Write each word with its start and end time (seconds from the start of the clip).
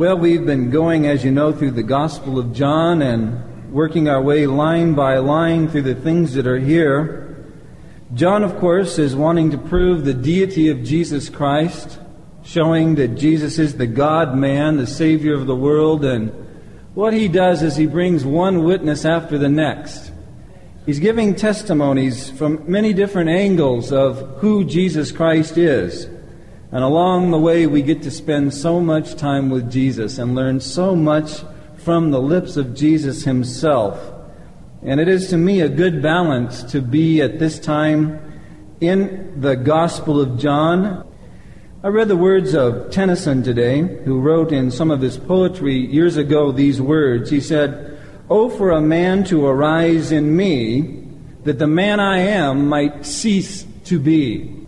Well, 0.00 0.16
we've 0.16 0.46
been 0.46 0.70
going, 0.70 1.06
as 1.06 1.26
you 1.26 1.30
know, 1.30 1.52
through 1.52 1.72
the 1.72 1.82
Gospel 1.82 2.38
of 2.38 2.54
John 2.54 3.02
and 3.02 3.70
working 3.70 4.08
our 4.08 4.22
way 4.22 4.46
line 4.46 4.94
by 4.94 5.18
line 5.18 5.68
through 5.68 5.82
the 5.82 5.94
things 5.94 6.32
that 6.32 6.46
are 6.46 6.58
here. 6.58 7.44
John, 8.14 8.42
of 8.42 8.56
course, 8.56 8.98
is 8.98 9.14
wanting 9.14 9.50
to 9.50 9.58
prove 9.58 10.06
the 10.06 10.14
deity 10.14 10.70
of 10.70 10.82
Jesus 10.82 11.28
Christ, 11.28 11.98
showing 12.42 12.94
that 12.94 13.08
Jesus 13.08 13.58
is 13.58 13.76
the 13.76 13.86
God 13.86 14.34
man, 14.34 14.78
the 14.78 14.86
Savior 14.86 15.34
of 15.34 15.46
the 15.46 15.54
world, 15.54 16.02
and 16.02 16.30
what 16.94 17.12
he 17.12 17.28
does 17.28 17.62
is 17.62 17.76
he 17.76 17.86
brings 17.86 18.24
one 18.24 18.64
witness 18.64 19.04
after 19.04 19.36
the 19.36 19.50
next. 19.50 20.12
He's 20.86 20.98
giving 20.98 21.34
testimonies 21.34 22.30
from 22.30 22.64
many 22.66 22.94
different 22.94 23.28
angles 23.28 23.92
of 23.92 24.38
who 24.38 24.64
Jesus 24.64 25.12
Christ 25.12 25.58
is. 25.58 26.08
And 26.72 26.84
along 26.84 27.30
the 27.30 27.38
way, 27.38 27.66
we 27.66 27.82
get 27.82 28.02
to 28.02 28.10
spend 28.10 28.54
so 28.54 28.80
much 28.80 29.16
time 29.16 29.50
with 29.50 29.70
Jesus 29.72 30.18
and 30.18 30.36
learn 30.36 30.60
so 30.60 30.94
much 30.94 31.42
from 31.76 32.10
the 32.10 32.20
lips 32.20 32.56
of 32.56 32.74
Jesus 32.74 33.24
himself. 33.24 33.98
And 34.82 35.00
it 35.00 35.08
is 35.08 35.28
to 35.30 35.36
me 35.36 35.60
a 35.60 35.68
good 35.68 36.00
balance 36.00 36.62
to 36.64 36.80
be 36.80 37.20
at 37.20 37.38
this 37.38 37.58
time 37.58 38.20
in 38.80 39.40
the 39.40 39.56
Gospel 39.56 40.20
of 40.20 40.38
John. 40.38 41.06
I 41.82 41.88
read 41.88 42.08
the 42.08 42.16
words 42.16 42.54
of 42.54 42.90
Tennyson 42.90 43.42
today, 43.42 43.80
who 44.04 44.20
wrote 44.20 44.52
in 44.52 44.70
some 44.70 44.90
of 44.90 45.00
his 45.00 45.18
poetry 45.18 45.74
years 45.74 46.16
ago 46.16 46.52
these 46.52 46.80
words. 46.80 47.30
He 47.30 47.40
said, 47.40 47.98
Oh, 48.28 48.48
for 48.48 48.70
a 48.70 48.80
man 48.80 49.24
to 49.24 49.44
arise 49.44 50.12
in 50.12 50.36
me, 50.36 51.04
that 51.42 51.58
the 51.58 51.66
man 51.66 51.98
I 51.98 52.18
am 52.18 52.68
might 52.68 53.04
cease 53.04 53.66
to 53.86 53.98
be. 53.98 54.59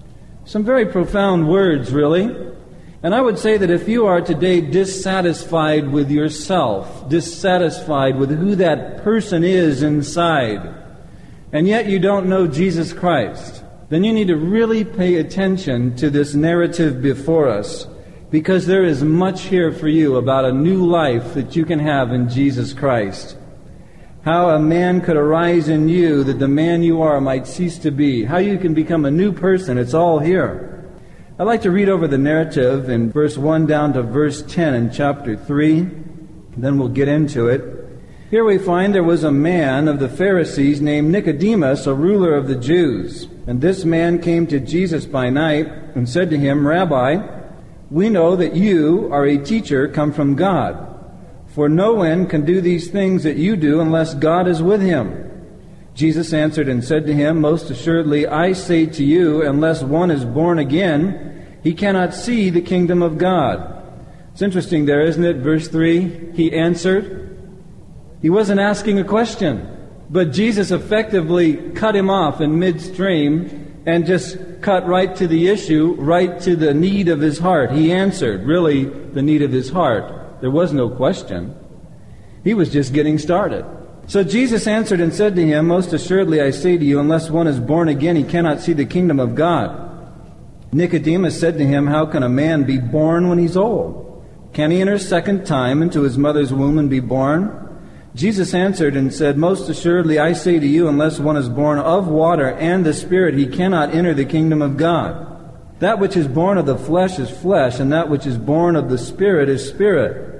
Some 0.44 0.64
very 0.64 0.86
profound 0.86 1.48
words, 1.48 1.92
really. 1.92 2.34
And 3.02 3.14
I 3.14 3.20
would 3.20 3.38
say 3.38 3.56
that 3.58 3.70
if 3.70 3.88
you 3.88 4.06
are 4.06 4.20
today 4.20 4.60
dissatisfied 4.60 5.90
with 5.90 6.10
yourself, 6.10 7.08
dissatisfied 7.08 8.16
with 8.16 8.30
who 8.30 8.56
that 8.56 9.02
person 9.02 9.44
is 9.44 9.82
inside, 9.82 10.74
and 11.52 11.66
yet 11.66 11.86
you 11.86 11.98
don't 11.98 12.28
know 12.28 12.46
Jesus 12.46 12.92
Christ, 12.92 13.62
then 13.88 14.04
you 14.04 14.12
need 14.12 14.28
to 14.28 14.36
really 14.36 14.84
pay 14.84 15.16
attention 15.16 15.96
to 15.96 16.10
this 16.10 16.34
narrative 16.34 17.02
before 17.02 17.48
us 17.48 17.86
because 18.30 18.66
there 18.66 18.84
is 18.84 19.04
much 19.04 19.42
here 19.42 19.70
for 19.70 19.88
you 19.88 20.16
about 20.16 20.46
a 20.46 20.52
new 20.52 20.86
life 20.86 21.34
that 21.34 21.54
you 21.54 21.66
can 21.66 21.78
have 21.78 22.12
in 22.12 22.28
Jesus 22.28 22.72
Christ 22.72 23.36
how 24.24 24.50
a 24.50 24.58
man 24.58 25.00
could 25.00 25.16
arise 25.16 25.68
in 25.68 25.88
you 25.88 26.22
that 26.24 26.38
the 26.38 26.48
man 26.48 26.82
you 26.82 27.02
are 27.02 27.20
might 27.20 27.46
cease 27.46 27.76
to 27.78 27.90
be, 27.90 28.24
how 28.24 28.38
you 28.38 28.56
can 28.56 28.72
become 28.72 29.04
a 29.04 29.10
new 29.10 29.32
person. 29.32 29.78
It's 29.78 29.94
all 29.94 30.20
here. 30.20 30.88
I'd 31.38 31.44
like 31.44 31.62
to 31.62 31.72
read 31.72 31.88
over 31.88 32.06
the 32.06 32.18
narrative 32.18 32.88
in 32.88 33.10
verse 33.10 33.36
1 33.36 33.66
down 33.66 33.94
to 33.94 34.02
verse 34.02 34.42
10 34.42 34.74
in 34.74 34.92
chapter 34.92 35.36
3. 35.36 35.80
Then 36.56 36.78
we'll 36.78 36.88
get 36.88 37.08
into 37.08 37.48
it. 37.48 37.82
Here 38.30 38.44
we 38.44 38.58
find 38.58 38.94
there 38.94 39.02
was 39.02 39.24
a 39.24 39.32
man 39.32 39.88
of 39.88 39.98
the 39.98 40.08
Pharisees 40.08 40.80
named 40.80 41.10
Nicodemus, 41.10 41.86
a 41.86 41.94
ruler 41.94 42.34
of 42.34 42.46
the 42.46 42.54
Jews. 42.54 43.26
And 43.48 43.60
this 43.60 43.84
man 43.84 44.22
came 44.22 44.46
to 44.46 44.60
Jesus 44.60 45.04
by 45.04 45.30
night 45.30 45.66
and 45.96 46.08
said 46.08 46.30
to 46.30 46.38
him, 46.38 46.66
Rabbi, 46.66 47.16
we 47.90 48.08
know 48.08 48.36
that 48.36 48.54
you 48.54 49.12
are 49.12 49.26
a 49.26 49.36
teacher 49.36 49.88
come 49.88 50.12
from 50.12 50.36
God. 50.36 50.91
For 51.52 51.68
no 51.68 51.92
one 51.92 52.26
can 52.26 52.46
do 52.46 52.62
these 52.62 52.90
things 52.90 53.24
that 53.24 53.36
you 53.36 53.56
do 53.56 53.80
unless 53.80 54.14
God 54.14 54.48
is 54.48 54.62
with 54.62 54.80
him. 54.80 55.28
Jesus 55.94 56.32
answered 56.32 56.66
and 56.66 56.82
said 56.82 57.04
to 57.06 57.14
him, 57.14 57.40
Most 57.42 57.68
assuredly, 57.68 58.26
I 58.26 58.54
say 58.54 58.86
to 58.86 59.04
you, 59.04 59.42
unless 59.46 59.82
one 59.82 60.10
is 60.10 60.24
born 60.24 60.58
again, 60.58 61.58
he 61.62 61.74
cannot 61.74 62.14
see 62.14 62.48
the 62.48 62.62
kingdom 62.62 63.02
of 63.02 63.18
God. 63.18 63.68
It's 64.32 64.40
interesting 64.40 64.86
there, 64.86 65.02
isn't 65.02 65.24
it? 65.24 65.36
Verse 65.36 65.68
3 65.68 66.32
He 66.32 66.52
answered. 66.52 67.28
He 68.22 68.30
wasn't 68.30 68.60
asking 68.60 68.98
a 68.98 69.04
question, 69.04 69.68
but 70.08 70.32
Jesus 70.32 70.70
effectively 70.70 71.70
cut 71.72 71.94
him 71.94 72.08
off 72.08 72.40
in 72.40 72.58
midstream 72.58 73.82
and 73.84 74.06
just 74.06 74.38
cut 74.62 74.86
right 74.86 75.14
to 75.16 75.26
the 75.26 75.48
issue, 75.48 75.96
right 75.98 76.40
to 76.40 76.56
the 76.56 76.72
need 76.72 77.08
of 77.08 77.20
his 77.20 77.38
heart. 77.38 77.72
He 77.72 77.92
answered, 77.92 78.46
really, 78.46 78.84
the 78.84 79.22
need 79.22 79.42
of 79.42 79.50
his 79.50 79.68
heart. 79.68 80.21
There 80.42 80.50
was 80.50 80.72
no 80.72 80.90
question. 80.90 81.56
He 82.42 82.52
was 82.52 82.68
just 82.68 82.92
getting 82.92 83.16
started. 83.16 83.64
So 84.08 84.24
Jesus 84.24 84.66
answered 84.66 85.00
and 85.00 85.14
said 85.14 85.36
to 85.36 85.46
him, 85.46 85.68
Most 85.68 85.92
assuredly 85.92 86.40
I 86.40 86.50
say 86.50 86.76
to 86.76 86.84
you, 86.84 86.98
unless 86.98 87.30
one 87.30 87.46
is 87.46 87.60
born 87.60 87.88
again, 87.88 88.16
he 88.16 88.24
cannot 88.24 88.60
see 88.60 88.72
the 88.72 88.84
kingdom 88.84 89.20
of 89.20 89.36
God. 89.36 89.88
Nicodemus 90.72 91.38
said 91.38 91.58
to 91.58 91.64
him, 91.64 91.86
How 91.86 92.06
can 92.06 92.24
a 92.24 92.28
man 92.28 92.64
be 92.64 92.78
born 92.78 93.28
when 93.28 93.38
he's 93.38 93.56
old? 93.56 94.26
Can 94.52 94.72
he 94.72 94.80
enter 94.80 94.94
a 94.94 94.98
second 94.98 95.46
time 95.46 95.80
into 95.80 96.02
his 96.02 96.18
mother's 96.18 96.52
womb 96.52 96.76
and 96.76 96.90
be 96.90 96.98
born? 96.98 97.58
Jesus 98.16 98.52
answered 98.52 98.96
and 98.96 99.14
said, 99.14 99.38
Most 99.38 99.68
assuredly 99.68 100.18
I 100.18 100.32
say 100.32 100.58
to 100.58 100.66
you, 100.66 100.88
unless 100.88 101.20
one 101.20 101.36
is 101.36 101.48
born 101.48 101.78
of 101.78 102.08
water 102.08 102.50
and 102.50 102.84
the 102.84 102.92
Spirit, 102.92 103.36
he 103.36 103.46
cannot 103.46 103.94
enter 103.94 104.12
the 104.12 104.24
kingdom 104.24 104.60
of 104.60 104.76
God. 104.76 105.28
That 105.78 105.98
which 105.98 106.16
is 106.16 106.28
born 106.28 106.58
of 106.58 106.66
the 106.66 106.78
flesh 106.78 107.18
is 107.18 107.30
flesh, 107.30 107.80
and 107.80 107.92
that 107.92 108.08
which 108.08 108.26
is 108.26 108.38
born 108.38 108.76
of 108.76 108.90
the 108.90 108.98
Spirit 108.98 109.48
is 109.48 109.68
spirit. 109.68 110.31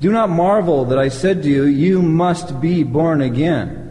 Do 0.00 0.12
not 0.12 0.30
marvel 0.30 0.84
that 0.86 0.98
I 0.98 1.08
said 1.08 1.42
to 1.42 1.48
you, 1.48 1.64
You 1.64 2.02
must 2.02 2.60
be 2.60 2.82
born 2.82 3.20
again. 3.20 3.84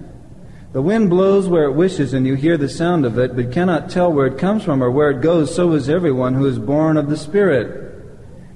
The 0.73 0.81
wind 0.81 1.11
blows 1.11 1.47
where 1.47 1.65
it 1.65 1.73
wishes, 1.73 2.13
and 2.13 2.25
you 2.25 2.33
hear 2.33 2.57
the 2.57 2.67
sound 2.67 3.05
of 3.05 3.19
it, 3.19 3.35
but 3.35 3.51
cannot 3.51 3.91
tell 3.91 4.11
where 4.11 4.25
it 4.25 4.39
comes 4.39 4.63
from 4.63 4.83
or 4.83 4.89
where 4.89 5.11
it 5.11 5.21
goes. 5.21 5.53
So 5.53 5.71
is 5.73 5.87
everyone 5.87 6.33
who 6.33 6.47
is 6.47 6.57
born 6.57 6.97
of 6.97 7.09
the 7.09 7.17
Spirit. 7.17 7.93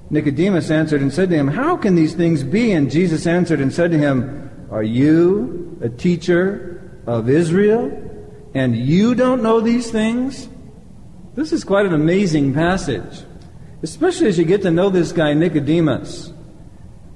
Nicodemus 0.09 0.71
answered 0.71 1.01
and 1.01 1.13
said 1.13 1.29
to 1.29 1.35
him, 1.35 1.47
How 1.47 1.77
can 1.77 1.93
these 1.93 2.15
things 2.15 2.43
be? 2.43 2.71
And 2.71 2.89
Jesus 2.89 3.27
answered 3.27 3.59
and 3.59 3.71
said 3.71 3.91
to 3.91 3.99
him, 3.99 4.67
Are 4.71 4.83
you 4.83 5.77
a 5.81 5.89
teacher 5.89 7.01
of 7.05 7.29
Israel, 7.29 7.91
and 8.55 8.75
you 8.75 9.13
don't 9.13 9.43
know 9.43 9.61
these 9.61 9.91
things? 9.91 10.49
This 11.35 11.51
is 11.51 11.63
quite 11.63 11.85
an 11.85 11.93
amazing 11.93 12.55
passage, 12.55 13.23
especially 13.83 14.27
as 14.27 14.39
you 14.39 14.45
get 14.45 14.63
to 14.63 14.71
know 14.71 14.89
this 14.89 15.11
guy, 15.11 15.35
Nicodemus. 15.35 16.33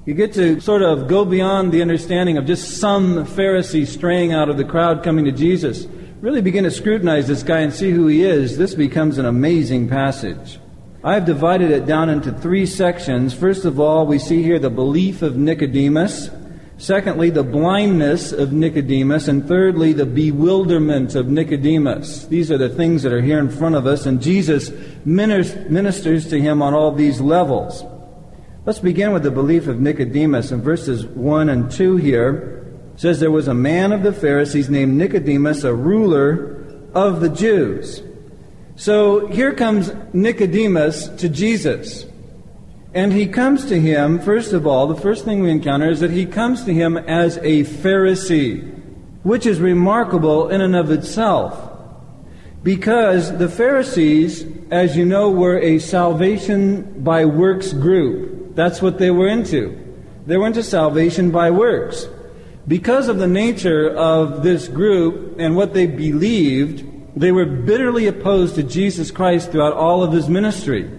You 0.03 0.15
get 0.15 0.33
to 0.33 0.59
sort 0.59 0.81
of 0.81 1.07
go 1.07 1.25
beyond 1.25 1.71
the 1.71 1.83
understanding 1.83 2.37
of 2.37 2.47
just 2.47 2.79
some 2.79 3.23
Pharisee 3.23 3.85
straying 3.85 4.33
out 4.33 4.49
of 4.49 4.57
the 4.57 4.63
crowd 4.63 5.03
coming 5.03 5.25
to 5.25 5.31
Jesus. 5.31 5.85
Really 6.21 6.41
begin 6.41 6.63
to 6.63 6.71
scrutinize 6.71 7.27
this 7.27 7.43
guy 7.43 7.59
and 7.59 7.71
see 7.71 7.91
who 7.91 8.07
he 8.07 8.23
is. 8.23 8.57
This 8.57 8.73
becomes 8.73 9.19
an 9.19 9.27
amazing 9.27 9.89
passage. 9.89 10.59
I've 11.03 11.25
divided 11.25 11.69
it 11.69 11.85
down 11.85 12.09
into 12.09 12.31
three 12.31 12.65
sections. 12.65 13.35
First 13.35 13.63
of 13.63 13.79
all, 13.79 14.07
we 14.07 14.17
see 14.17 14.41
here 14.41 14.57
the 14.57 14.71
belief 14.71 15.21
of 15.21 15.37
Nicodemus. 15.37 16.31
Secondly, 16.79 17.29
the 17.29 17.43
blindness 17.43 18.31
of 18.31 18.53
Nicodemus. 18.53 19.27
And 19.27 19.47
thirdly, 19.47 19.93
the 19.93 20.07
bewilderment 20.07 21.13
of 21.13 21.27
Nicodemus. 21.27 22.25
These 22.25 22.49
are 22.51 22.57
the 22.57 22.69
things 22.69 23.03
that 23.03 23.13
are 23.13 23.21
here 23.21 23.37
in 23.37 23.51
front 23.51 23.75
of 23.75 23.85
us, 23.85 24.07
and 24.07 24.19
Jesus 24.19 24.71
ministers 25.05 26.27
to 26.29 26.41
him 26.41 26.63
on 26.63 26.73
all 26.73 26.91
these 26.91 27.21
levels. 27.21 27.83
Let's 28.63 28.77
begin 28.77 29.11
with 29.11 29.23
the 29.23 29.31
belief 29.31 29.65
of 29.65 29.81
Nicodemus 29.81 30.51
in 30.51 30.61
verses 30.61 31.03
1 31.03 31.49
and 31.49 31.71
2 31.71 31.95
here. 31.95 32.63
Says 32.95 33.19
there 33.19 33.31
was 33.31 33.47
a 33.47 33.55
man 33.55 33.91
of 33.91 34.03
the 34.03 34.13
Pharisees 34.13 34.69
named 34.69 34.95
Nicodemus, 34.99 35.63
a 35.63 35.73
ruler 35.73 36.63
of 36.93 37.21
the 37.21 37.29
Jews. 37.29 38.03
So 38.75 39.25
here 39.25 39.51
comes 39.55 39.91
Nicodemus 40.13 41.07
to 41.07 41.27
Jesus. 41.27 42.05
And 42.93 43.11
he 43.11 43.25
comes 43.25 43.65
to 43.65 43.81
him, 43.81 44.19
first 44.19 44.53
of 44.53 44.67
all, 44.67 44.85
the 44.85 45.01
first 45.01 45.25
thing 45.25 45.41
we 45.41 45.49
encounter 45.49 45.89
is 45.89 46.01
that 46.01 46.11
he 46.11 46.27
comes 46.27 46.63
to 46.65 46.73
him 46.73 46.97
as 46.97 47.37
a 47.37 47.63
Pharisee, 47.63 48.79
which 49.23 49.47
is 49.47 49.59
remarkable 49.59 50.49
in 50.49 50.61
and 50.61 50.75
of 50.75 50.91
itself. 50.91 51.71
Because 52.61 53.35
the 53.39 53.49
Pharisees, 53.49 54.45
as 54.69 54.95
you 54.95 55.03
know, 55.03 55.31
were 55.31 55.57
a 55.57 55.79
salvation 55.79 57.01
by 57.03 57.25
works 57.25 57.73
group. 57.73 58.30
That's 58.55 58.81
what 58.81 58.97
they 58.97 59.11
were 59.11 59.27
into. 59.27 59.77
They 60.25 60.37
were 60.37 60.47
into 60.47 60.63
salvation 60.63 61.31
by 61.31 61.51
works. 61.51 62.07
Because 62.67 63.07
of 63.07 63.17
the 63.17 63.27
nature 63.27 63.89
of 63.89 64.43
this 64.43 64.67
group 64.67 65.37
and 65.39 65.55
what 65.55 65.73
they 65.73 65.87
believed, 65.87 66.85
they 67.19 67.31
were 67.31 67.45
bitterly 67.45 68.07
opposed 68.07 68.55
to 68.55 68.63
Jesus 68.63 69.11
Christ 69.11 69.51
throughout 69.51 69.73
all 69.73 70.03
of 70.03 70.13
his 70.13 70.29
ministry. 70.29 70.89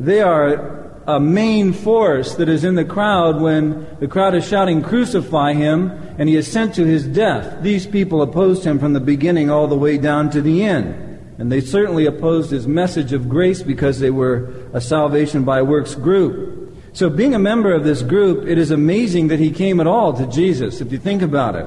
They 0.00 0.20
are 0.20 0.84
a 1.06 1.20
main 1.20 1.72
force 1.72 2.34
that 2.36 2.48
is 2.48 2.64
in 2.64 2.74
the 2.74 2.84
crowd 2.84 3.40
when 3.40 3.86
the 4.00 4.08
crowd 4.08 4.34
is 4.34 4.46
shouting, 4.46 4.82
Crucify 4.82 5.52
him, 5.52 5.90
and 6.18 6.28
he 6.28 6.36
is 6.36 6.50
sent 6.50 6.74
to 6.74 6.84
his 6.84 7.06
death. 7.06 7.62
These 7.62 7.86
people 7.86 8.22
opposed 8.22 8.64
him 8.64 8.78
from 8.78 8.92
the 8.92 9.00
beginning 9.00 9.50
all 9.50 9.68
the 9.68 9.76
way 9.76 9.98
down 9.98 10.30
to 10.30 10.42
the 10.42 10.64
end. 10.64 11.10
And 11.38 11.50
they 11.50 11.60
certainly 11.60 12.06
opposed 12.06 12.50
his 12.50 12.66
message 12.66 13.12
of 13.12 13.28
grace 13.28 13.62
because 13.62 13.98
they 13.98 14.10
were 14.10 14.52
a 14.72 14.80
salvation 14.80 15.44
by 15.44 15.62
works 15.62 15.94
group. 15.94 16.63
So, 16.94 17.10
being 17.10 17.34
a 17.34 17.40
member 17.40 17.74
of 17.74 17.82
this 17.82 18.02
group, 18.02 18.46
it 18.46 18.56
is 18.56 18.70
amazing 18.70 19.26
that 19.26 19.40
he 19.40 19.50
came 19.50 19.80
at 19.80 19.86
all 19.88 20.12
to 20.12 20.26
Jesus, 20.28 20.80
if 20.80 20.92
you 20.92 20.98
think 20.98 21.22
about 21.22 21.56
it. 21.56 21.66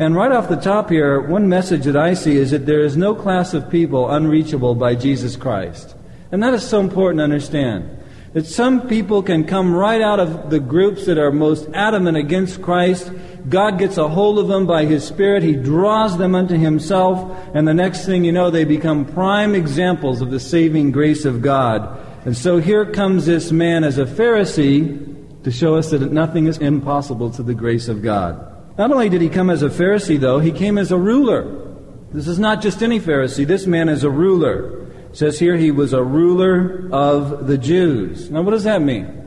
And 0.00 0.16
right 0.16 0.32
off 0.32 0.48
the 0.48 0.56
top 0.56 0.90
here, 0.90 1.20
one 1.20 1.48
message 1.48 1.84
that 1.84 1.96
I 1.96 2.14
see 2.14 2.36
is 2.36 2.50
that 2.50 2.66
there 2.66 2.80
is 2.80 2.96
no 2.96 3.14
class 3.14 3.54
of 3.54 3.70
people 3.70 4.10
unreachable 4.10 4.74
by 4.74 4.96
Jesus 4.96 5.36
Christ. 5.36 5.94
And 6.32 6.42
that 6.42 6.54
is 6.54 6.66
so 6.66 6.80
important 6.80 7.20
to 7.20 7.24
understand. 7.24 7.88
That 8.32 8.46
some 8.46 8.88
people 8.88 9.22
can 9.22 9.44
come 9.44 9.72
right 9.72 10.00
out 10.00 10.18
of 10.18 10.50
the 10.50 10.58
groups 10.58 11.06
that 11.06 11.18
are 11.18 11.30
most 11.30 11.68
adamant 11.72 12.16
against 12.16 12.62
Christ. 12.62 13.12
God 13.48 13.78
gets 13.78 13.96
a 13.96 14.08
hold 14.08 14.40
of 14.40 14.48
them 14.48 14.66
by 14.66 14.86
His 14.86 15.06
Spirit. 15.06 15.44
He 15.44 15.54
draws 15.54 16.18
them 16.18 16.34
unto 16.34 16.56
Himself. 16.56 17.38
And 17.54 17.68
the 17.68 17.74
next 17.74 18.06
thing 18.06 18.24
you 18.24 18.32
know, 18.32 18.50
they 18.50 18.64
become 18.64 19.04
prime 19.04 19.54
examples 19.54 20.20
of 20.20 20.32
the 20.32 20.40
saving 20.40 20.90
grace 20.90 21.24
of 21.24 21.42
God. 21.42 21.96
And 22.24 22.36
so 22.36 22.58
here 22.58 22.86
comes 22.86 23.26
this 23.26 23.50
man 23.50 23.82
as 23.82 23.98
a 23.98 24.04
Pharisee 24.04 25.42
to 25.42 25.50
show 25.50 25.74
us 25.74 25.90
that 25.90 26.12
nothing 26.12 26.46
is 26.46 26.58
impossible 26.58 27.30
to 27.30 27.42
the 27.42 27.54
grace 27.54 27.88
of 27.88 28.02
God. 28.02 28.48
Not 28.78 28.92
only 28.92 29.08
did 29.08 29.20
he 29.20 29.28
come 29.28 29.50
as 29.50 29.62
a 29.62 29.68
Pharisee, 29.68 30.18
though, 30.18 30.38
he 30.38 30.52
came 30.52 30.78
as 30.78 30.92
a 30.92 30.98
ruler. 30.98 31.76
This 32.12 32.28
is 32.28 32.38
not 32.38 32.62
just 32.62 32.82
any 32.82 33.00
Pharisee. 33.00 33.46
This 33.46 33.66
man 33.66 33.88
is 33.88 34.04
a 34.04 34.10
ruler. 34.10 34.86
It 35.10 35.16
says 35.16 35.38
here 35.38 35.56
he 35.56 35.70
was 35.70 35.92
a 35.92 36.02
ruler 36.02 36.88
of 36.92 37.46
the 37.46 37.58
Jews. 37.58 38.30
Now, 38.30 38.42
what 38.42 38.52
does 38.52 38.64
that 38.64 38.82
mean? 38.82 39.18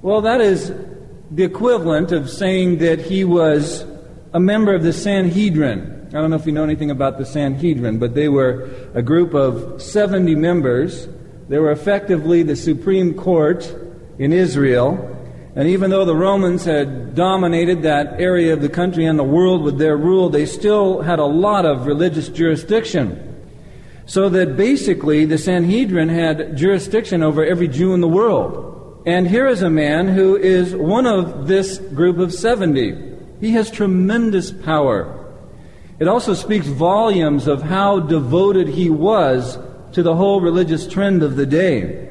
Well, 0.00 0.20
that 0.22 0.40
is 0.40 0.72
the 1.30 1.42
equivalent 1.42 2.12
of 2.12 2.30
saying 2.30 2.78
that 2.78 3.00
he 3.00 3.24
was 3.24 3.84
a 4.32 4.40
member 4.40 4.74
of 4.74 4.82
the 4.82 4.92
Sanhedrin. 4.92 6.06
I 6.08 6.12
don't 6.12 6.30
know 6.30 6.36
if 6.36 6.46
you 6.46 6.52
know 6.52 6.64
anything 6.64 6.90
about 6.90 7.18
the 7.18 7.26
Sanhedrin, 7.26 7.98
but 7.98 8.14
they 8.14 8.28
were 8.28 8.70
a 8.94 9.02
group 9.02 9.34
of 9.34 9.82
70 9.82 10.34
members. 10.36 11.08
They 11.48 11.58
were 11.58 11.72
effectively 11.72 12.42
the 12.42 12.56
Supreme 12.56 13.14
Court 13.14 13.74
in 14.18 14.32
Israel. 14.32 15.16
And 15.56 15.66
even 15.68 15.90
though 15.90 16.04
the 16.04 16.14
Romans 16.14 16.64
had 16.64 17.14
dominated 17.14 17.82
that 17.82 18.20
area 18.20 18.52
of 18.52 18.60
the 18.60 18.68
country 18.68 19.06
and 19.06 19.18
the 19.18 19.24
world 19.24 19.62
with 19.62 19.78
their 19.78 19.96
rule, 19.96 20.28
they 20.28 20.46
still 20.46 21.00
had 21.00 21.18
a 21.18 21.24
lot 21.24 21.64
of 21.64 21.86
religious 21.86 22.28
jurisdiction. 22.28 23.24
So 24.06 24.28
that 24.28 24.56
basically 24.56 25.24
the 25.24 25.38
Sanhedrin 25.38 26.08
had 26.08 26.56
jurisdiction 26.56 27.22
over 27.22 27.44
every 27.44 27.68
Jew 27.68 27.92
in 27.94 28.00
the 28.00 28.08
world. 28.08 29.02
And 29.06 29.26
here 29.26 29.46
is 29.46 29.62
a 29.62 29.70
man 29.70 30.08
who 30.08 30.36
is 30.36 30.74
one 30.74 31.06
of 31.06 31.48
this 31.48 31.78
group 31.78 32.18
of 32.18 32.32
70. 32.32 33.16
He 33.40 33.52
has 33.52 33.70
tremendous 33.70 34.50
power. 34.50 35.14
It 35.98 36.08
also 36.08 36.34
speaks 36.34 36.66
volumes 36.66 37.46
of 37.46 37.62
how 37.62 38.00
devoted 38.00 38.68
he 38.68 38.90
was 38.90 39.58
to 39.92 40.02
the 40.02 40.14
whole 40.14 40.40
religious 40.40 40.86
trend 40.86 41.22
of 41.22 41.36
the 41.36 41.46
day. 41.46 42.08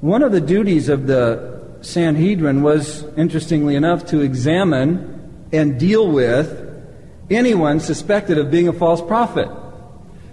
One 0.00 0.22
of 0.22 0.32
the 0.32 0.40
duties 0.40 0.88
of 0.88 1.06
the 1.06 1.76
Sanhedrin 1.80 2.62
was, 2.62 3.04
interestingly 3.16 3.76
enough, 3.76 4.06
to 4.06 4.20
examine 4.20 5.46
and 5.52 5.78
deal 5.78 6.10
with 6.10 6.60
anyone 7.30 7.80
suspected 7.80 8.38
of 8.38 8.50
being 8.50 8.68
a 8.68 8.72
false 8.72 9.00
prophet. 9.00 9.48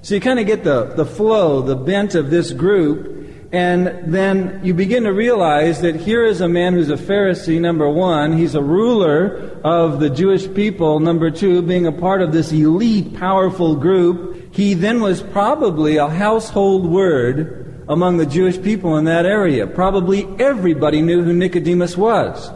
So 0.01 0.15
you 0.15 0.21
kind 0.21 0.39
of 0.39 0.47
get 0.47 0.63
the, 0.63 0.85
the 0.85 1.05
flow, 1.05 1.61
the 1.61 1.75
bent 1.75 2.15
of 2.15 2.29
this 2.29 2.51
group, 2.51 3.20
and 3.51 4.13
then 4.13 4.61
you 4.63 4.73
begin 4.73 5.03
to 5.03 5.11
realize 5.11 5.81
that 5.81 5.97
here 5.97 6.23
is 6.23 6.39
a 6.39 6.47
man 6.47 6.73
who's 6.73 6.89
a 6.89 6.95
Pharisee, 6.95 7.59
number 7.59 7.89
one. 7.89 8.37
He's 8.37 8.55
a 8.55 8.63
ruler 8.63 9.59
of 9.65 9.99
the 9.99 10.09
Jewish 10.09 10.51
people, 10.53 11.01
number 11.01 11.29
two, 11.29 11.61
being 11.61 11.85
a 11.85 11.91
part 11.91 12.21
of 12.21 12.31
this 12.31 12.53
elite, 12.53 13.13
powerful 13.15 13.75
group. 13.75 14.55
He 14.55 14.73
then 14.73 15.01
was 15.01 15.21
probably 15.21 15.97
a 15.97 16.07
household 16.07 16.89
word 16.89 17.83
among 17.89 18.17
the 18.17 18.25
Jewish 18.25 18.61
people 18.61 18.95
in 18.95 19.03
that 19.05 19.25
area. 19.25 19.67
Probably 19.67 20.25
everybody 20.39 21.01
knew 21.01 21.21
who 21.21 21.33
Nicodemus 21.33 21.97
was. 21.97 22.49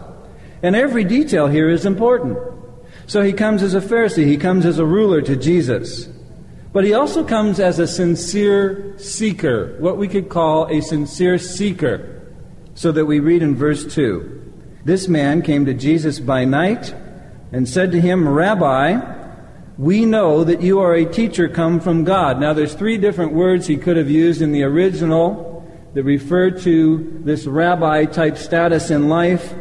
And 0.63 0.77
every 0.77 1.03
detail 1.03 1.47
here 1.47 1.69
is 1.69 1.85
important. 1.85 2.37
So 3.05 3.21
he 3.21 3.33
comes 3.33 3.63
as 3.63 3.73
a 3.73 3.81
Pharisee, 3.81 4.25
he 4.25 4.37
comes 4.37 4.65
as 4.65 4.79
a 4.79 4.85
ruler 4.85 5.21
to 5.23 5.35
Jesus. 5.35 6.07
But 6.75 6.83
he 6.83 6.93
also 6.93 7.23
comes 7.23 7.61
as 7.61 7.79
a 7.79 7.87
sincere 7.87 8.95
seeker, 8.97 9.77
what 9.79 9.95
we 9.95 10.09
could 10.09 10.27
call 10.27 10.67
a 10.67 10.81
sincere 10.81 11.37
seeker. 11.37 12.21
So 12.73 12.91
that 12.91 13.05
we 13.05 13.21
read 13.21 13.41
in 13.41 13.55
verse 13.55 13.85
2 13.85 14.53
This 14.83 15.07
man 15.07 15.41
came 15.41 15.65
to 15.67 15.73
Jesus 15.73 16.19
by 16.19 16.43
night 16.43 16.93
and 17.53 17.69
said 17.69 17.93
to 17.93 18.01
him, 18.01 18.27
Rabbi, 18.27 18.99
we 19.77 20.05
know 20.05 20.43
that 20.43 20.61
you 20.61 20.81
are 20.81 20.93
a 20.93 21.05
teacher 21.05 21.47
come 21.47 21.79
from 21.79 22.03
God. 22.03 22.41
Now, 22.41 22.51
there's 22.51 22.73
three 22.73 22.97
different 22.97 23.31
words 23.31 23.67
he 23.67 23.77
could 23.77 23.95
have 23.95 24.09
used 24.09 24.41
in 24.41 24.51
the 24.51 24.63
original 24.63 25.65
that 25.93 26.03
refer 26.03 26.51
to 26.51 27.21
this 27.23 27.45
rabbi 27.45 28.03
type 28.03 28.35
status 28.35 28.91
in 28.91 29.07
life. 29.07 29.53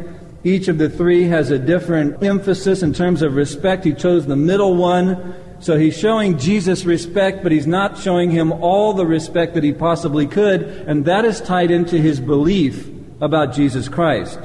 Each 0.43 0.67
of 0.67 0.77
the 0.77 0.89
three 0.89 1.29
has 1.29 1.49
a 1.49 1.59
different 1.59 2.21
emphasis 2.21 2.83
in 2.83 2.91
terms 2.91 3.21
of 3.21 3.35
respect. 3.35 3.85
He 3.85 3.93
chose 3.93 4.25
the 4.25 4.35
middle 4.35 4.75
one 4.75 5.33
so 5.59 5.77
he's 5.77 5.97
showing 5.97 6.37
Jesus 6.37 6.85
respect, 6.85 7.41
but 7.41 7.51
he's 7.51 7.67
not 7.67 7.97
showing 7.97 8.29
him 8.29 8.51
all 8.51 8.93
the 8.93 9.05
respect 9.05 9.53
that 9.53 9.63
he 9.63 9.73
possibly 9.73 10.27
could, 10.27 10.63
and 10.63 11.05
that 11.05 11.25
is 11.25 11.41
tied 11.41 11.71
into 11.71 11.97
his 11.97 12.19
belief 12.19 12.89
about 13.21 13.53
Jesus 13.53 13.87
Christ. 13.87 14.39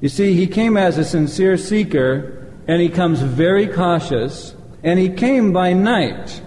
You 0.00 0.08
see, 0.08 0.34
he 0.34 0.46
came 0.46 0.76
as 0.76 0.98
a 0.98 1.04
sincere 1.04 1.56
seeker, 1.56 2.46
and 2.68 2.80
he 2.80 2.88
comes 2.88 3.20
very 3.20 3.66
cautious, 3.66 4.54
and 4.82 4.98
he 4.98 5.08
came 5.08 5.52
by 5.52 5.72
night 5.72 6.42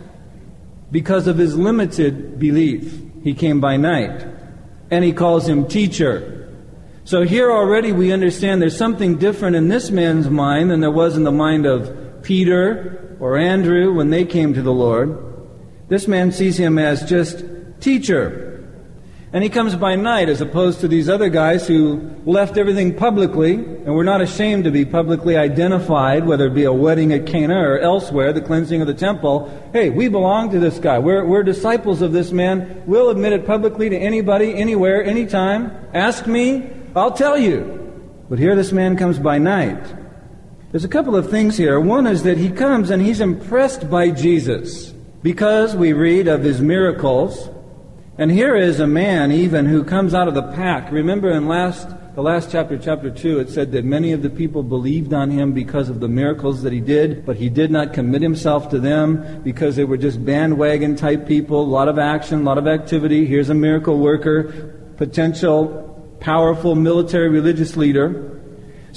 because 0.92 1.28
of 1.28 1.38
his 1.38 1.58
limited 1.58 2.40
belief. 2.40 3.02
He 3.24 3.34
came 3.34 3.60
by 3.60 3.78
night, 3.78 4.26
and 4.92 5.04
he 5.04 5.12
calls 5.12 5.50
him 5.50 5.68
teacher. 5.68 6.54
So 7.04 7.24
here 7.24 7.52
already 7.52 7.94
we 7.94 8.12
understand 8.12 8.62
there's 8.62 8.78
something 8.78 9.18
different 9.18 9.56
in 9.56 9.70
this 9.70 9.90
man's 9.90 10.30
mind 10.30 10.70
than 10.70 10.82
there 10.82 10.92
was 10.92 11.18
in 11.18 11.24
the 11.24 11.32
mind 11.32 11.66
of 11.66 12.22
Peter 12.22 13.07
or 13.20 13.38
Andrew 13.38 13.94
when 13.94 14.10
they 14.10 14.26
came 14.26 14.54
to 14.54 14.62
the 14.62 14.74
Lord. 14.74 15.18
This 15.88 16.08
man 16.08 16.32
sees 16.32 16.58
him 16.58 16.78
as 16.78 17.08
just 17.08 17.44
teacher. 17.80 18.48
And 19.34 19.44
he 19.44 19.50
comes 19.50 19.76
by 19.76 19.96
night 19.96 20.30
as 20.30 20.40
opposed 20.40 20.80
to 20.80 20.88
these 20.88 21.10
other 21.10 21.28
guys 21.28 21.68
who 21.68 22.16
left 22.26 22.58
everything 22.58 22.96
publicly 22.96 23.56
and 23.56 23.94
were 23.94 24.06
not 24.06 24.22
ashamed 24.22 24.64
to 24.64 24.72
be 24.72 24.86
publicly 24.86 25.36
identified, 25.36 26.26
whether 26.26 26.48
it 26.48 26.54
be 26.54 26.64
a 26.64 26.72
wedding 26.72 27.12
at 27.12 27.26
Cana 27.26 27.60
or 27.60 27.78
elsewhere, 27.78 28.32
the 28.32 28.42
cleansing 28.42 28.80
of 28.80 28.88
the 28.88 28.94
temple. 28.94 29.52
Hey, 29.74 29.90
we 29.90 30.08
belong 30.08 30.50
to 30.52 30.60
this 30.60 30.80
guy. 30.80 31.00
We're, 31.00 31.26
we're 31.26 31.44
disciples 31.44 32.02
of 32.02 32.14
this 32.14 32.32
man. 32.32 32.84
We'll 32.86 33.10
admit 33.10 33.34
it 33.34 33.46
publicly 33.46 33.90
to 33.90 33.98
anybody, 33.98 34.56
anywhere, 34.56 35.04
anytime. 35.04 35.72
Ask 35.94 36.26
me, 36.26 36.70
I'll 36.96 37.12
tell 37.12 37.38
you. 37.38 37.84
But 38.30 38.40
here 38.40 38.56
this 38.56 38.72
man 38.72 38.96
comes 38.96 39.20
by 39.20 39.40
night. 39.40 40.07
There's 40.72 40.84
a 40.84 40.90
couple 40.90 41.16
of 41.16 41.30
things 41.30 41.58
here. 41.58 41.80
One 41.80 42.06
is 42.08 42.24
that 42.24 42.38
he 42.38 42.50
comes 42.50 42.90
and 42.90 43.02
he's 43.02 43.22
impressed 43.22 43.90
by 43.90 44.12
Jesus 44.12 44.94
because 45.24 45.76
we 45.76 45.94
read 45.94 46.28
of 46.28 46.44
his 46.44 46.60
miracles. 46.60 47.50
And 48.18 48.30
here 48.30 48.56
is 48.56 48.80
a 48.80 48.88
man 48.88 49.32
even 49.32 49.66
who 49.66 49.84
comes 49.84 50.14
out 50.14 50.28
of 50.28 50.34
the 50.34 50.52
pack. 50.54 50.92
Remember 50.92 51.30
in 51.32 51.48
last 51.48 51.88
the 52.18 52.24
last 52.24 52.52
chapter, 52.52 52.80
chapter 52.80 53.12
2, 53.12 53.42
it 53.42 53.50
said 53.52 53.72
that 53.74 53.86
many 53.86 54.12
of 54.12 54.24
the 54.24 54.30
people 54.32 54.64
believed 54.64 55.14
on 55.14 55.30
him 55.30 55.54
because 55.54 55.88
of 55.88 56.00
the 56.00 56.08
miracles 56.08 56.64
that 56.64 56.74
he 56.74 56.80
did, 56.80 57.24
but 57.28 57.38
he 57.38 57.48
did 57.48 57.70
not 57.70 57.94
commit 57.94 58.24
himself 58.24 58.72
to 58.72 58.80
them 58.80 59.44
because 59.44 59.76
they 59.76 59.84
were 59.84 59.98
just 59.98 60.26
bandwagon 60.26 60.96
type 60.96 61.28
people, 61.28 61.62
a 61.62 61.64
lot 61.64 61.88
of 61.88 62.00
action, 62.00 62.40
a 62.40 62.44
lot 62.44 62.58
of 62.58 62.66
activity. 62.66 63.28
Here's 63.28 63.52
a 63.52 63.54
miracle 63.54 64.00
worker, 64.00 64.96
potential 64.98 66.18
powerful 66.20 66.74
military 66.74 67.30
religious 67.30 67.78
leader. 67.78 68.37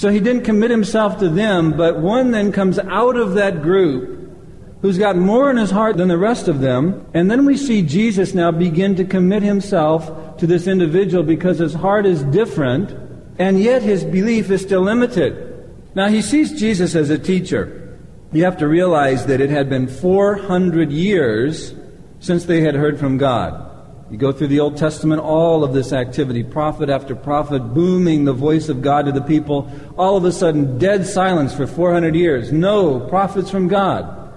So 0.01 0.09
he 0.09 0.19
didn't 0.19 0.45
commit 0.45 0.71
himself 0.71 1.19
to 1.19 1.29
them, 1.29 1.77
but 1.77 2.01
one 2.01 2.31
then 2.31 2.53
comes 2.53 2.79
out 2.79 3.17
of 3.17 3.35
that 3.35 3.61
group 3.61 4.33
who's 4.81 4.97
got 4.97 5.15
more 5.15 5.51
in 5.51 5.59
his 5.59 5.71
heart 5.71 5.99
than 5.99 6.09
the 6.09 6.17
rest 6.17 6.49
of 6.49 6.61
them. 6.61 7.07
And 7.13 7.31
then 7.31 7.45
we 7.45 7.59
see 7.59 7.83
Jesus 7.83 8.33
now 8.33 8.51
begin 8.51 8.97
to 8.97 9.05
commit 9.05 9.43
himself 9.43 10.39
to 10.39 10.47
this 10.47 10.67
individual 10.67 11.23
because 11.23 11.59
his 11.59 11.75
heart 11.75 12.07
is 12.07 12.23
different, 12.23 12.97
and 13.39 13.61
yet 13.61 13.83
his 13.83 14.03
belief 14.03 14.51
is 14.51 14.63
still 14.63 14.81
limited. 14.81 15.71
Now 15.95 16.09
he 16.09 16.23
sees 16.23 16.59
Jesus 16.59 16.95
as 16.95 17.11
a 17.11 17.19
teacher. 17.19 17.99
You 18.33 18.45
have 18.45 18.57
to 18.57 18.69
realize 18.69 19.27
that 19.27 19.43
it 19.43 19.51
had 19.51 19.69
been 19.69 19.87
400 19.87 20.91
years 20.91 21.75
since 22.21 22.47
they 22.47 22.63
had 22.63 22.75
heard 22.75 22.99
from 22.99 23.19
God. 23.19 23.70
You 24.11 24.19
go 24.19 24.33
through 24.33 24.49
the 24.49 24.59
Old 24.59 24.77
Testament, 24.77 25.21
all 25.21 25.63
of 25.63 25.73
this 25.73 25.93
activity, 25.93 26.43
prophet 26.43 26.91
after 26.91 27.15
prophet, 27.15 27.61
booming 27.61 28.25
the 28.25 28.33
voice 28.33 28.69
of 28.69 28.83
God 28.83 29.07
to 29.07 29.13
the 29.13 29.21
people. 29.21 29.71
All 29.97 30.17
of 30.17 30.25
a 30.25 30.33
sudden, 30.33 30.79
dead 30.79 31.07
silence 31.07 31.55
for 31.55 31.65
400 31.65 32.17
years. 32.17 32.51
No 32.51 32.99
prophets 32.99 33.51
from 33.51 33.69
God. 33.69 34.35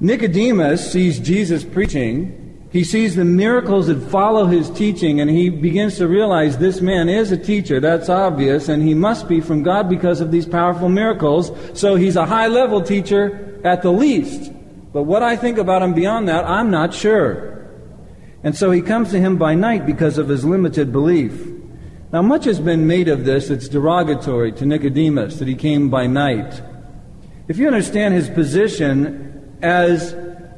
Nicodemus 0.00 0.90
sees 0.90 1.20
Jesus 1.20 1.62
preaching. 1.62 2.68
He 2.72 2.82
sees 2.82 3.14
the 3.14 3.24
miracles 3.24 3.86
that 3.86 4.00
follow 4.10 4.46
his 4.46 4.68
teaching, 4.70 5.20
and 5.20 5.30
he 5.30 5.50
begins 5.50 5.98
to 5.98 6.08
realize 6.08 6.58
this 6.58 6.80
man 6.80 7.08
is 7.08 7.30
a 7.30 7.36
teacher. 7.36 7.78
That's 7.78 8.08
obvious, 8.08 8.68
and 8.68 8.82
he 8.82 8.92
must 8.92 9.28
be 9.28 9.40
from 9.40 9.62
God 9.62 9.88
because 9.88 10.20
of 10.20 10.32
these 10.32 10.46
powerful 10.46 10.88
miracles. 10.88 11.52
So 11.74 11.94
he's 11.94 12.16
a 12.16 12.26
high 12.26 12.48
level 12.48 12.82
teacher 12.82 13.60
at 13.64 13.82
the 13.82 13.92
least. 13.92 14.50
But 14.92 15.04
what 15.04 15.22
I 15.22 15.36
think 15.36 15.58
about 15.58 15.82
him 15.82 15.94
beyond 15.94 16.28
that, 16.28 16.44
I'm 16.44 16.72
not 16.72 16.92
sure. 16.92 17.55
And 18.42 18.56
so 18.56 18.70
he 18.70 18.82
comes 18.82 19.10
to 19.10 19.20
him 19.20 19.36
by 19.36 19.54
night 19.54 19.86
because 19.86 20.18
of 20.18 20.28
his 20.28 20.44
limited 20.44 20.92
belief. 20.92 21.46
Now, 22.12 22.22
much 22.22 22.44
has 22.44 22.60
been 22.60 22.86
made 22.86 23.08
of 23.08 23.24
this 23.24 23.50
It's 23.50 23.68
derogatory 23.68 24.52
to 24.52 24.66
Nicodemus, 24.66 25.38
that 25.38 25.48
he 25.48 25.54
came 25.54 25.90
by 25.90 26.06
night. 26.06 26.62
If 27.48 27.58
you 27.58 27.66
understand 27.66 28.14
his 28.14 28.28
position 28.28 29.56
as 29.62 30.12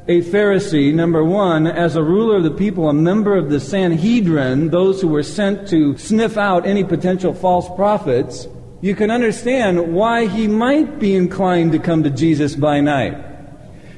a 0.09 0.23
Pharisee, 0.23 0.93
number 0.93 1.23
one, 1.23 1.67
as 1.67 1.95
a 1.95 2.03
ruler 2.03 2.37
of 2.37 2.43
the 2.43 2.51
people, 2.51 2.89
a 2.89 2.95
member 2.95 3.37
of 3.37 3.51
the 3.51 3.61
Sanhedrin, 3.61 4.71
those 4.71 5.03
who 5.03 5.09
were 5.09 5.23
sent 5.23 5.69
to 5.69 5.99
sniff 5.99 6.39
out 6.39 6.67
any 6.67 6.83
potential 6.83 7.35
false 7.35 7.69
prophets, 7.77 8.49
you 8.81 8.95
can 8.95 9.11
understand 9.11 9.93
why 9.93 10.27
he 10.27 10.49
might 10.49 10.99
be 10.99 11.15
inclined 11.15 11.73
to 11.73 11.79
come 11.79 12.03
to 12.05 12.11
Jesus 12.11 12.57
by 12.57 12.81
night. 12.81 13.28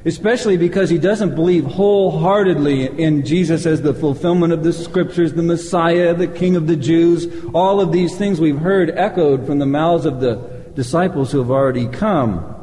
Especially 0.05 0.57
because 0.57 0.89
he 0.89 0.97
doesn't 0.97 1.35
believe 1.35 1.65
wholeheartedly 1.65 2.87
in 2.99 3.25
Jesus 3.25 3.67
as 3.67 3.83
the 3.83 3.93
fulfillment 3.93 4.53
of 4.53 4.63
the 4.63 4.73
scriptures, 4.73 5.35
the 5.35 5.43
Messiah, 5.43 6.15
the 6.15 6.27
King 6.27 6.57
of 6.57 6.67
the 6.67 6.77
Jews, 6.77 7.29
all 7.53 7.81
of 7.81 7.93
these 7.93 8.17
things 8.17 8.41
we've 8.41 8.59
heard 8.59 8.91
echoed 8.97 9.45
from 9.45 9.59
the 9.59 9.67
mouths 9.67 10.07
of 10.07 10.21
the 10.21 10.37
disciples 10.75 11.31
who 11.31 11.39
have 11.39 11.51
already 11.51 11.87
come. 11.87 12.57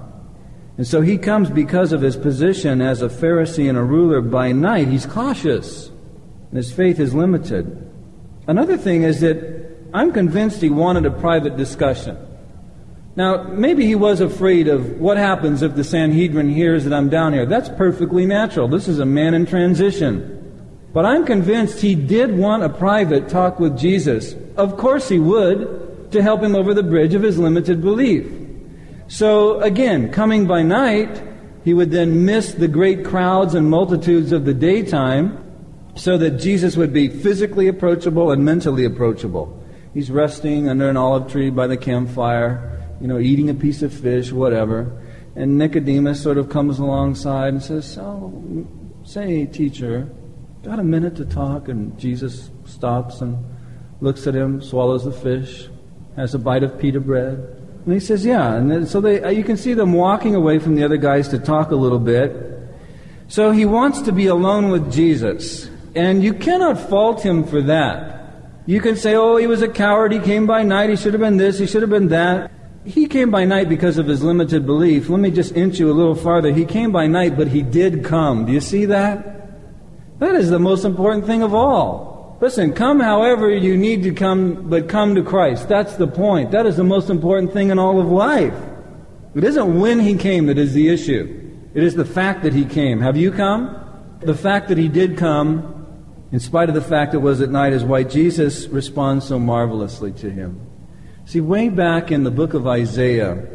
And 0.78 0.88
so 0.88 1.02
he 1.02 1.18
comes 1.18 1.50
because 1.50 1.92
of 1.92 2.02
his 2.02 2.16
position 2.18 2.82
as 2.82 3.02
a 3.02 3.10
Pharisee 3.10 3.70
and 3.70 3.78
a 3.78 3.84
ruler 3.84 4.22
by 4.22 4.52
night. 4.52 4.88
He's 4.88 5.06
cautious, 5.06 5.90
and 6.50 6.58
his 6.58 6.72
faith 6.72 7.00
is 7.00 7.14
limited. 7.14 7.84
Another 8.48 8.78
thing 8.78 9.04
is 9.04 9.22
that 9.22 9.78
I'm 9.94 10.12
convinced 10.12 10.62
he 10.62 10.70
wanted 10.70 11.06
a 11.06 11.12
private 11.12 11.58
discussion. 11.58 12.18
Now, 13.18 13.42
maybe 13.42 13.84
he 13.88 13.96
was 13.96 14.22
afraid 14.22 14.68
of 14.68 15.00
what 15.00 15.18
happens 15.18 15.64
if 15.64 15.74
the 15.74 15.84
Sanhedrin 15.84 16.50
hears 16.50 16.84
that 16.84 16.94
I'm 16.94 17.10
down 17.10 17.34
here. 17.34 17.48
That's 17.48 17.68
perfectly 17.68 18.28
natural. 18.28 18.68
This 18.68 18.88
is 18.88 19.00
a 19.00 19.08
man 19.08 19.34
in 19.34 19.48
transition. 19.48 20.36
But 20.94 21.08
I'm 21.08 21.26
convinced 21.26 21.82
he 21.82 21.96
did 21.96 22.38
want 22.38 22.62
a 22.62 22.70
private 22.70 23.28
talk 23.28 23.60
with 23.60 23.76
Jesus. 23.76 24.36
Of 24.56 24.78
course 24.78 25.10
he 25.10 25.18
would, 25.18 26.12
to 26.12 26.22
help 26.22 26.44
him 26.44 26.54
over 26.56 26.76
the 26.76 26.84
bridge 26.84 27.16
of 27.16 27.24
his 27.24 27.40
limited 27.40 27.82
belief. 27.82 28.32
So 29.08 29.62
again, 29.62 30.12
coming 30.12 30.46
by 30.46 30.62
night, 30.62 31.20
he 31.64 31.74
would 31.74 31.90
then 31.90 32.24
miss 32.24 32.54
the 32.54 32.68
great 32.68 33.04
crowds 33.04 33.56
and 33.56 33.68
multitudes 33.68 34.32
of 34.32 34.46
the 34.46 34.54
daytime 34.54 35.44
so 35.96 36.20
that 36.20 36.40
Jesus 36.40 36.78
would 36.78 36.94
be 36.94 37.08
physically 37.08 37.68
approachable 37.68 38.30
and 38.30 38.46
mentally 38.46 38.86
approachable. 38.86 39.60
He's 39.96 40.12
resting 40.12 40.70
under 40.70 40.88
an 40.88 40.98
olive 40.98 41.32
tree 41.32 41.50
by 41.50 41.66
the 41.66 41.78
campfire, 41.78 42.77
you 43.02 43.08
know, 43.08 43.20
eating 43.20 43.50
a 43.50 43.54
piece 43.54 43.82
of 43.82 43.94
fish, 43.94 44.32
whatever. 44.32 45.02
And 45.36 45.58
Nicodemus 45.58 46.22
sort 46.22 46.38
of 46.38 46.50
comes 46.50 46.80
alongside 46.80 47.50
and 47.50 47.62
says, 47.62 47.86
So, 47.94 48.68
say, 49.04 49.46
teacher, 49.46 50.10
got 50.64 50.80
a 50.80 50.84
minute 50.84 51.16
to 51.18 51.26
talk? 51.26 51.68
And 51.68 51.98
Jesus 52.00 52.50
stops 52.66 53.22
and 53.22 53.38
looks 54.02 54.28
at 54.28 54.36
him, 54.36 54.62
swallows 54.62 55.06
the 55.06 55.12
fish, 55.12 55.70
has 56.16 56.34
a 56.34 56.40
bite 56.40 56.64
of 56.64 56.80
pita 56.80 57.00
bread, 57.00 57.58
and 57.88 57.94
he 57.94 58.02
says, 58.02 58.26
Yeah. 58.26 58.54
And 58.54 58.70
then, 58.70 58.86
so 58.86 59.00
they, 59.00 59.24
uh, 59.24 59.30
you 59.30 59.46
can 59.46 59.56
see 59.56 59.74
them 59.74 59.94
walking 59.94 60.36
away 60.36 60.60
from 60.60 60.76
the 60.76 60.84
other 60.84 60.98
guys 60.98 61.30
to 61.30 61.40
talk 61.40 61.72
a 61.72 61.76
little 61.76 62.00
bit. 62.00 62.36
So 63.30 63.52
he 63.52 63.64
wants 63.64 64.02
to 64.02 64.12
be 64.12 64.28
alone 64.28 64.72
with 64.72 64.92
Jesus. 64.92 65.70
And 65.96 66.22
you 66.22 66.34
cannot 66.34 66.78
fault 66.78 67.22
him 67.22 67.46
for 67.46 67.62
that. 67.62 68.14
You 68.66 68.82
can 68.82 68.98
say, 68.98 69.16
Oh, 69.16 69.38
he 69.38 69.48
was 69.48 69.62
a 69.62 69.70
coward. 69.70 70.12
He 70.12 70.20
came 70.20 70.46
by 70.46 70.64
night. 70.64 70.90
He 70.90 70.98
should 70.98 71.14
have 71.14 71.22
been 71.22 71.38
this. 71.38 71.60
He 71.60 71.66
should 71.66 71.82
have 71.82 71.90
been 71.90 72.10
that. 72.10 72.52
He 72.88 73.06
came 73.06 73.30
by 73.30 73.44
night 73.44 73.68
because 73.68 73.98
of 73.98 74.08
his 74.08 74.24
limited 74.24 74.66
belief. 74.66 75.10
Let 75.10 75.20
me 75.20 75.30
just 75.30 75.54
inch 75.58 75.78
you 75.78 75.92
a 75.92 75.94
little 75.94 76.16
farther. 76.16 76.54
He 76.54 76.64
came 76.64 76.94
by 76.94 77.06
night, 77.06 77.36
but 77.36 77.50
he 77.50 77.62
did 77.62 78.06
come. 78.06 78.46
Do 78.46 78.54
you 78.54 78.62
see 78.62 78.86
that? 78.86 80.20
That 80.20 80.36
is 80.36 80.50
the 80.50 80.58
most 80.58 80.86
important 80.86 81.26
thing 81.26 81.44
of 81.44 81.54
all. 81.54 82.38
Listen, 82.40 82.72
come 82.72 83.02
however 83.02 83.50
you 83.50 83.76
need 83.76 84.04
to 84.04 84.14
come, 84.14 84.70
but 84.70 84.88
come 84.88 85.16
to 85.16 85.22
Christ. 85.22 85.68
That's 85.68 85.98
the 85.98 86.08
point. 86.08 86.52
That 86.52 86.66
is 86.66 86.78
the 86.78 86.86
most 86.86 87.10
important 87.10 87.52
thing 87.52 87.72
in 87.72 87.78
all 87.78 88.00
of 88.00 88.08
life. 88.08 88.56
It 89.36 89.44
isn't 89.44 89.80
when 89.82 90.00
he 90.00 90.16
came 90.16 90.46
that 90.46 90.58
is 90.58 90.74
the 90.74 90.88
issue. 90.88 91.60
It 91.74 91.84
is 91.84 91.96
the 91.96 92.06
fact 92.06 92.44
that 92.44 92.54
he 92.54 92.64
came. 92.64 93.02
Have 93.02 93.18
you 93.18 93.32
come? 93.32 93.84
The 94.22 94.34
fact 94.34 94.70
that 94.70 94.78
he 94.78 94.88
did 94.88 95.18
come, 95.18 95.86
in 96.32 96.40
spite 96.40 96.70
of 96.70 96.76
the 96.76 96.82
fact 96.82 97.14
it 97.14 97.18
was 97.18 97.42
at 97.42 97.50
night, 97.50 97.74
is 97.74 97.84
why 97.84 98.04
Jesus 98.04 98.68
responds 98.68 99.28
so 99.28 99.38
marvelously 99.40 100.14
to 100.14 100.32
him. 100.32 100.67
See, 101.28 101.42
way 101.42 101.68
back 101.68 102.10
in 102.10 102.24
the 102.24 102.32
book 102.32 102.54
of 102.54 102.68
Isaiah, 102.68 103.46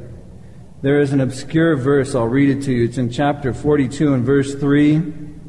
there 0.82 1.00
is 1.00 1.14
an 1.14 1.22
obscure 1.22 1.74
verse. 1.74 2.14
I'll 2.14 2.28
read 2.28 2.54
it 2.54 2.64
to 2.64 2.70
you. 2.70 2.84
It's 2.84 2.98
in 2.98 3.08
chapter 3.08 3.54
42 3.54 4.12
and 4.12 4.26
verse 4.26 4.54
3. 4.54 4.96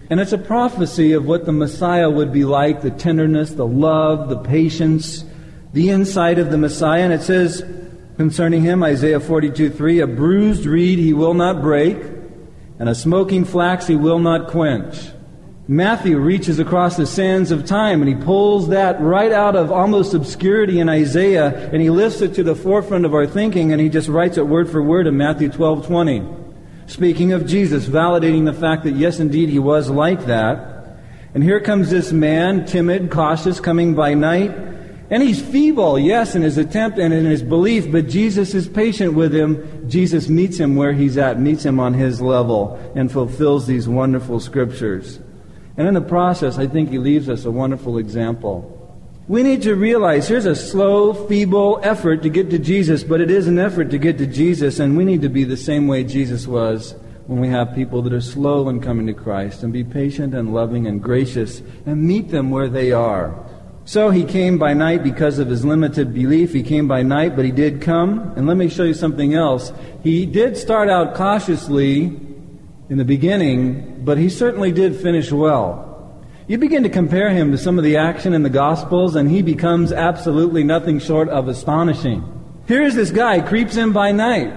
And 0.10 0.22
it's 0.22 0.32
a 0.32 0.38
prophecy 0.38 1.12
of 1.12 1.26
what 1.26 1.46
the 1.46 1.52
Messiah 1.52 2.10
would 2.10 2.32
be 2.32 2.46
like 2.46 2.82
the 2.82 2.92
tenderness, 2.92 3.52
the 3.52 3.68
love, 3.68 4.30
the 4.30 4.38
patience, 4.38 5.26
the 5.74 5.90
insight 5.90 6.40
of 6.40 6.50
the 6.50 6.58
Messiah. 6.58 7.02
And 7.02 7.12
it 7.12 7.24
says 7.24 7.62
concerning 8.16 8.62
him, 8.62 8.84
Isaiah 8.84 9.20
42 9.20 9.72
3, 9.72 10.00
a 10.00 10.08
bruised 10.08 10.66
reed 10.66 11.00
he 11.00 11.12
will 11.12 11.34
not 11.34 11.62
break, 11.62 11.98
and 12.80 12.88
a 12.88 12.96
smoking 12.96 13.44
flax 13.44 13.86
he 13.86 13.98
will 13.98 14.20
not 14.20 14.48
quench. 14.48 15.10
Matthew 15.68 16.18
reaches 16.18 16.60
across 16.60 16.98
the 16.98 17.06
sands 17.06 17.50
of 17.50 17.66
time 17.66 18.02
and 18.02 18.10
he 18.10 18.22
pulls 18.26 18.68
that 18.68 19.00
right 19.00 19.32
out 19.32 19.56
of 19.56 19.72
almost 19.72 20.14
obscurity 20.14 20.82
in 20.82 20.90
Isaiah 20.90 21.70
and 21.72 21.82
he 21.82 21.90
lifts 21.90 22.20
it 22.20 22.34
to 22.34 22.44
the 22.44 22.54
forefront 22.54 23.06
of 23.06 23.14
our 23.14 23.26
thinking 23.26 23.72
and 23.72 23.80
he 23.80 23.88
just 23.88 24.10
writes 24.10 24.38
it 24.38 24.46
word 24.46 24.70
for 24.70 24.84
word 24.84 25.08
in 25.08 25.16
Matthew 25.16 25.48
12 25.48 25.88
20. 25.88 26.28
Speaking 26.88 27.32
of 27.32 27.48
Jesus, 27.48 27.86
validating 27.86 28.44
the 28.44 28.52
fact 28.52 28.84
that 28.84 28.96
yes, 28.96 29.22
indeed, 29.22 29.48
he 29.48 29.60
was 29.60 29.90
like 29.90 30.26
that. 30.26 30.98
And 31.34 31.42
here 31.42 31.62
comes 31.62 31.90
this 31.90 32.12
man, 32.12 32.66
timid, 32.66 33.10
cautious, 33.10 33.62
coming 33.62 33.96
by 33.96 34.16
night. 34.16 34.52
And 35.10 35.24
he's 35.24 35.42
feeble, 35.42 35.98
yes, 35.98 36.36
in 36.36 36.42
his 36.42 36.58
attempt 36.58 36.98
and 36.98 37.14
in 37.14 37.24
his 37.24 37.42
belief, 37.42 37.90
but 37.90 38.10
Jesus 38.10 38.54
is 38.54 38.68
patient 38.68 39.14
with 39.14 39.34
him. 39.34 39.90
Jesus 39.90 40.28
meets 40.28 40.58
him 40.58 40.76
where 40.76 40.92
he's 40.92 41.18
at, 41.18 41.40
meets 41.40 41.64
him 41.64 41.80
on 41.80 41.94
his 41.94 42.20
level, 42.20 42.80
and 42.96 43.12
fulfills 43.12 43.66
these 43.66 43.88
wonderful 43.88 44.40
scriptures. 44.40 45.20
And 45.78 45.88
in 45.88 45.94
the 45.94 46.02
process, 46.02 46.58
I 46.58 46.68
think 46.68 46.90
he 46.90 47.00
leaves 47.00 47.30
us 47.30 47.46
a 47.46 47.52
wonderful 47.52 47.98
example. 47.98 48.80
We 49.28 49.42
need 49.42 49.62
to 49.64 49.76
realize 49.76 50.28
here's 50.28 50.46
a 50.46 50.56
slow, 50.56 51.14
feeble 51.14 51.80
effort 51.82 52.24
to 52.24 52.30
get 52.30 52.50
to 52.50 52.60
Jesus, 52.60 53.04
but 53.04 53.22
it 53.22 53.32
is 53.32 53.48
an 53.48 53.58
effort 53.58 53.90
to 53.92 53.98
get 53.98 54.18
to 54.18 54.28
Jesus, 54.28 54.80
and 54.80 54.98
we 54.98 55.06
need 55.06 55.22
to 55.22 55.30
be 55.30 55.46
the 55.46 55.58
same 55.58 55.88
way 55.88 56.04
Jesus 56.04 56.46
was 56.46 56.94
when 57.28 57.40
we 57.40 57.48
have 57.48 57.74
people 57.74 58.02
that 58.02 58.12
are 58.12 58.20
slow 58.20 58.68
in 58.68 58.82
coming 58.82 59.08
to 59.08 59.14
Christ, 59.14 59.64
and 59.64 59.72
be 59.72 59.84
patient 59.84 60.34
and 60.34 60.54
loving 60.54 60.88
and 60.88 61.02
gracious, 61.02 61.62
and 61.86 62.04
meet 62.04 62.32
them 62.32 62.50
where 62.50 62.68
they 62.68 62.92
are. 62.92 63.34
So 63.86 64.10
he 64.10 64.24
came 64.24 64.58
by 64.58 64.74
night 64.74 65.04
because 65.04 65.40
of 65.40 65.50
his 65.50 65.66
limited 65.66 66.14
belief. 66.14 66.54
He 66.54 66.64
came 66.64 66.88
by 66.88 67.02
night, 67.04 67.36
but 67.36 67.44
he 67.46 67.52
did 67.52 67.82
come. 67.82 68.34
And 68.38 68.48
let 68.48 68.56
me 68.56 68.70
show 68.70 68.84
you 68.84 68.94
something 68.94 69.34
else. 69.34 69.74
He 70.04 70.26
did 70.26 70.56
start 70.56 70.90
out 70.90 71.16
cautiously 71.16 72.18
in 72.90 72.98
the 72.98 73.06
beginning, 73.06 74.04
but 74.04 74.18
he 74.18 74.30
certainly 74.30 74.72
did 74.72 74.96
finish 74.96 75.32
well. 75.32 75.90
You 76.48 76.58
begin 76.58 76.84
to 76.84 76.90
compare 76.90 77.30
him 77.30 77.52
to 77.52 77.58
some 77.58 77.78
of 77.78 77.84
the 77.84 77.98
action 77.98 78.34
in 78.34 78.44
the 78.44 78.50
Gospels, 78.50 79.16
and 79.16 79.32
he 79.32 79.42
becomes 79.42 79.94
absolutely 79.94 80.64
nothing 80.64 81.00
short 81.00 81.30
of 81.30 81.48
astonishing. 81.48 82.24
Here's 82.66 82.96
this 82.96 83.12
guy, 83.12 83.40
creeps 83.40 83.78
in 83.78 83.94
by 83.94 84.12
night. 84.12 84.54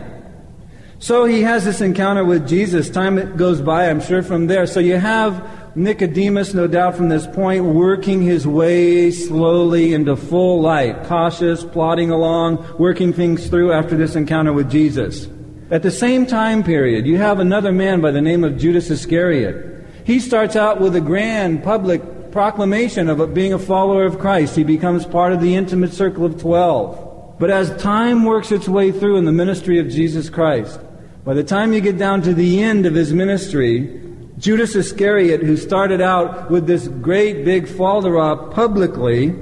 So 0.98 1.26
he 1.26 1.42
has 1.42 1.64
this 1.64 1.80
encounter 1.80 2.24
with 2.24 2.48
Jesus. 2.48 2.90
Time 2.90 3.36
goes 3.36 3.60
by, 3.60 3.88
I'm 3.88 4.00
sure, 4.00 4.22
from 4.22 4.46
there. 4.46 4.66
So 4.66 4.80
you 4.80 4.96
have 4.96 5.76
Nicodemus, 5.76 6.54
no 6.54 6.66
doubt, 6.66 6.96
from 6.96 7.10
this 7.10 7.26
point, 7.26 7.64
working 7.64 8.22
his 8.22 8.46
way 8.46 9.10
slowly 9.10 9.92
into 9.92 10.16
full 10.16 10.62
light, 10.62 11.04
cautious, 11.04 11.64
plodding 11.64 12.10
along, 12.10 12.76
working 12.78 13.12
things 13.12 13.48
through 13.48 13.72
after 13.72 13.96
this 13.96 14.16
encounter 14.16 14.52
with 14.52 14.70
Jesus. 14.70 15.28
At 15.68 15.82
the 15.82 15.90
same 15.90 16.26
time 16.26 16.62
period, 16.62 17.06
you 17.06 17.16
have 17.16 17.40
another 17.40 17.72
man 17.72 18.00
by 18.00 18.12
the 18.12 18.20
name 18.20 18.44
of 18.44 18.56
Judas 18.56 18.88
Iscariot. 18.88 19.84
He 20.04 20.20
starts 20.20 20.54
out 20.54 20.80
with 20.80 20.94
a 20.94 21.00
grand 21.00 21.64
public 21.64 22.30
proclamation 22.30 23.08
of 23.08 23.34
being 23.34 23.52
a 23.52 23.58
follower 23.58 24.04
of 24.04 24.20
Christ. 24.20 24.54
He 24.54 24.62
becomes 24.62 25.04
part 25.04 25.32
of 25.32 25.40
the 25.40 25.56
intimate 25.56 25.92
circle 25.92 26.24
of 26.24 26.40
12. 26.40 27.38
But 27.40 27.50
as 27.50 27.76
time 27.82 28.24
works 28.24 28.52
its 28.52 28.68
way 28.68 28.92
through 28.92 29.16
in 29.16 29.24
the 29.24 29.32
ministry 29.32 29.80
of 29.80 29.88
Jesus 29.88 30.30
Christ, 30.30 30.78
by 31.24 31.34
the 31.34 31.42
time 31.42 31.72
you 31.72 31.80
get 31.80 31.98
down 31.98 32.22
to 32.22 32.32
the 32.32 32.62
end 32.62 32.86
of 32.86 32.94
his 32.94 33.12
ministry, 33.12 34.00
Judas 34.38 34.76
Iscariot, 34.76 35.42
who 35.42 35.56
started 35.56 36.00
out 36.00 36.48
with 36.48 36.68
this 36.68 36.86
great 36.86 37.44
big 37.44 37.66
falderah 37.66 38.52
publicly, 38.52 39.34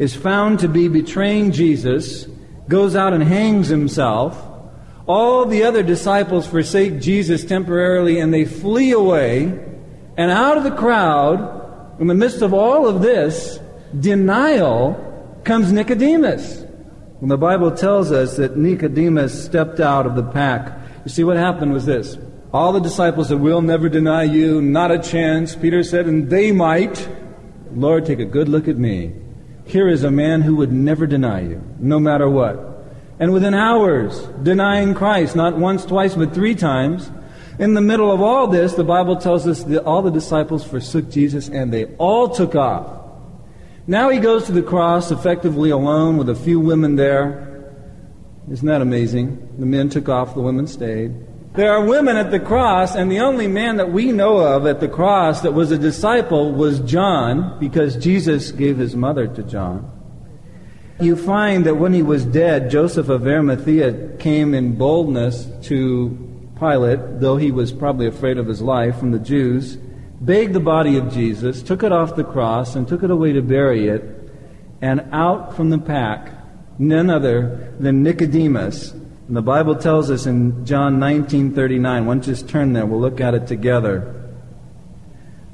is 0.00 0.16
found 0.16 0.58
to 0.58 0.68
be 0.68 0.88
betraying 0.88 1.52
Jesus, 1.52 2.26
goes 2.68 2.96
out 2.96 3.12
and 3.12 3.22
hangs 3.22 3.68
himself. 3.68 4.50
All 5.06 5.44
the 5.44 5.64
other 5.64 5.82
disciples 5.82 6.46
forsake 6.46 7.00
Jesus 7.00 7.44
temporarily 7.44 8.20
and 8.20 8.32
they 8.32 8.44
flee 8.44 8.92
away. 8.92 9.46
And 10.16 10.30
out 10.30 10.56
of 10.56 10.64
the 10.64 10.70
crowd, 10.70 11.96
in 12.00 12.06
the 12.06 12.14
midst 12.14 12.40
of 12.40 12.54
all 12.54 12.86
of 12.86 13.02
this 13.02 13.58
denial, 13.98 15.40
comes 15.44 15.72
Nicodemus. 15.72 16.62
When 17.20 17.28
the 17.28 17.36
Bible 17.36 17.70
tells 17.70 18.12
us 18.12 18.36
that 18.36 18.56
Nicodemus 18.56 19.44
stepped 19.44 19.80
out 19.80 20.06
of 20.06 20.14
the 20.16 20.22
pack, 20.22 20.78
you 21.04 21.10
see 21.10 21.24
what 21.24 21.36
happened 21.36 21.72
was 21.72 21.86
this. 21.86 22.16
All 22.52 22.72
the 22.72 22.80
disciples 22.80 23.28
said, 23.28 23.40
We'll 23.40 23.62
never 23.62 23.88
deny 23.88 24.22
you, 24.22 24.62
not 24.62 24.90
a 24.90 24.98
chance. 24.98 25.54
Peter 25.54 25.82
said, 25.82 26.06
And 26.06 26.30
they 26.30 26.52
might. 26.52 27.08
Lord, 27.72 28.06
take 28.06 28.20
a 28.20 28.24
good 28.24 28.48
look 28.48 28.68
at 28.68 28.78
me. 28.78 29.12
Here 29.66 29.88
is 29.88 30.04
a 30.04 30.10
man 30.10 30.42
who 30.42 30.56
would 30.56 30.72
never 30.72 31.06
deny 31.06 31.40
you, 31.40 31.62
no 31.78 31.98
matter 31.98 32.28
what. 32.28 32.73
And 33.18 33.32
within 33.32 33.54
hours, 33.54 34.18
denying 34.42 34.94
Christ, 34.94 35.36
not 35.36 35.56
once, 35.56 35.84
twice, 35.84 36.14
but 36.14 36.34
three 36.34 36.54
times, 36.54 37.10
In 37.58 37.74
the 37.74 37.80
middle 37.80 38.10
of 38.10 38.20
all 38.20 38.48
this, 38.48 38.74
the 38.74 38.82
Bible 38.82 39.16
tells 39.16 39.46
us 39.46 39.62
that 39.64 39.84
all 39.84 40.02
the 40.02 40.10
disciples 40.10 40.66
forsook 40.66 41.08
Jesus 41.08 41.48
and 41.48 41.72
they 41.72 41.84
all 41.98 42.28
took 42.28 42.56
off. 42.56 43.00
Now 43.86 44.08
he 44.08 44.18
goes 44.18 44.46
to 44.46 44.52
the 44.52 44.62
cross 44.62 45.12
effectively 45.12 45.70
alone 45.70 46.16
with 46.16 46.28
a 46.28 46.34
few 46.34 46.58
women 46.58 46.96
there. 46.96 47.72
Isn't 48.50 48.66
that 48.66 48.82
amazing? 48.82 49.56
The 49.58 49.66
men 49.66 49.88
took 49.88 50.08
off, 50.08 50.34
the 50.34 50.40
women 50.40 50.66
stayed. 50.66 51.14
There 51.54 51.72
are 51.72 51.84
women 51.84 52.16
at 52.16 52.32
the 52.32 52.40
cross, 52.40 52.96
and 52.96 53.08
the 53.08 53.20
only 53.20 53.46
man 53.46 53.76
that 53.76 53.92
we 53.92 54.10
know 54.10 54.38
of 54.38 54.66
at 54.66 54.80
the 54.80 54.88
cross 54.88 55.42
that 55.42 55.52
was 55.52 55.70
a 55.70 55.78
disciple 55.78 56.50
was 56.50 56.80
John, 56.80 57.56
because 57.60 57.96
Jesus 57.96 58.50
gave 58.50 58.76
his 58.76 58.96
mother 58.96 59.28
to 59.28 59.42
John. 59.44 59.88
You 61.04 61.16
find 61.16 61.66
that 61.66 61.76
when 61.76 61.92
he 61.92 62.02
was 62.02 62.24
dead, 62.24 62.70
Joseph 62.70 63.10
of 63.10 63.26
Arimathea 63.26 64.16
came 64.16 64.54
in 64.54 64.76
boldness 64.76 65.46
to 65.64 66.16
Pilate, 66.58 67.20
though 67.20 67.36
he 67.36 67.52
was 67.52 67.72
probably 67.72 68.06
afraid 68.06 68.38
of 68.38 68.46
his 68.46 68.62
life 68.62 68.96
from 69.00 69.10
the 69.10 69.18
Jews, 69.18 69.76
begged 70.22 70.54
the 70.54 70.60
body 70.60 70.96
of 70.96 71.12
Jesus, 71.12 71.62
took 71.62 71.82
it 71.82 71.92
off 71.92 72.16
the 72.16 72.24
cross, 72.24 72.74
and 72.74 72.88
took 72.88 73.02
it 73.02 73.10
away 73.10 73.34
to 73.34 73.42
bury 73.42 73.86
it, 73.88 74.02
and 74.80 75.06
out 75.12 75.54
from 75.54 75.68
the 75.68 75.78
pack, 75.78 76.30
none 76.78 77.10
other 77.10 77.74
than 77.78 78.02
Nicodemus, 78.02 78.92
and 78.92 79.36
the 79.36 79.42
Bible 79.42 79.76
tells 79.76 80.10
us 80.10 80.24
in 80.24 80.64
John 80.64 80.98
19:39, 80.98 82.06
one 82.06 82.22
just 82.22 82.48
turn 82.48 82.72
there, 82.72 82.86
we'll 82.86 82.98
look 82.98 83.20
at 83.20 83.34
it 83.34 83.46
together, 83.46 84.14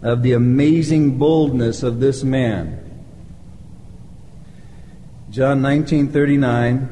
of 0.00 0.22
the 0.22 0.32
amazing 0.32 1.18
boldness 1.18 1.82
of 1.82 1.98
this 1.98 2.22
man. 2.22 2.89
John 5.30 5.62
19:39, 5.62 6.88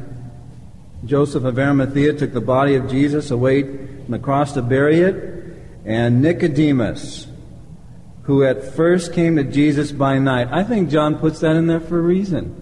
Joseph 1.05 1.43
of 1.43 1.59
Arimathea 1.59 2.13
took 2.13 2.33
the 2.33 2.41
body 2.41 2.77
of 2.77 2.89
Jesus 2.89 3.33
away 3.33 3.63
from 3.65 4.13
the 4.13 4.21
cross 4.21 4.53
to 4.53 4.63
bury 4.63 5.01
it, 5.01 5.57
and 5.85 6.23
Nicodemus, 6.23 7.27
who 8.23 8.45
at 8.45 8.63
first 8.63 9.13
came 9.13 9.35
to 9.35 9.43
Jesus 9.43 9.91
by 9.91 10.21
night. 10.21 10.47
I 10.53 10.63
think 10.63 10.89
John 10.89 11.17
puts 11.17 11.41
that 11.41 11.57
in 11.57 11.67
there 11.67 11.81
for 11.81 11.99
a 11.99 12.03
reason. 12.03 12.55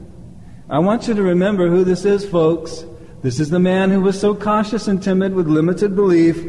I 0.70 0.78
want 0.78 1.08
you 1.08 1.14
to 1.14 1.22
remember 1.22 1.68
who 1.68 1.84
this 1.84 2.06
is, 2.06 2.24
folks. 2.24 2.86
This 3.20 3.38
is 3.38 3.50
the 3.50 3.58
man 3.58 3.90
who 3.90 4.00
was 4.00 4.18
so 4.18 4.34
cautious 4.34 4.88
and 4.88 5.02
timid 5.02 5.34
with 5.34 5.46
limited 5.46 5.94
belief. 5.94 6.42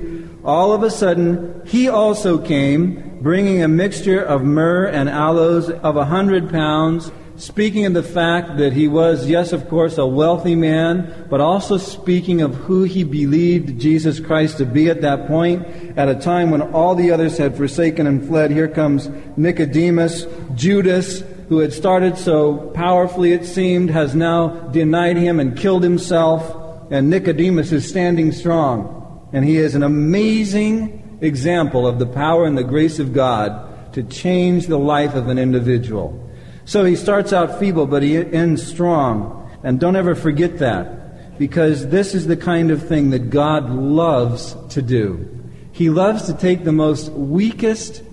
All 0.45 0.71
of 0.71 0.83
a 0.83 0.89
sudden, 0.89 1.63
he 1.65 1.89
also 1.89 2.37
came, 2.37 3.19
bringing 3.21 3.61
a 3.61 3.67
mixture 3.67 4.21
of 4.21 4.45
myrrh 4.45 4.85
and 4.85 5.09
aloes 5.09 5.69
of 5.69 5.97
a 5.97 6.05
hundred 6.05 6.49
pounds, 6.49 7.11
speaking 7.37 7.85
of 7.85 7.93
the 7.93 8.03
fact 8.03 8.57
that 8.57 8.73
he 8.73 8.87
was, 8.87 9.29
yes, 9.29 9.53
of 9.53 9.69
course, 9.69 9.97
a 9.97 10.05
wealthy 10.05 10.55
man, 10.55 11.25
but 11.29 11.39
also 11.39 11.77
speaking 11.77 12.41
of 12.41 12.53
who 12.55 12.83
he 12.83 13.03
believed 13.03 13.79
Jesus 13.79 14.19
Christ 14.19 14.57
to 14.57 14.65
be 14.65 14.89
at 14.89 15.01
that 15.01 15.27
point, 15.27 15.65
at 15.97 16.09
a 16.09 16.15
time 16.15 16.51
when 16.51 16.61
all 16.61 16.95
the 16.95 17.11
others 17.11 17.37
had 17.37 17.55
forsaken 17.55 18.07
and 18.07 18.27
fled. 18.27 18.51
Here 18.51 18.67
comes 18.67 19.09
Nicodemus, 19.37 20.25
Judas, 20.55 21.23
who 21.49 21.59
had 21.59 21.71
started 21.71 22.17
so 22.17 22.57
powerfully, 22.71 23.31
it 23.31 23.45
seemed, 23.45 23.89
has 23.89 24.13
now 24.13 24.49
denied 24.69 25.17
him 25.17 25.39
and 25.39 25.57
killed 25.57 25.83
himself 25.83 26.65
and 26.89 27.09
Nicodemus 27.09 27.71
is 27.71 27.87
standing 27.87 28.31
strong. 28.31 29.29
And 29.33 29.43
he 29.43 29.57
is 29.57 29.75
an 29.75 29.83
amazing 29.83 31.19
example 31.21 31.85
of 31.85 31.99
the 31.99 32.05
power 32.05 32.45
and 32.45 32.57
the 32.57 32.63
grace 32.63 32.99
of 32.99 33.13
God 33.13 33.93
to 33.93 34.03
change 34.03 34.67
the 34.67 34.79
life 34.79 35.15
of 35.15 35.27
an 35.27 35.37
individual. 35.37 36.23
So 36.67 36.83
he 36.83 36.97
starts 36.97 37.31
out 37.31 37.59
feeble, 37.59 37.87
but 37.87 38.03
he 38.03 38.17
ends 38.17 38.61
strong. 38.61 39.49
And 39.63 39.79
don't 39.79 39.95
ever 39.95 40.15
forget 40.15 40.59
that, 40.59 41.39
because 41.39 41.87
this 41.87 42.13
is 42.13 42.27
the 42.27 42.35
kind 42.35 42.71
of 42.71 42.85
thing 42.85 43.11
that 43.11 43.29
God 43.29 43.69
loves 43.69 44.53
to 44.71 44.81
do. 44.81 45.33
He 45.71 45.89
loves 45.89 46.23
to 46.23 46.33
take 46.33 46.65
the 46.65 46.73
most 46.73 47.09
weakest, 47.13 48.03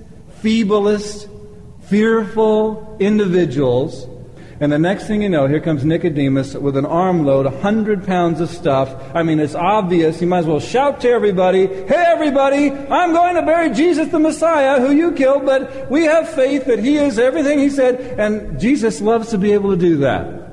feeblest, 0.40 1.28
fearful 1.86 2.96
individuals 3.00 4.06
and 4.60 4.70
the 4.70 4.78
next 4.78 5.06
thing 5.06 5.22
you 5.22 5.28
know, 5.28 5.46
here 5.46 5.60
comes 5.60 5.84
Nicodemus 5.84 6.54
with 6.54 6.76
an 6.76 6.86
armload, 6.86 7.46
a 7.46 7.60
hundred 7.60 8.06
pounds 8.06 8.40
of 8.40 8.48
stuff. 8.48 8.94
I 9.14 9.22
mean, 9.22 9.40
it's 9.40 9.54
obvious. 9.54 10.20
You 10.20 10.26
might 10.26 10.40
as 10.40 10.46
well 10.46 10.60
shout 10.60 11.00
to 11.00 11.08
everybody, 11.08 11.66
Hey, 11.66 12.04
everybody, 12.06 12.70
I'm 12.70 13.12
going 13.12 13.34
to 13.34 13.42
bury 13.42 13.70
Jesus 13.70 14.08
the 14.08 14.18
Messiah, 14.18 14.80
who 14.80 14.92
you 14.92 15.12
killed, 15.12 15.44
but 15.44 15.90
we 15.90 16.04
have 16.04 16.28
faith 16.28 16.66
that 16.66 16.78
he 16.78 16.96
is 16.96 17.18
everything 17.18 17.58
he 17.58 17.70
said. 17.70 18.18
And 18.18 18.58
Jesus 18.60 19.00
loves 19.00 19.30
to 19.30 19.38
be 19.38 19.52
able 19.52 19.70
to 19.70 19.76
do 19.76 19.96
that. 19.98 20.44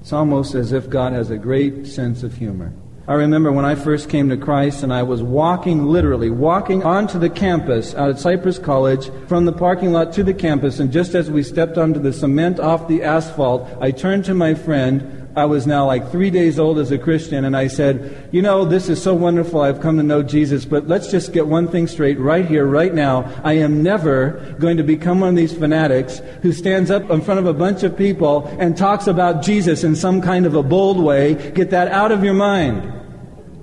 It's 0.00 0.12
almost 0.12 0.54
as 0.54 0.72
if 0.72 0.90
God 0.90 1.12
has 1.12 1.30
a 1.30 1.38
great 1.38 1.86
sense 1.86 2.22
of 2.22 2.34
humor. 2.34 2.72
I 3.08 3.14
remember 3.14 3.50
when 3.50 3.64
I 3.64 3.74
first 3.74 4.08
came 4.08 4.28
to 4.28 4.36
Christ 4.36 4.84
and 4.84 4.92
I 4.92 5.02
was 5.02 5.24
walking, 5.24 5.86
literally, 5.86 6.30
walking 6.30 6.84
onto 6.84 7.18
the 7.18 7.28
campus 7.28 7.96
out 7.96 8.10
at 8.10 8.20
Cypress 8.20 8.60
College 8.60 9.10
from 9.26 9.44
the 9.44 9.52
parking 9.52 9.90
lot 9.90 10.12
to 10.12 10.22
the 10.22 10.32
campus, 10.32 10.78
and 10.78 10.92
just 10.92 11.16
as 11.16 11.28
we 11.28 11.42
stepped 11.42 11.76
onto 11.76 11.98
the 11.98 12.12
cement 12.12 12.60
off 12.60 12.86
the 12.86 13.02
asphalt, 13.02 13.68
I 13.80 13.90
turned 13.90 14.24
to 14.26 14.34
my 14.34 14.54
friend. 14.54 15.21
I 15.34 15.46
was 15.46 15.66
now 15.66 15.86
like 15.86 16.10
three 16.10 16.28
days 16.28 16.58
old 16.58 16.78
as 16.78 16.90
a 16.90 16.98
Christian, 16.98 17.46
and 17.46 17.56
I 17.56 17.66
said, 17.66 18.28
You 18.32 18.42
know, 18.42 18.66
this 18.66 18.90
is 18.90 19.02
so 19.02 19.14
wonderful. 19.14 19.62
I've 19.62 19.80
come 19.80 19.96
to 19.96 20.02
know 20.02 20.22
Jesus, 20.22 20.66
but 20.66 20.88
let's 20.88 21.10
just 21.10 21.32
get 21.32 21.46
one 21.46 21.68
thing 21.68 21.86
straight 21.86 22.18
right 22.18 22.44
here, 22.44 22.66
right 22.66 22.92
now. 22.92 23.32
I 23.42 23.54
am 23.54 23.82
never 23.82 24.54
going 24.58 24.76
to 24.76 24.82
become 24.82 25.20
one 25.20 25.30
of 25.30 25.36
these 25.36 25.56
fanatics 25.56 26.20
who 26.42 26.52
stands 26.52 26.90
up 26.90 27.08
in 27.08 27.22
front 27.22 27.40
of 27.40 27.46
a 27.46 27.54
bunch 27.54 27.82
of 27.82 27.96
people 27.96 28.46
and 28.58 28.76
talks 28.76 29.06
about 29.06 29.42
Jesus 29.42 29.84
in 29.84 29.96
some 29.96 30.20
kind 30.20 30.44
of 30.44 30.54
a 30.54 30.62
bold 30.62 31.02
way. 31.02 31.52
Get 31.52 31.70
that 31.70 31.88
out 31.88 32.12
of 32.12 32.22
your 32.22 32.34
mind. 32.34 32.92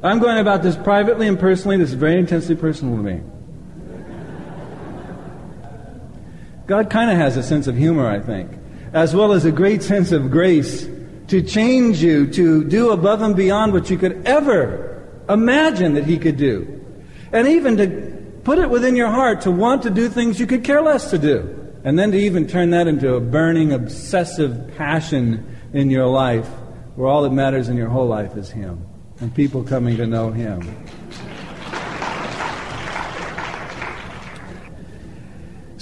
I'm 0.01 0.17
going 0.17 0.39
about 0.39 0.63
this 0.63 0.75
privately 0.75 1.27
and 1.27 1.39
personally. 1.39 1.77
This 1.77 1.89
is 1.89 1.95
very 1.95 2.17
intensely 2.17 2.55
personal 2.55 2.95
to 2.95 3.03
me. 3.03 3.21
God 6.65 6.89
kind 6.89 7.11
of 7.11 7.17
has 7.17 7.37
a 7.37 7.43
sense 7.43 7.67
of 7.67 7.75
humor, 7.75 8.07
I 8.07 8.19
think, 8.19 8.49
as 8.91 9.15
well 9.15 9.33
as 9.33 9.45
a 9.45 9.51
great 9.51 9.83
sense 9.83 10.11
of 10.11 10.31
grace 10.31 10.87
to 11.29 11.41
change 11.41 12.01
you, 12.01 12.27
to 12.33 12.63
do 12.63 12.91
above 12.91 13.21
and 13.21 13.35
beyond 13.35 13.73
what 13.73 13.89
you 13.89 13.97
could 13.97 14.27
ever 14.27 15.07
imagine 15.29 15.93
that 15.93 16.05
He 16.05 16.17
could 16.17 16.37
do. 16.37 16.83
And 17.31 17.47
even 17.47 17.77
to 17.77 18.41
put 18.43 18.59
it 18.59 18.69
within 18.69 18.95
your 18.95 19.09
heart 19.09 19.41
to 19.41 19.51
want 19.51 19.83
to 19.83 19.89
do 19.89 20.09
things 20.09 20.39
you 20.39 20.47
could 20.47 20.63
care 20.63 20.81
less 20.81 21.11
to 21.11 21.17
do. 21.17 21.55
And 21.83 21.97
then 21.97 22.11
to 22.11 22.17
even 22.17 22.47
turn 22.47 22.71
that 22.71 22.87
into 22.87 23.13
a 23.13 23.21
burning, 23.21 23.71
obsessive 23.71 24.75
passion 24.75 25.57
in 25.71 25.89
your 25.89 26.07
life 26.07 26.47
where 26.95 27.07
all 27.07 27.21
that 27.23 27.31
matters 27.31 27.69
in 27.69 27.77
your 27.77 27.89
whole 27.89 28.07
life 28.07 28.35
is 28.35 28.49
Him 28.49 28.85
and 29.21 29.33
people 29.33 29.63
coming 29.63 29.97
to 29.97 30.07
know 30.07 30.31
Him. 30.31 30.61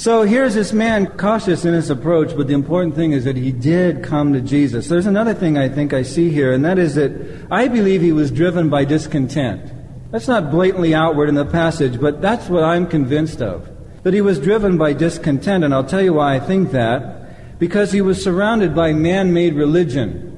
So 0.08 0.22
here's 0.22 0.54
this 0.54 0.72
man 0.72 1.08
cautious 1.18 1.66
in 1.66 1.74
his 1.74 1.90
approach, 1.90 2.34
but 2.38 2.48
the 2.48 2.54
important 2.54 2.96
thing 2.96 3.12
is 3.12 3.26
that 3.26 3.36
he 3.36 3.52
did 3.52 4.06
come 4.06 4.32
to 4.32 4.40
Jesus. 4.40 4.88
There's 4.88 5.06
another 5.06 5.34
thing 5.34 5.58
I 5.58 5.68
think 5.68 5.92
I 5.92 6.04
see 6.04 6.30
here, 6.30 6.54
and 6.54 6.64
that 6.64 6.80
is 6.80 6.96
that 6.96 7.12
I 7.52 7.68
believe 7.68 8.02
he 8.02 8.14
was 8.14 8.32
driven 8.32 8.70
by 8.70 8.86
discontent. 8.86 9.70
That's 10.12 10.30
not 10.30 10.50
blatantly 10.50 10.96
outward 10.96 11.28
in 11.28 11.36
the 11.36 11.44
passage, 11.44 12.00
but 12.00 12.22
that's 12.22 12.48
what 12.48 12.64
I'm 12.64 12.88
convinced 12.88 13.42
of. 13.42 13.70
That 14.04 14.14
he 14.14 14.22
was 14.22 14.40
driven 14.40 14.78
by 14.78 14.94
discontent, 14.94 15.66
and 15.66 15.74
I'll 15.74 15.84
tell 15.84 16.02
you 16.02 16.14
why 16.14 16.36
I 16.36 16.40
think 16.40 16.72
that. 16.72 17.60
Because 17.60 17.92
he 17.92 18.00
was 18.00 18.24
surrounded 18.24 18.74
by 18.74 18.94
man 18.94 19.34
made 19.34 19.56
religion. 19.56 20.38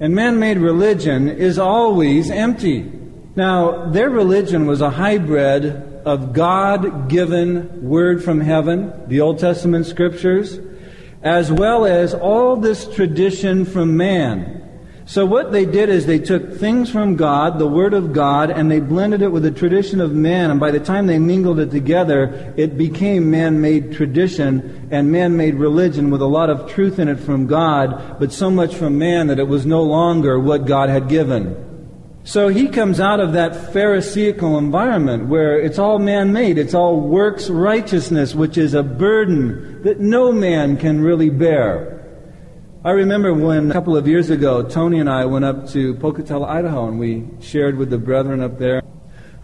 And 0.00 0.14
man 0.14 0.38
made 0.38 0.56
religion 0.56 1.28
is 1.28 1.58
always 1.58 2.30
empty. 2.30 2.90
Now, 3.36 3.90
their 3.90 4.08
religion 4.08 4.66
was 4.66 4.80
a 4.80 4.88
hybrid 4.88 5.91
of 6.04 6.32
God 6.32 7.08
given 7.08 7.82
word 7.82 8.22
from 8.22 8.40
heaven, 8.40 8.92
the 9.08 9.20
Old 9.20 9.38
Testament 9.38 9.86
scriptures, 9.86 10.58
as 11.22 11.52
well 11.52 11.84
as 11.84 12.14
all 12.14 12.56
this 12.56 12.92
tradition 12.94 13.64
from 13.64 13.96
man. 13.96 14.58
So 15.04 15.26
what 15.26 15.50
they 15.50 15.64
did 15.64 15.88
is 15.88 16.06
they 16.06 16.20
took 16.20 16.54
things 16.54 16.88
from 16.88 17.16
God, 17.16 17.58
the 17.58 17.66
Word 17.66 17.92
of 17.92 18.12
God, 18.12 18.50
and 18.50 18.70
they 18.70 18.78
blended 18.78 19.20
it 19.20 19.32
with 19.32 19.42
the 19.42 19.50
tradition 19.50 20.00
of 20.00 20.12
man. 20.12 20.50
And 20.50 20.60
by 20.60 20.70
the 20.70 20.80
time 20.80 21.06
they 21.06 21.18
mingled 21.18 21.58
it 21.58 21.72
together, 21.72 22.54
it 22.56 22.78
became 22.78 23.30
man-made 23.30 23.92
tradition 23.92 24.88
and 24.92 25.10
man-made 25.10 25.56
religion 25.56 26.10
with 26.10 26.22
a 26.22 26.26
lot 26.26 26.50
of 26.50 26.70
truth 26.70 27.00
in 27.00 27.08
it 27.08 27.18
from 27.18 27.48
God, 27.48 28.20
but 28.20 28.32
so 28.32 28.48
much 28.48 28.76
from 28.76 28.96
man 28.96 29.26
that 29.26 29.40
it 29.40 29.48
was 29.48 29.66
no 29.66 29.82
longer 29.82 30.38
what 30.38 30.66
God 30.66 30.88
had 30.88 31.08
given. 31.08 31.71
So 32.24 32.48
he 32.48 32.68
comes 32.68 33.00
out 33.00 33.18
of 33.18 33.32
that 33.32 33.72
Pharisaical 33.72 34.56
environment 34.56 35.26
where 35.26 35.58
it's 35.58 35.78
all 35.78 35.98
man 35.98 36.32
made. 36.32 36.56
It's 36.56 36.74
all 36.74 37.00
works 37.00 37.50
righteousness, 37.50 38.34
which 38.34 38.56
is 38.56 38.74
a 38.74 38.82
burden 38.82 39.82
that 39.82 39.98
no 39.98 40.30
man 40.30 40.76
can 40.76 41.00
really 41.00 41.30
bear. 41.30 41.98
I 42.84 42.90
remember 42.90 43.34
when 43.34 43.70
a 43.70 43.72
couple 43.72 43.96
of 43.96 44.06
years 44.06 44.30
ago, 44.30 44.62
Tony 44.62 45.00
and 45.00 45.10
I 45.10 45.24
went 45.24 45.44
up 45.44 45.68
to 45.70 45.94
Pocatello, 45.94 46.46
Idaho, 46.46 46.88
and 46.88 46.98
we 46.98 47.28
shared 47.40 47.76
with 47.76 47.90
the 47.90 47.98
brethren 47.98 48.40
up 48.40 48.58
there. 48.58 48.82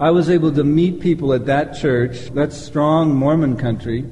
I 0.00 0.10
was 0.12 0.30
able 0.30 0.52
to 0.52 0.62
meet 0.62 1.00
people 1.00 1.32
at 1.32 1.46
that 1.46 1.74
church, 1.74 2.30
that's 2.30 2.56
strong 2.56 3.14
Mormon 3.14 3.56
country, 3.56 4.04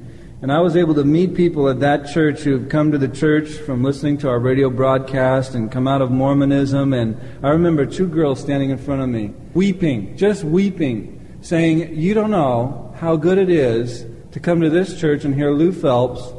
and 0.43 0.53
I 0.53 0.61
was 0.61 0.77
able 0.77 0.95
to 0.95 1.05
meet 1.05 1.35
people 1.35 1.69
at 1.69 1.81
that 1.81 2.09
church 2.09 2.41
who've 2.41 2.69
come 2.69 2.93
to 2.93 2.99
the 2.99 3.09
church 3.09 3.49
from 3.49 3.83
listening 3.83 4.19
to 4.19 4.29
our 4.29 4.39
radio 4.39 4.69
broadcast 4.69 5.55
and 5.55 5.73
come 5.73 5.89
out 5.89 6.03
of 6.03 6.11
Mormonism. 6.11 6.93
And 6.93 7.19
I 7.43 7.51
remember 7.51 7.87
two 7.87 8.07
girls 8.07 8.41
standing 8.41 8.71
in 8.71 8.79
front 8.79 9.03
of 9.03 9.09
me, 9.09 9.33
weeping, 9.55 10.17
just 10.17 10.45
weeping, 10.45 11.39
saying, 11.41 11.97
You 11.97 12.13
don't 12.13 12.31
know 12.31 12.95
how 12.99 13.17
good 13.17 13.39
it 13.39 13.49
is 13.49 14.05
to 14.33 14.41
come 14.41 14.61
to 14.61 14.69
this 14.69 15.01
church 15.01 15.25
and 15.25 15.35
hear 15.35 15.51
Lou 15.53 15.73
Phelps 15.73 16.33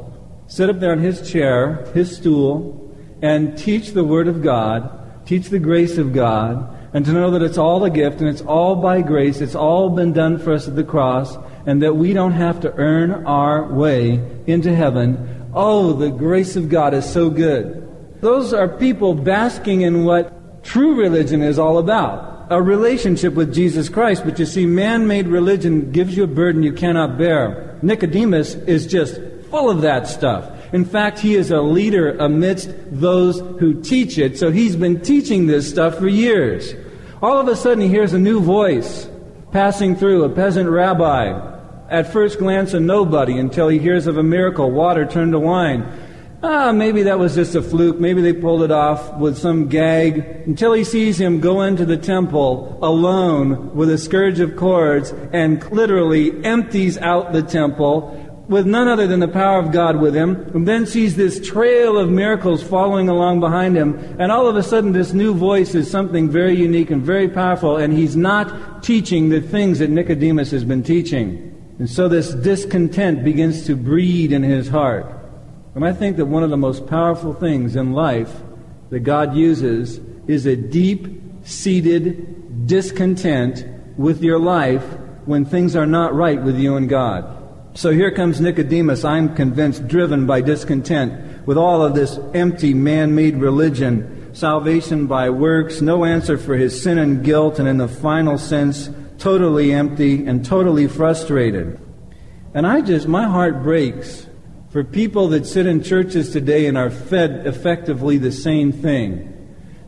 sit 0.48 0.70
up 0.70 0.80
there 0.80 0.92
in 0.92 0.98
his 0.98 1.30
chair, 1.30 1.84
his 1.94 2.16
stool, 2.16 2.90
and 3.22 3.56
teach 3.56 3.90
the 3.92 4.04
Word 4.04 4.26
of 4.26 4.42
God, 4.42 5.26
teach 5.26 5.48
the 5.48 5.58
grace 5.58 5.98
of 5.98 6.12
God, 6.12 6.74
and 6.94 7.04
to 7.04 7.12
know 7.12 7.30
that 7.30 7.42
it's 7.42 7.58
all 7.58 7.84
a 7.84 7.90
gift 7.90 8.20
and 8.20 8.28
it's 8.28 8.40
all 8.40 8.74
by 8.74 9.02
grace, 9.02 9.40
it's 9.40 9.54
all 9.54 9.90
been 9.90 10.12
done 10.12 10.38
for 10.38 10.52
us 10.54 10.66
at 10.66 10.74
the 10.74 10.84
cross, 10.84 11.36
and 11.68 11.82
that 11.82 11.94
we 11.94 12.14
don't 12.14 12.32
have 12.32 12.60
to 12.60 12.74
earn 12.76 13.26
our 13.26 13.70
way 13.70 14.18
into 14.46 14.74
heaven. 14.74 15.50
Oh, 15.52 15.92
the 15.92 16.08
grace 16.08 16.56
of 16.56 16.70
God 16.70 16.94
is 16.94 17.04
so 17.04 17.28
good. 17.28 17.86
Those 18.22 18.54
are 18.54 18.68
people 18.68 19.12
basking 19.12 19.82
in 19.82 20.06
what 20.06 20.64
true 20.64 20.94
religion 20.94 21.42
is 21.42 21.58
all 21.58 21.76
about 21.76 22.48
a 22.50 22.62
relationship 22.62 23.34
with 23.34 23.52
Jesus 23.52 23.90
Christ. 23.90 24.24
But 24.24 24.38
you 24.38 24.46
see, 24.46 24.64
man 24.64 25.06
made 25.06 25.26
religion 25.26 25.92
gives 25.92 26.16
you 26.16 26.24
a 26.24 26.26
burden 26.26 26.62
you 26.62 26.72
cannot 26.72 27.18
bear. 27.18 27.78
Nicodemus 27.82 28.54
is 28.54 28.86
just 28.86 29.20
full 29.50 29.68
of 29.68 29.82
that 29.82 30.06
stuff. 30.06 30.50
In 30.72 30.86
fact, 30.86 31.18
he 31.18 31.34
is 31.34 31.50
a 31.50 31.60
leader 31.60 32.16
amidst 32.16 32.70
those 32.90 33.40
who 33.60 33.82
teach 33.82 34.16
it, 34.16 34.38
so 34.38 34.50
he's 34.50 34.74
been 34.74 35.02
teaching 35.02 35.46
this 35.46 35.68
stuff 35.68 35.98
for 35.98 36.08
years. 36.08 36.72
All 37.20 37.38
of 37.38 37.46
a 37.48 37.56
sudden, 37.56 37.82
he 37.82 37.88
hears 37.88 38.14
a 38.14 38.18
new 38.18 38.40
voice 38.40 39.06
passing 39.52 39.94
through, 39.94 40.24
a 40.24 40.30
peasant 40.30 40.70
rabbi. 40.70 41.57
At 41.90 42.12
first 42.12 42.38
glance, 42.38 42.74
a 42.74 42.80
nobody 42.80 43.38
until 43.38 43.68
he 43.68 43.78
hears 43.78 44.06
of 44.06 44.18
a 44.18 44.22
miracle 44.22 44.70
water 44.70 45.06
turned 45.06 45.32
to 45.32 45.38
wine. 45.38 45.86
Ah, 46.42 46.70
maybe 46.70 47.02
that 47.04 47.18
was 47.18 47.34
just 47.34 47.54
a 47.54 47.62
fluke. 47.62 47.98
Maybe 47.98 48.20
they 48.20 48.32
pulled 48.34 48.62
it 48.62 48.70
off 48.70 49.16
with 49.16 49.38
some 49.38 49.68
gag. 49.68 50.18
Until 50.46 50.72
he 50.74 50.84
sees 50.84 51.18
him 51.18 51.40
go 51.40 51.62
into 51.62 51.84
the 51.84 51.96
temple 51.96 52.78
alone 52.82 53.74
with 53.74 53.90
a 53.90 53.98
scourge 53.98 54.38
of 54.38 54.54
cords 54.54 55.12
and 55.32 55.64
literally 55.72 56.44
empties 56.44 56.98
out 56.98 57.32
the 57.32 57.42
temple 57.42 58.24
with 58.48 58.66
none 58.66 58.86
other 58.86 59.06
than 59.06 59.20
the 59.20 59.28
power 59.28 59.58
of 59.58 59.72
God 59.72 60.00
with 60.00 60.14
him, 60.14 60.36
and 60.54 60.66
then 60.66 60.86
sees 60.86 61.16
this 61.16 61.46
trail 61.46 61.98
of 61.98 62.08
miracles 62.08 62.62
following 62.62 63.08
along 63.08 63.40
behind 63.40 63.76
him, 63.76 63.94
and 64.18 64.32
all 64.32 64.46
of 64.46 64.56
a 64.56 64.62
sudden 64.62 64.92
this 64.92 65.12
new 65.12 65.34
voice 65.34 65.74
is 65.74 65.90
something 65.90 66.30
very 66.30 66.56
unique 66.56 66.90
and 66.90 67.02
very 67.02 67.28
powerful, 67.28 67.76
and 67.76 67.92
he's 67.92 68.16
not 68.16 68.82
teaching 68.82 69.28
the 69.28 69.42
things 69.42 69.80
that 69.80 69.90
Nicodemus 69.90 70.50
has 70.50 70.64
been 70.64 70.82
teaching. 70.82 71.57
And 71.78 71.88
so 71.88 72.08
this 72.08 72.34
discontent 72.34 73.22
begins 73.24 73.66
to 73.66 73.76
breed 73.76 74.32
in 74.32 74.42
his 74.42 74.68
heart. 74.68 75.06
And 75.74 75.84
I 75.84 75.92
think 75.92 76.16
that 76.16 76.26
one 76.26 76.42
of 76.42 76.50
the 76.50 76.56
most 76.56 76.86
powerful 76.86 77.32
things 77.32 77.76
in 77.76 77.92
life 77.92 78.34
that 78.90 79.00
God 79.00 79.36
uses 79.36 80.00
is 80.26 80.46
a 80.46 80.56
deep 80.56 81.46
seated 81.46 82.66
discontent 82.66 83.64
with 83.96 84.22
your 84.22 84.38
life 84.38 84.84
when 85.24 85.44
things 85.44 85.76
are 85.76 85.86
not 85.86 86.14
right 86.14 86.42
with 86.42 86.58
you 86.58 86.76
and 86.76 86.88
God. 86.88 87.34
So 87.74 87.92
here 87.92 88.10
comes 88.10 88.40
Nicodemus, 88.40 89.04
I'm 89.04 89.36
convinced, 89.36 89.86
driven 89.86 90.26
by 90.26 90.40
discontent 90.40 91.46
with 91.46 91.56
all 91.56 91.84
of 91.84 91.94
this 91.94 92.18
empty 92.34 92.74
man 92.74 93.14
made 93.14 93.36
religion, 93.36 94.34
salvation 94.34 95.06
by 95.06 95.30
works, 95.30 95.80
no 95.80 96.04
answer 96.04 96.36
for 96.38 96.56
his 96.56 96.82
sin 96.82 96.98
and 96.98 97.22
guilt, 97.22 97.58
and 97.58 97.68
in 97.68 97.76
the 97.76 97.86
final 97.86 98.36
sense, 98.36 98.90
totally 99.18 99.72
empty 99.72 100.26
and 100.26 100.44
totally 100.44 100.86
frustrated. 100.86 101.78
And 102.54 102.66
I 102.66 102.80
just, 102.80 103.06
my 103.06 103.24
heart 103.24 103.62
breaks 103.62 104.26
for 104.70 104.84
people 104.84 105.28
that 105.28 105.46
sit 105.46 105.66
in 105.66 105.82
churches 105.82 106.32
today 106.32 106.66
and 106.66 106.76
are 106.78 106.90
fed 106.90 107.46
effectively 107.46 108.18
the 108.18 108.32
same 108.32 108.72
thing. 108.72 109.34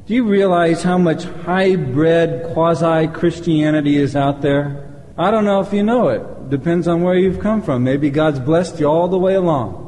Do 0.07 0.15
you 0.15 0.25
realize 0.25 0.83
how 0.83 0.99
much 0.99 1.25
hybrid 1.25 2.53
quasi 2.53 3.07
Christianity 3.09 3.97
is 3.97 4.17
out 4.17 4.43
there? 4.43 5.05
I 5.17 5.31
don't 5.31 5.45
know 5.45 5.61
if 5.61 5.73
you 5.73 5.83
know 5.83 6.09
it. 6.09 6.51
Depends 6.51 6.89
on 6.89 7.03
where 7.03 7.15
you've 7.15 7.41
come 7.41 7.63
from. 7.63 7.85
Maybe 7.85 8.11
God's 8.11 8.41
blessed 8.41 8.81
you 8.81 8.87
all 8.87 9.07
the 9.07 9.19
way 9.19 9.35
along. 9.35 9.87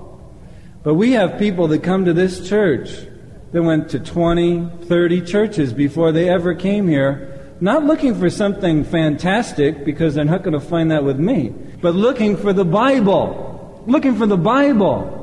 But 0.83 0.95
we 0.95 1.13
have 1.13 1.39
people 1.39 1.69
that 1.69 1.83
come 1.83 2.05
to 2.05 2.13
this 2.13 2.49
church 2.49 3.07
that 3.53 3.63
went 3.63 3.89
to 3.91 3.99
20, 3.99 4.85
30 4.85 5.21
churches 5.23 5.73
before 5.73 6.13
they 6.13 6.29
ever 6.29 6.55
came 6.55 6.89
here, 6.89 7.32
not 7.63 7.85
looking 7.85 8.19
for 8.19 8.29
something 8.29 8.83
fantastic 8.83 9.85
because 9.85 10.17
they're 10.17 10.25
not 10.25 10.43
going 10.43 10.53
to 10.53 10.61
find 10.61 10.91
that 10.91 11.05
with 11.05 11.17
me, 11.17 11.51
but 11.81 11.95
looking 11.95 12.37
for 12.37 12.53
the 12.53 12.65
Bible. 12.65 13.85
Looking 13.87 14.17
for 14.17 14.27
the 14.27 14.37
Bible 14.37 15.21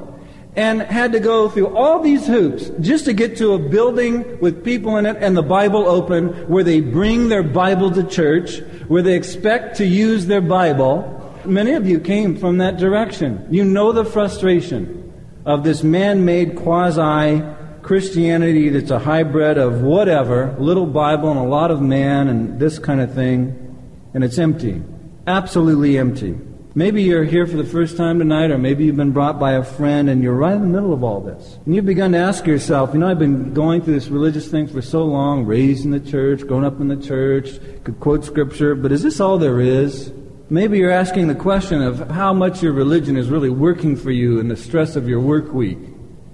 and 0.56 0.82
had 0.82 1.12
to 1.12 1.19
go 1.19 1.49
through 1.49 1.75
all 1.75 2.02
these 2.02 2.25
hoops 2.25 2.71
just 2.80 3.04
to 3.06 3.13
get 3.13 3.36
to 3.38 3.54
a 3.54 3.60
building 3.60 4.39
with 4.39 4.63
people 4.63 4.95
in 4.95 5.06
it 5.06 5.17
and 5.19 5.36
the 5.36 5.41
Bible 5.41 5.86
open 5.86 6.30
where 6.47 6.63
they 6.63 6.80
bring 6.80 7.28
their 7.28 7.43
Bible 7.43 7.91
to 7.91 8.04
church, 8.04 8.60
where 8.88 9.02
they 9.02 9.15
expect 9.15 9.75
to 9.75 9.86
use 9.86 10.25
their 10.28 10.41
Bible. 10.41 11.15
Many 11.43 11.73
of 11.73 11.88
you 11.88 11.99
came 11.99 12.38
from 12.38 12.58
that 12.60 12.78
direction. 12.78 13.45
You 13.52 13.65
know 13.65 13.91
the 13.91 14.06
frustration 14.06 15.13
of 15.45 15.65
this 15.65 15.84
man 15.84 16.23
made 16.23 16.56
quasi 16.56 17.43
Christianity 17.89 18.69
that's 18.69 18.91
a 18.91 18.99
hybrid 18.99 19.58
of 19.58 19.82
whatever, 19.82 20.56
little 20.60 20.86
Bible 20.86 21.32
and 21.32 21.39
a 21.39 21.43
lot 21.49 21.71
of 21.71 21.82
man 21.82 22.28
and 22.28 22.60
this 22.60 22.78
kind 22.78 23.02
of 23.02 23.15
thing, 23.15 23.75
and 24.13 24.23
it's 24.23 24.38
empty. 24.38 24.84
Absolutely 25.25 25.97
empty. 25.97 26.38
Maybe 26.75 27.02
you're 27.02 27.23
here 27.23 27.47
for 27.47 27.58
the 27.58 27.63
first 27.63 27.97
time 27.97 28.19
tonight, 28.19 28.52
or 28.52 28.60
maybe 28.60 28.86
you've 28.86 28.95
been 28.95 29.12
brought 29.12 29.39
by 29.39 29.54
a 29.54 29.63
friend 29.63 30.08
and 30.08 30.21
you're 30.21 30.36
right 30.36 30.54
in 30.54 30.62
the 30.62 30.67
middle 30.67 30.93
of 30.93 31.04
all 31.04 31.19
this. 31.19 31.58
And 31.65 31.73
you've 31.73 31.88
begun 31.88 32.12
to 32.12 32.19
ask 32.19 32.45
yourself, 32.45 32.93
you 32.93 32.99
know, 32.99 33.10
I've 33.10 33.17
been 33.17 33.56
going 33.56 33.82
through 33.82 33.95
this 33.95 34.10
religious 34.10 34.47
thing 34.49 34.67
for 34.67 34.84
so 34.84 35.04
long, 35.04 35.45
raised 35.45 35.84
in 35.84 35.89
the 35.89 35.99
church, 35.99 36.45
grown 36.45 36.63
up 36.63 36.80
in 36.80 36.89
the 36.89 36.95
church, 36.95 37.58
could 37.84 37.99
quote 37.99 38.23
scripture, 38.23 38.75
but 38.75 38.91
is 38.91 39.02
this 39.02 39.19
all 39.19 39.39
there 39.39 39.60
is? 39.60 40.13
Maybe 40.52 40.78
you're 40.78 40.91
asking 40.91 41.28
the 41.28 41.34
question 41.34 41.82
of 41.82 42.08
how 42.12 42.34
much 42.36 42.62
your 42.62 42.73
religion 42.73 43.17
is 43.17 43.32
really 43.32 43.49
working 43.49 43.95
for 43.95 44.12
you 44.12 44.39
in 44.39 44.47
the 44.47 44.56
stress 44.56 44.95
of 44.95 45.10
your 45.10 45.21
work 45.21 45.52
week. 45.54 45.80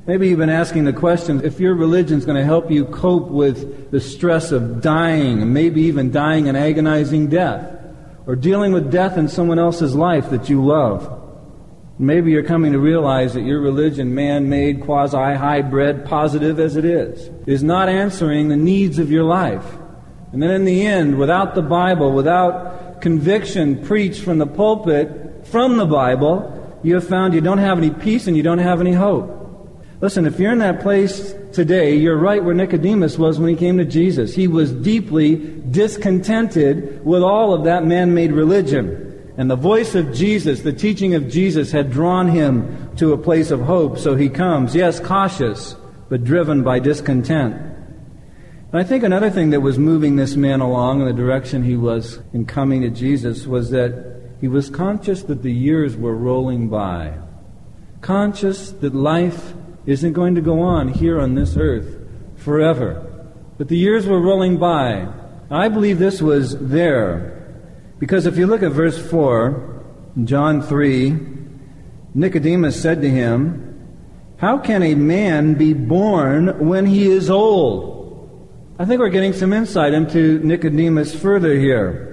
Maybe 0.07 0.29
you've 0.29 0.37
been 0.37 0.51
asking 0.51 0.83
the 0.83 0.93
question 0.93 1.43
if 1.43 1.59
your 1.59 1.73
religion 1.73 2.19
is 2.19 2.25
going 2.25 2.37
to 2.37 2.43
help 2.43 2.69
you 2.69 2.85
cope 2.85 3.27
with 3.27 3.89
the 3.89 3.99
stress 3.99 4.51
of 4.51 4.79
dying, 4.79 5.51
maybe 5.51 5.81
even 5.81 6.11
dying 6.11 6.47
an 6.47 6.55
agonizing 6.55 7.27
death 7.27 7.75
or 8.27 8.35
dealing 8.35 8.71
with 8.71 8.91
death 8.91 9.17
in 9.17 9.27
someone 9.27 9.57
else's 9.57 9.95
life 9.95 10.29
that 10.29 10.47
you 10.47 10.63
love. 10.63 11.23
Maybe 11.97 12.31
you're 12.31 12.43
coming 12.43 12.73
to 12.73 12.79
realize 12.79 13.33
that 13.33 13.41
your 13.41 13.61
religion, 13.61 14.13
man 14.13 14.47
made, 14.47 14.81
quasi 14.81 15.17
hybrid, 15.17 16.05
positive 16.05 16.59
as 16.59 16.75
it 16.75 16.85
is, 16.85 17.31
is 17.47 17.63
not 17.63 17.89
answering 17.89 18.49
the 18.49 18.57
needs 18.57 18.99
of 18.99 19.09
your 19.09 19.23
life. 19.23 19.65
And 20.31 20.43
then 20.43 20.51
in 20.51 20.65
the 20.65 20.85
end, 20.85 21.17
without 21.17 21.55
the 21.55 21.63
Bible, 21.63 22.11
without 22.11 23.01
conviction 23.01 23.83
preached 23.83 24.21
from 24.21 24.37
the 24.37 24.45
pulpit, 24.45 25.47
from 25.47 25.77
the 25.77 25.85
Bible, 25.85 26.79
you 26.83 26.93
have 26.93 27.07
found 27.07 27.33
you 27.33 27.41
don't 27.41 27.57
have 27.57 27.79
any 27.79 27.89
peace 27.89 28.27
and 28.27 28.37
you 28.37 28.43
don't 28.43 28.59
have 28.59 28.81
any 28.81 28.93
hope. 28.93 29.44
Listen, 30.01 30.25
if 30.25 30.39
you're 30.39 30.51
in 30.51 30.59
that 30.59 30.81
place 30.81 31.33
today, 31.53 31.95
you're 31.95 32.17
right 32.17 32.43
where 32.43 32.53
Nicodemus 32.53 33.17
was 33.17 33.39
when 33.39 33.49
he 33.49 33.55
came 33.55 33.77
to 33.77 33.85
Jesus. 33.85 34.35
He 34.35 34.47
was 34.47 34.73
deeply 34.73 35.35
discontented 35.71 37.03
with 37.05 37.23
all 37.23 37.53
of 37.53 37.63
that 37.63 37.85
man 37.85 38.13
made 38.13 38.33
religion. 38.33 39.33
And 39.37 39.49
the 39.49 39.55
voice 39.55 39.95
of 39.95 40.13
Jesus, 40.13 40.61
the 40.61 40.73
teaching 40.73 41.13
of 41.15 41.29
Jesus, 41.29 41.71
had 41.71 41.91
drawn 41.91 42.27
him 42.27 42.95
to 42.97 43.13
a 43.13 43.17
place 43.17 43.51
of 43.51 43.61
hope. 43.61 43.97
So 43.97 44.15
he 44.15 44.29
comes, 44.29 44.75
yes, 44.75 44.99
cautious, 44.99 45.75
but 46.09 46.23
driven 46.23 46.63
by 46.63 46.79
discontent. 46.79 47.55
And 47.55 48.81
I 48.81 48.83
think 48.83 49.03
another 49.03 49.29
thing 49.29 49.51
that 49.51 49.61
was 49.61 49.79
moving 49.79 50.17
this 50.17 50.35
man 50.35 50.59
along 50.59 51.01
in 51.01 51.07
the 51.07 51.13
direction 51.13 51.63
he 51.63 51.77
was 51.77 52.19
in 52.33 52.45
coming 52.45 52.81
to 52.81 52.89
Jesus 52.89 53.47
was 53.47 53.71
that 53.71 54.21
he 54.41 54.49
was 54.49 54.69
conscious 54.69 55.23
that 55.23 55.41
the 55.41 55.53
years 55.53 55.95
were 55.95 56.15
rolling 56.15 56.67
by. 56.67 57.13
Conscious 58.01 58.71
that 58.71 58.93
life 58.93 59.53
isn't 59.85 60.13
going 60.13 60.35
to 60.35 60.41
go 60.41 60.61
on 60.61 60.89
here 60.89 61.19
on 61.19 61.35
this 61.35 61.55
earth 61.57 61.97
forever. 62.37 63.11
But 63.57 63.67
the 63.67 63.77
years 63.77 64.05
were 64.05 64.19
rolling 64.19 64.57
by. 64.57 65.07
I 65.49 65.69
believe 65.69 65.99
this 65.99 66.21
was 66.21 66.57
there. 66.57 67.31
Because 67.99 68.25
if 68.25 68.37
you 68.37 68.47
look 68.47 68.63
at 68.63 68.71
verse 68.71 68.97
4, 69.09 69.83
John 70.23 70.61
3, 70.61 71.17
Nicodemus 72.13 72.81
said 72.81 73.01
to 73.01 73.09
him, 73.09 73.97
How 74.37 74.57
can 74.57 74.83
a 74.83 74.95
man 74.95 75.53
be 75.53 75.73
born 75.73 76.67
when 76.67 76.85
he 76.85 77.09
is 77.09 77.29
old? 77.29 77.95
I 78.77 78.85
think 78.85 78.99
we're 78.99 79.09
getting 79.09 79.33
some 79.33 79.53
insight 79.53 79.93
into 79.93 80.39
Nicodemus 80.39 81.15
further 81.15 81.53
here. 81.55 82.11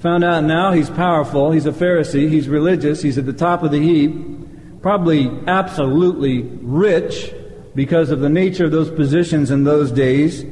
Found 0.00 0.22
out 0.22 0.44
now 0.44 0.72
he's 0.72 0.90
powerful, 0.90 1.50
he's 1.50 1.66
a 1.66 1.72
Pharisee, 1.72 2.28
he's 2.28 2.48
religious, 2.48 3.02
he's 3.02 3.18
at 3.18 3.26
the 3.26 3.32
top 3.32 3.62
of 3.62 3.70
the 3.70 3.80
heap 3.80 4.43
probably 4.84 5.30
absolutely 5.46 6.42
rich 6.60 7.32
because 7.74 8.10
of 8.10 8.20
the 8.20 8.28
nature 8.28 8.66
of 8.66 8.70
those 8.70 8.90
positions 8.90 9.50
in 9.50 9.64
those 9.64 9.90
days, 9.90 10.44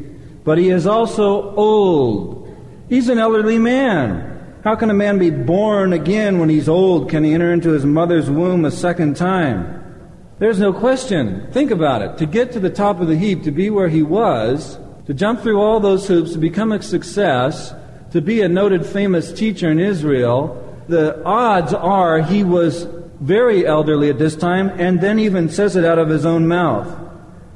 but 0.42 0.56
he 0.56 0.70
is 0.70 0.86
also 0.86 1.54
old. 1.54 2.48
He's 2.88 3.10
an 3.10 3.18
elderly 3.18 3.58
man. 3.58 4.56
How 4.64 4.74
can 4.74 4.88
a 4.88 4.94
man 4.94 5.18
be 5.18 5.28
born 5.28 5.92
again 5.92 6.38
when 6.38 6.48
he's 6.48 6.66
old? 6.66 7.10
Can 7.10 7.24
he 7.24 7.34
enter 7.34 7.52
into 7.52 7.72
his 7.72 7.84
mother's 7.84 8.30
womb 8.30 8.64
a 8.64 8.70
second 8.70 9.18
time? 9.18 10.08
There's 10.38 10.58
no 10.58 10.72
question. 10.72 11.52
Think 11.52 11.70
about 11.70 12.00
it. 12.00 12.16
To 12.16 12.24
get 12.24 12.52
to 12.52 12.58
the 12.58 12.70
top 12.70 13.02
of 13.02 13.08
the 13.08 13.18
heap, 13.18 13.42
to 13.42 13.50
be 13.50 13.68
where 13.68 13.90
he 13.90 14.02
was, 14.02 14.78
to 15.04 15.12
jump 15.12 15.42
through 15.42 15.60
all 15.60 15.78
those 15.78 16.08
hoops, 16.08 16.32
to 16.32 16.38
become 16.38 16.72
a 16.72 16.80
success, 16.80 17.74
to 18.12 18.22
be 18.22 18.40
a 18.40 18.48
noted 18.48 18.86
famous 18.86 19.30
teacher 19.30 19.70
in 19.70 19.78
Israel, 19.78 20.56
the 20.88 21.22
odds 21.22 21.74
are 21.74 22.22
he 22.22 22.42
was 22.42 22.86
very 23.22 23.64
elderly 23.64 24.10
at 24.10 24.18
this 24.18 24.34
time, 24.34 24.68
and 24.80 25.00
then 25.00 25.20
even 25.20 25.48
says 25.48 25.76
it 25.76 25.84
out 25.84 25.98
of 25.98 26.08
his 26.08 26.26
own 26.26 26.48
mouth. 26.48 26.88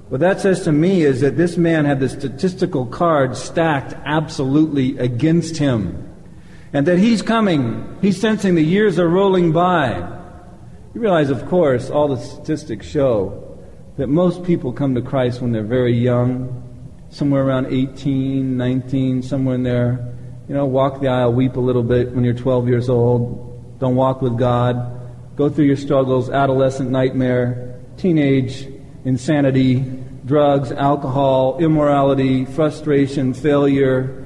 What 0.08 0.20
that 0.20 0.40
says 0.40 0.62
to 0.62 0.72
me 0.72 1.02
is 1.02 1.20
that 1.22 1.36
this 1.36 1.56
man 1.56 1.84
had 1.84 1.98
the 1.98 2.08
statistical 2.08 2.86
cards 2.86 3.42
stacked 3.42 3.92
absolutely 4.04 4.96
against 4.98 5.56
him. 5.56 6.04
And 6.72 6.86
that 6.86 6.98
he's 6.98 7.20
coming. 7.20 7.98
He's 8.00 8.20
sensing 8.20 8.54
the 8.54 8.62
years 8.62 9.00
are 9.00 9.08
rolling 9.08 9.50
by. 9.50 9.96
You 10.94 11.00
realize, 11.00 11.30
of 11.30 11.44
course, 11.48 11.90
all 11.90 12.06
the 12.06 12.18
statistics 12.18 12.86
show 12.86 13.58
that 13.96 14.06
most 14.06 14.44
people 14.44 14.72
come 14.72 14.94
to 14.94 15.02
Christ 15.02 15.40
when 15.40 15.50
they're 15.50 15.64
very 15.64 15.98
young, 15.98 16.62
somewhere 17.10 17.44
around 17.44 17.66
18, 17.72 18.56
19, 18.56 19.22
somewhere 19.22 19.56
in 19.56 19.64
there. 19.64 20.14
You 20.48 20.54
know, 20.54 20.66
walk 20.66 21.00
the 21.00 21.08
aisle, 21.08 21.32
weep 21.32 21.56
a 21.56 21.60
little 21.60 21.82
bit 21.82 22.12
when 22.12 22.22
you're 22.22 22.34
12 22.34 22.68
years 22.68 22.88
old. 22.88 23.78
Don't 23.80 23.96
walk 23.96 24.22
with 24.22 24.38
God. 24.38 24.95
Go 25.36 25.50
through 25.50 25.66
your 25.66 25.76
struggles, 25.76 26.30
adolescent 26.30 26.90
nightmare, 26.90 27.78
teenage 27.98 28.66
insanity, 29.06 29.84
drugs, 30.24 30.72
alcohol, 30.72 31.58
immorality, 31.58 32.44
frustration, 32.44 33.32
failure. 33.32 34.24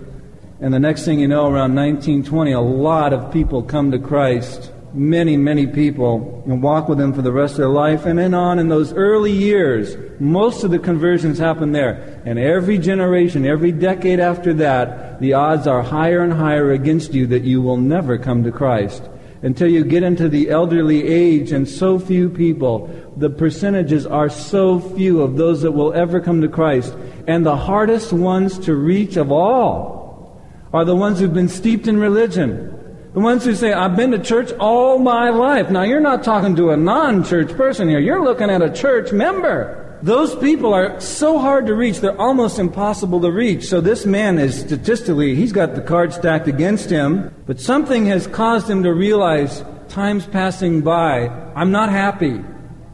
And 0.61 0.73
the 0.73 0.81
next 0.81 1.05
thing 1.05 1.21
you 1.21 1.29
know, 1.29 1.43
around 1.43 1.75
1920, 1.75 2.53
a 2.53 2.61
lot 2.61 3.13
of 3.13 3.33
people 3.33 3.63
come 3.63 3.91
to 3.91 3.99
Christ. 3.99 4.73
Many, 4.93 5.37
many 5.37 5.67
people, 5.69 6.43
and 6.47 6.63
walk 6.63 6.89
with 6.89 7.01
Him 7.01 7.13
for 7.13 7.23
the 7.23 7.31
rest 7.31 7.53
of 7.53 7.59
their 7.59 7.69
life. 7.69 8.07
And 8.07 8.19
then 8.19 8.35
on 8.35 8.59
in 8.59 8.69
those 8.69 8.93
early 8.93 9.31
years, 9.31 9.97
most 10.19 10.65
of 10.65 10.71
the 10.71 10.81
conversions 10.81 11.39
happen 11.39 11.73
there. 11.73 12.21
And 12.25 12.39
every 12.39 12.79
generation, 12.79 13.47
every 13.47 13.71
decade 13.71 14.19
after 14.19 14.55
that, 14.55 15.21
the 15.21 15.35
odds 15.35 15.67
are 15.67 15.83
higher 15.83 16.23
and 16.23 16.33
higher 16.33 16.73
against 16.73 17.15
you 17.15 17.27
that 17.29 17.43
you 17.43 17.63
will 17.63 17.77
never 17.77 18.17
come 18.19 18.43
to 18.45 18.51
Christ 18.51 19.03
until 19.43 19.69
you 19.69 19.85
get 19.85 20.03
into 20.03 20.29
the 20.29 20.51
elderly 20.51 21.07
age 21.07 21.53
and 21.53 21.69
so 21.69 21.99
few 21.99 22.29
people. 22.29 22.91
The 23.17 23.31
percentages 23.31 24.07
are 24.07 24.29
so 24.29 24.79
few 24.79 25.23
of 25.23 25.37
those 25.37 25.63
that 25.63 25.73
will 25.73 25.93
ever 25.95 26.21
come 26.21 26.43
to 26.43 26.49
Christ. 26.49 26.95
And 27.27 27.45
the 27.45 27.57
hardest 27.57 28.13
ones 28.13 28.59
to 28.61 28.75
reach 28.75 29.17
of 29.17 29.33
all 29.33 30.41
are 30.73 30.85
the 30.85 30.97
ones 30.97 31.19
who've 31.19 31.33
been 31.33 31.49
steeped 31.49 31.89
in 31.89 31.99
religion. 31.99 32.77
The 33.15 33.21
ones 33.21 33.45
who 33.45 33.55
say, 33.55 33.73
I've 33.73 33.97
been 33.97 34.13
to 34.13 34.19
church 34.19 34.53
all 34.61 34.99
my 34.99 35.31
life. 35.31 35.71
Now 35.71 35.83
you're 35.83 36.01
not 36.01 36.23
talking 36.23 36.55
to 36.57 36.71
a 36.71 36.77
non-church 36.77 37.57
person 37.57 37.89
here. 37.89 37.99
You're 37.99 38.23
looking 38.23 38.51
at 38.51 38.63
a 38.63 38.71
church 38.71 39.11
member. 39.11 39.80
Those 40.03 40.35
people 40.37 40.73
are 40.73 40.99
so 41.01 41.39
hard 41.39 41.67
to 41.67 41.75
reach, 41.75 42.01
they're 42.01 42.19
almost 42.19 42.59
impossible 42.59 43.21
to 43.21 43.31
reach. 43.31 43.67
So 43.67 43.81
this 43.81 44.07
man 44.07 44.39
is 44.39 44.59
statistically, 44.59 45.35
he's 45.35 45.53
got 45.53 45.75
the 45.75 45.83
card 45.83 46.15
stacked 46.15 46.49
against 46.49 46.89
him, 46.89 47.35
but 47.47 47.61
something 47.61 48.07
has 48.07 48.27
caused 48.27 48.69
him 48.69 48.83
to 48.85 48.95
realize 48.95 49.63
time's 49.89 50.27
passing 50.27 50.81
by. 50.81 51.29
I'm 51.55 51.71
not 51.71 51.91
happy. 51.91 52.43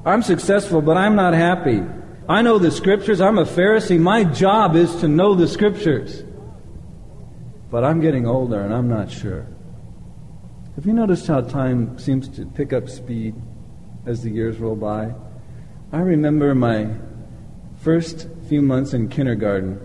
I'm 0.04 0.22
successful, 0.22 0.82
but 0.82 0.96
I'm 0.96 1.14
not 1.14 1.34
happy. 1.34 1.82
I 2.28 2.42
know 2.42 2.58
the 2.58 2.72
scriptures. 2.72 3.20
I'm 3.20 3.38
a 3.38 3.44
Pharisee. 3.44 4.00
My 4.00 4.24
job 4.24 4.74
is 4.74 4.96
to 4.96 5.08
know 5.08 5.34
the 5.34 5.46
scriptures. 5.46 6.24
But 7.70 7.84
I'm 7.84 8.00
getting 8.00 8.26
older 8.26 8.60
and 8.60 8.74
I'm 8.74 8.88
not 8.88 9.10
sure. 9.10 9.46
Have 10.74 10.86
you 10.86 10.92
noticed 10.92 11.26
how 11.26 11.40
time 11.40 11.98
seems 11.98 12.28
to 12.30 12.46
pick 12.46 12.72
up 12.72 12.88
speed 12.88 13.34
as 14.06 14.22
the 14.22 14.30
years 14.30 14.58
roll 14.58 14.76
by? 14.76 15.14
I 15.96 16.00
remember 16.00 16.54
my 16.54 16.90
first 17.78 18.28
few 18.50 18.60
months 18.60 18.92
in 18.92 19.08
kindergarten. 19.08 19.80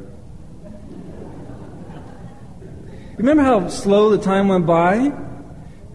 Remember 3.16 3.44
how 3.44 3.70
slow 3.70 4.10
the 4.10 4.18
time 4.18 4.50
went 4.50 4.66
by? 4.66 5.14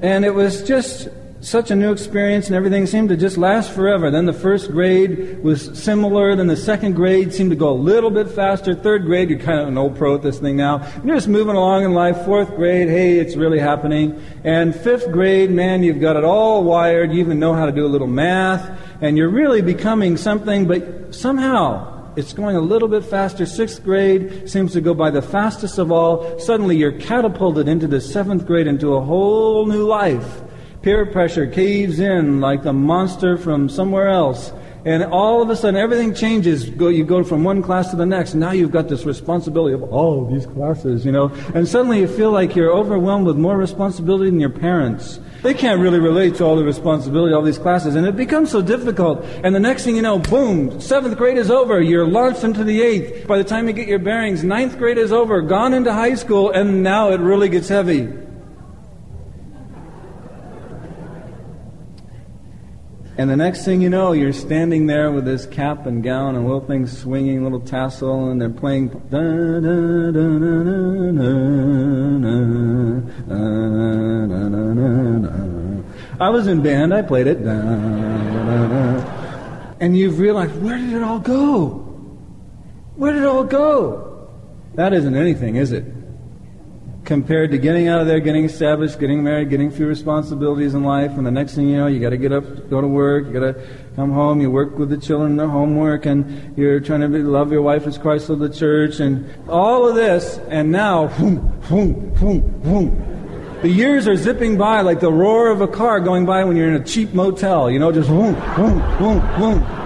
And 0.01 0.25
it 0.25 0.35
was 0.35 0.63
just 0.63 1.11
such 1.43 1.71
a 1.71 1.77
new 1.77 1.93
experience, 1.93 2.47
and 2.47 2.57
everything 2.57 2.87
seemed 2.87 3.11
to 3.11 3.17
just 3.19 3.37
last 3.37 3.73
forever. 3.73 4.11
Then 4.11 4.25
the 4.25 4.33
first 4.33 4.71
grade 4.71 5.45
was 5.45 5.79
similar. 5.79 6.35
Then 6.35 6.47
the 6.47 6.57
second 6.57 6.95
grade 6.95 7.35
seemed 7.35 7.51
to 7.51 7.57
go 7.57 7.69
a 7.69 7.77
little 7.77 8.11
bit 8.11 8.31
faster. 8.31 8.75
Third 8.75 9.05
grade, 9.05 9.29
you're 9.29 9.39
kind 9.39 9.61
of 9.61 9.69
an 9.69 9.77
old 9.77 9.97
pro 9.97 10.15
at 10.15 10.23
this 10.23 10.39
thing 10.39 10.57
now. 10.57 10.79
You're 11.05 11.17
just 11.17 11.29
moving 11.29 11.57
along 11.57 11.85
in 11.85 11.93
life. 11.93 12.25
Fourth 12.25 12.57
grade, 12.57 12.89
hey, 12.89 13.19
it's 13.19 13.37
really 13.37 13.59
happening. 13.59 14.19
And 14.45 14.75
fifth 14.75 15.13
grade, 15.13 15.51
man, 15.51 15.83
you've 15.83 16.01
got 16.01 16.17
it 16.17 16.25
all 16.25 16.65
wired. 16.65 17.13
You 17.13 17.21
even 17.21 17.39
know 17.39 17.53
how 17.53 17.67
to 17.67 17.73
do 17.73 17.85
a 17.85 17.87
little 17.87 18.07
math 18.07 18.86
and 19.01 19.17
you're 19.17 19.31
really 19.31 19.63
becoming 19.63 20.17
something, 20.17 20.67
but 20.67 21.15
somehow 21.15 22.13
it's 22.17 22.33
going 22.33 22.57
a 22.57 22.61
little 22.61 22.89
bit 22.89 23.05
faster. 23.05 23.45
Sixth 23.45 23.85
grade 23.85 24.49
seems 24.49 24.73
to 24.73 24.81
go 24.81 24.95
by 24.95 25.11
the 25.11 25.21
fastest 25.21 25.79
of 25.79 25.93
all. 25.93 26.39
Suddenly 26.39 26.77
you're 26.77 26.93
catapulted 26.93 27.69
into 27.69 27.87
the 27.87 28.01
seventh 28.01 28.47
grade 28.47 28.67
into 28.67 28.95
a 28.95 29.01
whole 29.01 29.67
new 29.67 29.85
life. 29.85 30.43
Peer 30.81 31.05
pressure 31.07 31.47
caves 31.47 32.01
in 32.01 32.41
like 32.41 32.63
the 32.63 32.73
monster 32.73 33.37
from 33.37 33.69
somewhere 33.69 34.09
else. 34.09 34.53
And 34.87 35.03
all 35.03 35.42
of 35.42 35.51
a 35.51 35.57
sudden, 35.57 35.75
everything 35.75 36.14
changes. 36.14 36.70
Go, 36.70 36.87
you 36.87 37.05
go 37.05 37.25
from 37.25 37.42
one 37.42 37.61
class 37.61 37.90
to 37.90 37.96
the 37.96 38.07
next. 38.07 38.35
Now 38.35 38.53
you've 38.53 38.70
got 38.70 38.88
this 38.88 39.05
responsibility 39.05 39.75
of 39.75 39.83
all 39.83 40.25
of 40.25 40.33
these 40.33 40.46
classes, 40.46 41.05
you 41.05 41.11
know. 41.11 41.33
And 41.57 41.66
suddenly 41.66 41.99
you 41.99 42.07
feel 42.07 42.31
like 42.31 42.55
you're 42.55 42.70
overwhelmed 42.70 43.27
with 43.27 43.37
more 43.37 43.57
responsibility 43.57 44.31
than 44.31 44.38
your 44.38 44.49
parents. 44.49 45.18
They 45.42 45.55
can't 45.55 45.81
really 45.81 45.99
relate 45.99 46.37
to 46.37 46.44
all 46.44 46.55
the 46.55 46.62
responsibility, 46.62 47.33
of 47.33 47.38
all 47.38 47.44
these 47.44 47.59
classes. 47.59 47.96
And 47.96 48.07
it 48.07 48.14
becomes 48.14 48.53
so 48.53 48.62
difficult. 48.62 49.25
And 49.42 49.53
the 49.53 49.61
next 49.61 49.83
thing 49.83 49.96
you 49.96 50.03
know, 50.03 50.20
boom, 50.20 50.81
seventh 50.81 51.18
grade 51.18 51.37
is 51.37 51.51
over. 51.51 51.81
You're 51.81 52.07
launched 52.07 52.44
into 52.44 52.62
the 52.62 52.81
eighth. 52.81 53.27
By 53.27 53.38
the 53.38 53.44
time 53.44 53.66
you 53.66 53.72
get 53.72 53.88
your 53.88 53.99
bearings, 53.99 54.44
ninth 54.44 54.79
grade 54.79 54.99
is 54.99 55.11
over, 55.11 55.42
gone 55.42 55.75
into 55.75 55.92
high 55.92 56.14
school, 56.14 56.53
and 56.53 56.85
now 56.85 57.11
it 57.11 57.18
really 57.18 57.49
gets 57.49 57.68
heavy. 57.68 58.26
And 63.19 63.31
the 63.31 63.37
next 63.37 63.65
thing 63.65 63.81
you 63.81 63.89
know, 63.89 64.13
you're 64.13 64.35
standing 64.35 64.87
there 64.87 65.11
with 65.11 65.25
this 65.25 65.47
cap 65.47 65.87
and 65.87 66.03
gown 66.03 66.35
and 66.37 66.45
little 66.45 66.61
things 66.61 66.97
swinging, 66.99 67.43
little 67.43 67.61
tassel, 67.61 68.29
and 68.31 68.39
they're 68.39 68.51
playing. 68.51 68.91
I 76.21 76.29
was 76.29 76.47
in 76.47 76.63
band, 76.63 76.93
I 76.93 77.01
played 77.01 77.27
it. 77.27 77.39
And 79.81 79.97
you've 79.97 80.19
realized, 80.19 80.61
where 80.61 80.77
did 80.77 80.93
it 80.93 81.03
all 81.03 81.19
go? 81.19 81.69
Where 82.97 83.15
did 83.15 83.23
it 83.23 83.27
all 83.27 83.45
go? 83.45 84.29
That 84.75 84.93
isn't 84.93 85.17
anything, 85.17 85.57
is 85.57 85.73
it? 85.73 85.85
Compared 87.07 87.53
to 87.53 87.59
getting 87.59 87.87
out 87.87 88.01
of 88.01 88.07
there, 88.09 88.19
getting 88.19 88.45
established, 88.45 88.99
getting 88.99 89.23
married, 89.23 89.49
getting 89.49 89.71
few 89.71 89.87
responsibilities 89.87 90.75
in 90.75 90.83
life, 90.83 91.12
and 91.12 91.25
the 91.25 91.31
next 91.31 91.55
thing 91.55 91.69
you 91.69 91.77
know, 91.77 91.87
you 91.87 92.01
got 92.01 92.11
to 92.11 92.16
get 92.16 92.33
up, 92.33 92.69
go 92.69 92.81
to 92.81 92.88
work, 92.88 93.27
you 93.27 93.33
got 93.33 93.55
to 93.55 93.66
come 93.95 94.11
home, 94.11 94.40
you 94.40 94.51
work 94.51 94.77
with 94.77 94.90
the 94.90 94.97
children, 94.97 95.37
their 95.37 95.49
homework, 95.49 96.05
and 96.05 96.59
you're 96.59 96.81
trying 96.81 97.01
to 97.01 97.09
be, 97.09 97.23
love 97.23 97.53
your 97.53 97.62
wife 97.62 97.87
as 97.87 97.97
Christ 97.97 98.29
of 98.29 98.40
the 98.40 98.51
church, 98.51 98.99
and 98.99 99.25
all 99.49 99.88
of 99.88 99.95
this, 99.95 100.38
and 100.49 100.73
now, 100.73 101.07
whoom, 101.07 101.38
whoom, 101.62 102.14
whoom, 102.16 102.40
whoom. 102.62 103.61
The 103.62 103.69
years 103.69 104.07
are 104.09 104.16
zipping 104.16 104.59
by 104.59 104.81
like 104.81 105.01
the 105.01 105.12
roar 105.12 105.49
of 105.49 105.61
a 105.61 105.69
car 105.69 106.01
going 106.01 106.27
by 106.27 106.45
when 106.45 106.57
you're 106.57 106.69
in 106.69 106.81
a 106.81 106.85
cheap 106.85 107.14
motel, 107.14 107.71
you 107.71 107.79
know, 107.79 107.92
just 107.92 108.09
whoom, 108.09 108.35
whoom, 108.35 108.81
whoom, 108.81 109.21
whoom. 109.21 109.86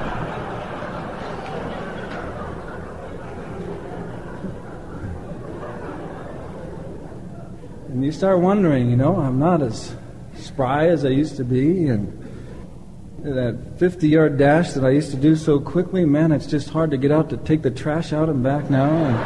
You 8.10 8.16
start 8.16 8.40
wondering, 8.40 8.90
you 8.90 8.96
know, 8.96 9.20
I'm 9.20 9.38
not 9.38 9.62
as 9.62 9.94
spry 10.34 10.88
as 10.88 11.04
I 11.04 11.10
used 11.10 11.36
to 11.36 11.44
be, 11.44 11.86
and 11.86 12.10
that 13.22 13.78
50 13.78 14.08
yard 14.08 14.36
dash 14.36 14.72
that 14.72 14.84
I 14.84 14.90
used 14.90 15.12
to 15.12 15.16
do 15.16 15.36
so 15.36 15.60
quickly, 15.60 16.04
man, 16.04 16.32
it's 16.32 16.46
just 16.46 16.70
hard 16.70 16.90
to 16.90 16.96
get 16.96 17.12
out 17.12 17.30
to 17.30 17.36
take 17.36 17.62
the 17.62 17.70
trash 17.70 18.12
out 18.12 18.28
and 18.28 18.42
back 18.42 18.68
now. 18.68 18.90
And 18.90 19.16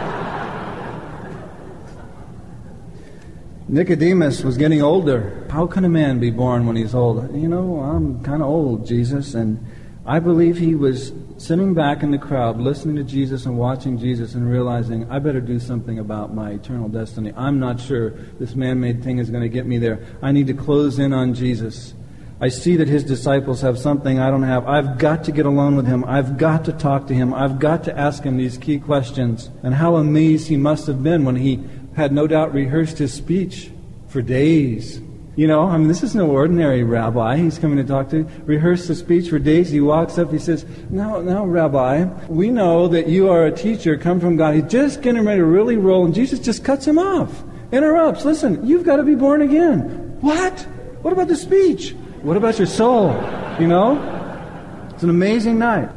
Nicodemus 3.69 4.45
was 4.45 4.59
getting 4.59 4.83
older. 4.83 5.47
How 5.49 5.67
can 5.67 5.87
a 5.87 5.89
man 5.89 6.21
be 6.21 6.31
born 6.31 6.67
when 6.67 6.77
he's 6.77 6.95
old? 6.95 7.35
You 7.35 7.49
know, 7.49 7.81
I'm 7.81 8.23
kind 8.23 8.43
of 8.43 8.49
old, 8.49 8.87
Jesus, 8.87 9.33
and 9.33 9.65
I 10.07 10.19
believe 10.19 10.59
he 10.59 10.75
was 10.75 11.13
sitting 11.39 11.73
back 11.73 12.03
in 12.03 12.11
the 12.11 12.19
crowd, 12.19 12.61
listening 12.61 12.97
to 12.97 13.05
Jesus 13.05 13.47
and 13.47 13.57
watching 13.57 13.99
Jesus 13.99 14.35
and 14.35 14.47
realizing, 14.47 15.11
I 15.11 15.19
better 15.19 15.41
do 15.41 15.59
something 15.59 15.99
about 15.99 16.35
my 16.35 16.51
eternal 16.51 16.91
destiny. 16.91 17.33
I'm 17.35 17.59
not 17.59 17.81
sure 17.81 18.11
this 18.39 18.55
man 18.55 18.81
made 18.81 19.03
thing 19.03 19.17
is 19.17 19.31
going 19.31 19.43
to 19.43 19.49
get 19.49 19.65
me 19.65 19.79
there. 19.79 20.05
I 20.21 20.31
need 20.33 20.47
to 20.49 20.55
close 20.55 20.99
in 20.99 21.15
on 21.15 21.33
Jesus. 21.33 21.95
I 22.39 22.49
see 22.49 22.77
that 22.77 22.89
his 22.89 23.03
disciples 23.03 23.63
have 23.63 23.79
something 23.79 24.19
I 24.19 24.29
don't 24.29 24.43
have. 24.43 24.67
I've 24.69 24.99
got 24.99 25.25
to 25.25 25.33
get 25.33 25.47
alone 25.47 25.75
with 25.75 25.87
him. 25.87 26.05
I've 26.05 26.37
got 26.37 26.67
to 26.67 26.73
talk 26.73 27.07
to 27.07 27.15
him. 27.15 27.33
I've 27.33 27.59
got 27.59 27.85
to 27.85 27.99
ask 27.99 28.23
him 28.23 28.37
these 28.37 28.59
key 28.59 28.79
questions. 28.79 29.49
And 29.63 29.75
how 29.75 29.97
amazed 29.97 30.49
he 30.49 30.59
must 30.59 30.87
have 30.87 31.03
been 31.03 31.25
when 31.25 31.37
he 31.37 31.65
had 31.97 32.13
no 32.13 32.27
doubt 32.27 32.53
rehearsed 32.53 32.99
his 32.99 33.15
speech 33.15 33.71
for 34.09 34.21
days 34.21 35.01
you 35.37 35.49
know, 35.49 35.69
I 35.69 35.77
mean, 35.77 35.89
this 35.89 36.03
is 36.03 36.15
no 36.15 36.31
ordinary 36.31 36.85
rabbi 36.85 37.39
he's 37.39 37.59
coming 37.59 37.77
to 37.79 37.85
talk 37.85 38.09
to. 38.11 38.25
Rehearse 38.45 38.87
the 38.87 38.95
speech 38.95 39.31
for 39.31 39.39
days. 39.39 39.71
He 39.71 39.81
walks 39.81 40.17
up, 40.17 40.31
he 40.31 40.39
says, 40.39 40.65
Now, 40.91 41.21
now, 41.21 41.45
Rabbi, 41.45 42.05
we 42.29 42.51
know 42.51 42.87
that 42.89 43.09
you 43.09 43.29
are 43.29 43.47
a 43.47 43.53
teacher, 43.53 43.97
come 43.97 44.21
from 44.21 44.37
God. 44.37 44.55
He's 44.55 44.65
just 44.65 45.03
getting 45.03 45.25
ready 45.25 45.41
to 45.41 45.45
really 45.45 45.77
roll, 45.77 46.05
and 46.05 46.15
Jesus 46.15 46.39
just 46.39 46.65
cuts 46.65 46.87
him 46.87 46.99
off. 46.99 47.43
interrupts. 47.73 48.25
Listen, 48.25 48.65
you've 48.65 48.85
got 48.85 48.97
to 48.97 49.03
be 49.03 49.17
born 49.17 49.43
again. 49.43 50.19
What? 50.21 50.61
What 51.03 51.13
about 51.13 51.29
the 51.29 51.37
speech? 51.37 51.95
What 52.23 52.37
about 52.37 52.59
your 52.59 52.69
soul? 52.69 53.13
You 53.59 53.67
know? 53.67 54.91
It's 54.93 55.03
an 55.03 55.11
amazing 55.11 55.59
night. 55.59 55.91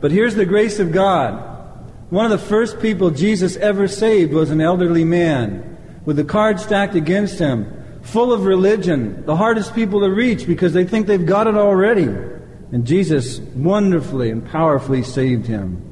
But 0.00 0.10
here's 0.10 0.34
the 0.34 0.46
grace 0.46 0.78
of 0.78 0.92
God. 0.92 1.44
One 2.10 2.24
of 2.24 2.30
the 2.30 2.38
first 2.38 2.80
people 2.80 3.10
Jesus 3.10 3.56
ever 3.56 3.86
saved 3.86 4.32
was 4.32 4.50
an 4.50 4.62
elderly 4.62 5.04
man 5.04 5.76
with 6.06 6.16
the 6.16 6.24
cards 6.24 6.62
stacked 6.62 6.94
against 6.94 7.38
him, 7.38 7.77
full 8.02 8.32
of 8.32 8.44
religion, 8.44 9.24
the 9.26 9.36
hardest 9.36 9.74
people 9.74 10.00
to 10.00 10.08
reach 10.08 10.46
because 10.46 10.72
they 10.72 10.84
think 10.84 11.06
they've 11.06 11.26
got 11.26 11.46
it 11.46 11.54
already. 11.54 12.08
And 12.72 12.86
Jesus 12.86 13.38
wonderfully 13.38 14.30
and 14.30 14.46
powerfully 14.46 15.02
saved 15.02 15.46
him. 15.46 15.84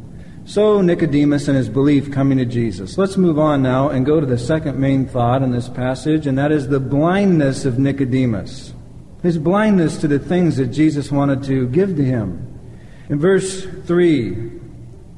So 0.45 0.81
Nicodemus 0.81 1.49
and 1.49 1.57
his 1.57 1.69
belief 1.69 2.13
coming 2.13 2.39
to 2.39 2.45
Jesus. 2.45 2.97
Let's 2.97 3.17
move 3.17 3.39
on 3.39 3.63
now 3.63 3.89
and 3.89 4.07
go 4.07 4.21
to 4.21 4.27
the 4.27 4.39
second 4.39 4.79
main 4.79 5.07
thought 5.07 5.43
in 5.43 5.51
this 5.51 5.69
passage, 5.69 6.27
and 6.27 6.39
that 6.39 6.53
is 6.53 6.69
the 6.69 6.79
blindness 6.79 7.65
of 7.65 7.81
Nicodemus. 7.81 8.73
His 9.23 9.39
blindness 9.39 9.97
to 9.99 10.09
the 10.09 10.21
things 10.21 10.57
that 10.59 10.69
Jesus 10.69 11.11
wanted 11.11 11.43
to 11.45 11.67
give 11.69 11.97
to 11.97 12.05
him. 12.05 12.61
In 13.09 13.19
verse 13.19 13.65
3, 13.65 14.53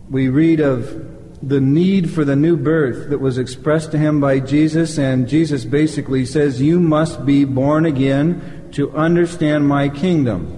we 0.09 0.29
read 0.29 0.61
of 0.61 1.18
the 1.43 1.61
need 1.61 2.11
for 2.11 2.25
the 2.25 2.37
new 2.37 2.57
birth 2.57 3.11
that 3.11 3.21
was 3.21 3.39
expressed 3.39 3.93
to 3.93 3.99
him 3.99 4.21
by 4.21 4.41
Jesus, 4.41 4.99
and 4.99 5.29
Jesus 5.29 5.65
basically 5.65 6.25
says, 6.25 6.61
You 6.61 6.81
must 6.81 7.25
be 7.25 7.45
born 7.45 7.87
again 7.87 8.71
to 8.73 8.91
understand 8.93 9.69
my 9.69 9.89
kingdom. 9.89 10.55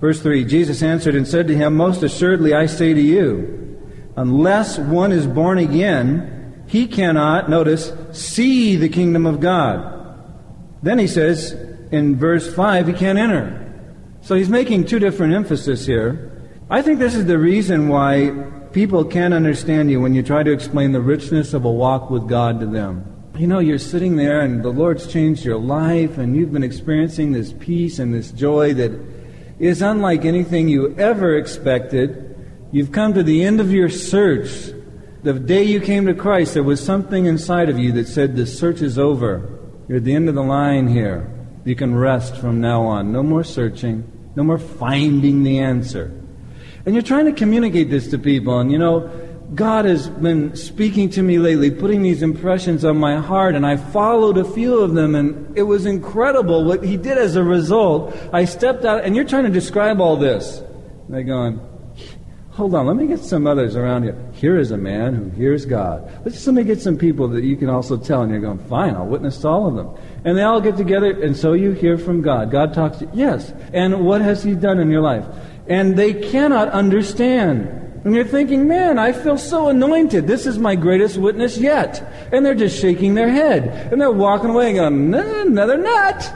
Verse 0.00 0.20
3 0.22 0.44
Jesus 0.44 0.82
answered 0.82 1.14
and 1.14 1.28
said 1.28 1.46
to 1.48 1.56
him, 1.56 1.76
Most 1.76 2.02
assuredly 2.02 2.54
I 2.54 2.66
say 2.66 2.94
to 2.94 3.00
you, 3.00 3.78
unless 4.16 4.78
one 4.78 5.12
is 5.12 5.26
born 5.26 5.58
again, 5.58 6.64
he 6.66 6.86
cannot, 6.86 7.50
notice, 7.50 7.92
see 8.12 8.76
the 8.76 8.88
kingdom 8.88 9.26
of 9.26 9.40
God. 9.40 9.98
Then 10.82 10.98
he 10.98 11.06
says 11.06 11.52
in 11.92 12.16
verse 12.16 12.52
5, 12.54 12.86
he 12.86 12.92
can't 12.94 13.18
enter. 13.18 13.56
So 14.22 14.34
he's 14.34 14.48
making 14.48 14.86
two 14.86 14.98
different 14.98 15.34
emphasis 15.34 15.84
here. 15.84 16.30
I 16.70 16.82
think 16.82 16.98
this 16.98 17.14
is 17.14 17.26
the 17.26 17.38
reason 17.38 17.88
why 17.88 18.30
people 18.72 19.04
can't 19.04 19.34
understand 19.34 19.90
you 19.90 20.00
when 20.00 20.14
you 20.14 20.22
try 20.22 20.42
to 20.42 20.52
explain 20.52 20.92
the 20.92 21.00
richness 21.00 21.54
of 21.54 21.64
a 21.64 21.70
walk 21.70 22.10
with 22.10 22.28
God 22.28 22.60
to 22.60 22.66
them. 22.66 23.04
You 23.36 23.46
know, 23.46 23.58
you're 23.58 23.78
sitting 23.78 24.16
there 24.16 24.40
and 24.40 24.62
the 24.62 24.70
Lord's 24.70 25.06
changed 25.06 25.44
your 25.44 25.58
life 25.58 26.18
and 26.18 26.36
you've 26.36 26.52
been 26.52 26.62
experiencing 26.62 27.32
this 27.32 27.52
peace 27.52 27.98
and 27.98 28.12
this 28.12 28.32
joy 28.32 28.74
that 28.74 28.92
is 29.58 29.82
unlike 29.82 30.24
anything 30.24 30.68
you 30.68 30.94
ever 30.96 31.36
expected. 31.36 32.36
You've 32.72 32.92
come 32.92 33.14
to 33.14 33.22
the 33.22 33.44
end 33.44 33.60
of 33.60 33.72
your 33.72 33.88
search. 33.88 34.72
The 35.22 35.34
day 35.34 35.64
you 35.64 35.80
came 35.80 36.06
to 36.06 36.14
Christ, 36.14 36.54
there 36.54 36.62
was 36.62 36.84
something 36.84 37.26
inside 37.26 37.68
of 37.68 37.78
you 37.78 37.92
that 37.92 38.08
said, 38.08 38.36
The 38.36 38.46
search 38.46 38.80
is 38.82 38.98
over. 38.98 39.58
You're 39.88 39.98
at 39.98 40.04
the 40.04 40.14
end 40.14 40.28
of 40.28 40.34
the 40.34 40.42
line 40.42 40.88
here. 40.88 41.30
You 41.64 41.74
can 41.74 41.94
rest 41.94 42.36
from 42.36 42.60
now 42.60 42.82
on. 42.82 43.12
No 43.12 43.22
more 43.22 43.44
searching, 43.44 44.10
no 44.34 44.42
more 44.44 44.58
finding 44.58 45.42
the 45.42 45.58
answer. 45.58 46.19
And 46.86 46.94
you're 46.94 47.02
trying 47.02 47.26
to 47.26 47.32
communicate 47.32 47.90
this 47.90 48.08
to 48.08 48.18
people, 48.18 48.58
and 48.58 48.72
you 48.72 48.78
know, 48.78 49.10
God 49.54 49.84
has 49.84 50.08
been 50.08 50.54
speaking 50.54 51.10
to 51.10 51.22
me 51.22 51.38
lately, 51.38 51.70
putting 51.70 52.02
these 52.02 52.22
impressions 52.22 52.84
on 52.84 52.96
my 52.98 53.16
heart, 53.16 53.56
and 53.56 53.66
I 53.66 53.76
followed 53.76 54.38
a 54.38 54.44
few 54.44 54.78
of 54.78 54.94
them, 54.94 55.14
and 55.14 55.58
it 55.58 55.64
was 55.64 55.86
incredible 55.86 56.64
what 56.64 56.84
He 56.84 56.96
did 56.96 57.18
as 57.18 57.36
a 57.36 57.42
result. 57.42 58.16
I 58.32 58.44
stepped 58.44 58.84
out, 58.84 59.04
and 59.04 59.16
you're 59.16 59.24
trying 59.24 59.44
to 59.44 59.50
describe 59.50 60.00
all 60.00 60.16
this. 60.16 60.58
And 60.58 61.14
they're 61.14 61.24
going, 61.24 61.60
Hold 62.52 62.74
on, 62.74 62.86
let 62.86 62.96
me 62.96 63.06
get 63.06 63.20
some 63.20 63.46
others 63.46 63.74
around 63.74 64.02
here. 64.02 64.18
Here 64.34 64.58
is 64.58 64.70
a 64.70 64.76
man 64.76 65.14
who 65.14 65.30
hears 65.30 65.64
God. 65.64 66.04
Let's 66.24 66.34
just 66.34 66.46
let 66.46 66.54
me 66.54 66.64
get 66.64 66.80
some 66.80 66.98
people 66.98 67.26
that 67.28 67.42
you 67.42 67.56
can 67.56 67.70
also 67.70 67.96
tell, 67.96 68.22
and 68.22 68.30
you're 68.30 68.40
going, 68.40 68.58
Fine, 68.68 68.94
I'll 68.94 69.06
witness 69.06 69.38
to 69.38 69.48
all 69.48 69.66
of 69.66 69.74
them. 69.74 69.96
And 70.24 70.36
they 70.36 70.42
all 70.42 70.60
get 70.60 70.76
together, 70.76 71.10
and 71.22 71.36
so 71.36 71.54
you 71.54 71.72
hear 71.72 71.98
from 71.98 72.22
God. 72.22 72.50
God 72.50 72.72
talks 72.72 72.98
to 72.98 73.06
you. 73.06 73.10
Yes. 73.14 73.52
And 73.72 74.04
what 74.04 74.20
has 74.20 74.44
He 74.44 74.54
done 74.54 74.78
in 74.78 74.90
your 74.90 75.00
life? 75.00 75.24
And 75.70 75.96
they 75.96 76.12
cannot 76.12 76.68
understand. 76.70 77.68
And 78.04 78.14
you're 78.14 78.24
thinking, 78.24 78.66
man, 78.66 78.98
I 78.98 79.12
feel 79.12 79.38
so 79.38 79.68
anointed. 79.68 80.26
This 80.26 80.46
is 80.46 80.58
my 80.58 80.74
greatest 80.74 81.16
witness 81.16 81.56
yet. 81.56 82.02
And 82.32 82.44
they're 82.44 82.54
just 82.54 82.80
shaking 82.80 83.14
their 83.14 83.30
head. 83.30 83.92
And 83.92 84.00
they're 84.00 84.10
walking 84.10 84.50
away 84.50 84.70
and 84.70 84.76
going, 84.78 85.10
nah, 85.10 85.42
another 85.42 85.78
nut. 85.78 86.34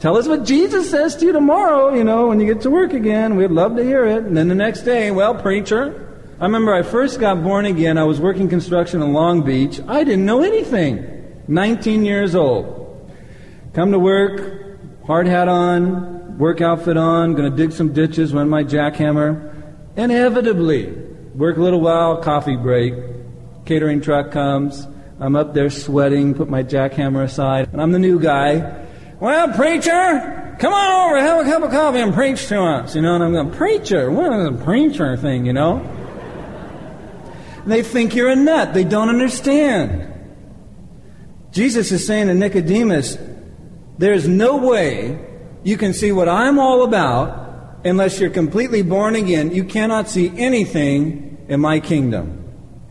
Tell 0.00 0.16
us 0.16 0.26
what 0.26 0.44
Jesus 0.44 0.90
says 0.90 1.14
to 1.16 1.26
you 1.26 1.32
tomorrow, 1.32 1.94
you 1.94 2.04
know, 2.04 2.28
when 2.28 2.40
you 2.40 2.46
get 2.46 2.62
to 2.62 2.70
work 2.70 2.92
again. 2.92 3.36
We'd 3.36 3.50
love 3.50 3.76
to 3.76 3.84
hear 3.84 4.06
it. 4.06 4.24
And 4.24 4.36
then 4.36 4.48
the 4.48 4.54
next 4.54 4.82
day, 4.82 5.10
well, 5.10 5.34
preacher, 5.34 6.24
I 6.40 6.44
remember 6.44 6.74
I 6.74 6.82
first 6.82 7.20
got 7.20 7.42
born 7.42 7.66
again. 7.66 7.98
I 7.98 8.04
was 8.04 8.20
working 8.20 8.48
construction 8.48 9.02
in 9.02 9.12
Long 9.12 9.42
Beach. 9.42 9.80
I 9.88 10.04
didn't 10.04 10.24
know 10.24 10.42
anything. 10.42 11.42
19 11.48 12.04
years 12.04 12.34
old. 12.34 13.12
Come 13.72 13.92
to 13.92 13.98
work, 13.98 15.06
hard 15.06 15.26
hat 15.26 15.48
on, 15.48 16.13
work 16.38 16.60
outfit 16.60 16.96
on, 16.96 17.34
gonna 17.34 17.50
dig 17.50 17.72
some 17.72 17.92
ditches, 17.92 18.32
run 18.32 18.48
my 18.48 18.64
jackhammer. 18.64 19.52
Inevitably, 19.96 20.92
work 21.34 21.56
a 21.56 21.60
little 21.60 21.80
while, 21.80 22.22
coffee 22.22 22.56
break, 22.56 22.94
catering 23.64 24.00
truck 24.00 24.30
comes. 24.30 24.86
I'm 25.20 25.36
up 25.36 25.54
there 25.54 25.70
sweating, 25.70 26.34
put 26.34 26.48
my 26.48 26.62
jackhammer 26.62 27.22
aside, 27.22 27.68
and 27.72 27.80
I'm 27.80 27.92
the 27.92 27.98
new 27.98 28.18
guy. 28.18 28.86
Well, 29.20 29.52
preacher, 29.54 30.56
come 30.58 30.72
on 30.72 31.10
over, 31.10 31.20
have 31.20 31.46
a 31.46 31.50
cup 31.50 31.62
of 31.62 31.70
coffee 31.70 32.00
and 32.00 32.12
preach 32.12 32.48
to 32.48 32.60
us. 32.60 32.96
You 32.96 33.02
know, 33.02 33.14
and 33.14 33.24
I'm 33.24 33.32
going, 33.32 33.52
preacher? 33.52 34.10
What 34.10 34.32
is 34.32 34.46
a 34.48 34.64
preacher 34.64 35.16
thing, 35.16 35.46
you 35.46 35.52
know? 35.52 35.88
They 37.64 37.82
think 37.82 38.14
you're 38.14 38.28
a 38.28 38.36
nut. 38.36 38.74
They 38.74 38.84
don't 38.84 39.08
understand. 39.08 40.10
Jesus 41.52 41.92
is 41.92 42.04
saying 42.06 42.26
to 42.26 42.34
Nicodemus, 42.34 43.16
there's 43.96 44.26
no 44.26 44.56
way 44.56 45.18
you 45.64 45.76
can 45.76 45.92
see 45.92 46.12
what 46.12 46.28
I'm 46.28 46.58
all 46.58 46.84
about 46.84 47.44
unless 47.84 48.18
you're 48.18 48.30
completely 48.30 48.82
born 48.82 49.14
again, 49.14 49.54
you 49.54 49.64
cannot 49.64 50.08
see 50.08 50.32
anything 50.38 51.44
in 51.48 51.60
my 51.60 51.80
kingdom. 51.80 52.40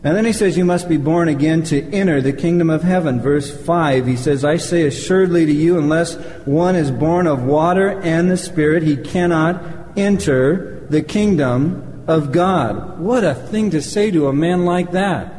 And 0.04 0.14
then 0.14 0.24
he 0.24 0.32
says, 0.32 0.56
You 0.56 0.64
must 0.64 0.88
be 0.88 0.98
born 0.98 1.28
again 1.28 1.62
to 1.64 1.82
enter 1.90 2.20
the 2.20 2.32
kingdom 2.32 2.68
of 2.68 2.82
heaven. 2.82 3.20
Verse 3.20 3.50
5, 3.64 4.06
he 4.06 4.16
says, 4.16 4.44
I 4.44 4.58
say 4.58 4.86
assuredly 4.86 5.46
to 5.46 5.52
you, 5.52 5.78
unless 5.78 6.16
one 6.46 6.76
is 6.76 6.90
born 6.90 7.26
of 7.26 7.42
water 7.42 8.00
and 8.02 8.30
the 8.30 8.36
Spirit, 8.36 8.82
he 8.82 8.96
cannot 8.96 9.64
enter 9.96 10.86
the 10.90 11.02
kingdom 11.02 12.04
of 12.06 12.32
God. 12.32 13.00
What 13.00 13.24
a 13.24 13.34
thing 13.34 13.70
to 13.70 13.80
say 13.80 14.10
to 14.10 14.28
a 14.28 14.32
man 14.32 14.66
like 14.66 14.92
that. 14.92 15.32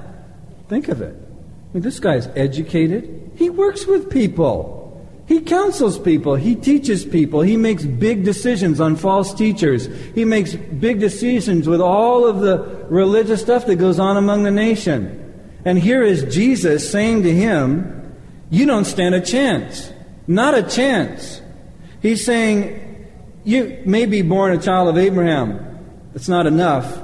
Think 0.68 0.88
of 0.88 1.00
it. 1.02 1.16
I 1.16 1.74
mean, 1.74 1.84
this 1.84 2.00
guy's 2.00 2.28
educated, 2.36 3.34
he 3.36 3.52
works 3.52 3.86
with 3.86 4.10
people. 4.10 4.75
He 5.28 5.42
counsels 5.42 5.98
people. 5.98 6.36
He 6.36 6.56
teaches 6.56 7.04
people. 7.04 7.42
He 7.42 7.58
makes 7.58 7.84
big 7.84 8.24
decisions 8.24 8.80
on 8.80 8.96
false 8.96 9.34
teachers. 9.34 9.88
He 10.14 10.24
makes 10.24 10.54
big 10.54 11.00
decisions 11.00 11.68
with 11.68 11.82
all 11.82 12.28
of 12.28 12.42
the 12.42 12.86
religious 12.90 13.42
stuff 13.42 13.66
that 13.66 13.78
goes 13.78 14.00
on 14.00 14.18
among 14.18 14.44
the 14.44 14.52
nation. 14.52 15.22
And 15.66 15.80
here 15.80 16.04
is 16.04 16.34
Jesus 16.34 16.90
saying 16.90 17.24
to 17.24 17.34
him, 17.34 18.16
You 18.52 18.68
don't 18.68 18.86
stand 18.86 19.16
a 19.16 19.22
chance. 19.22 19.92
Not 20.28 20.54
a 20.54 20.62
chance. 20.62 21.42
He's 22.04 22.24
saying, 22.24 23.08
You 23.44 23.82
may 23.84 24.06
be 24.06 24.22
born 24.22 24.52
a 24.52 24.62
child 24.62 24.90
of 24.90 24.98
Abraham. 24.98 25.60
That's 26.14 26.30
not 26.30 26.46
enough. 26.46 27.02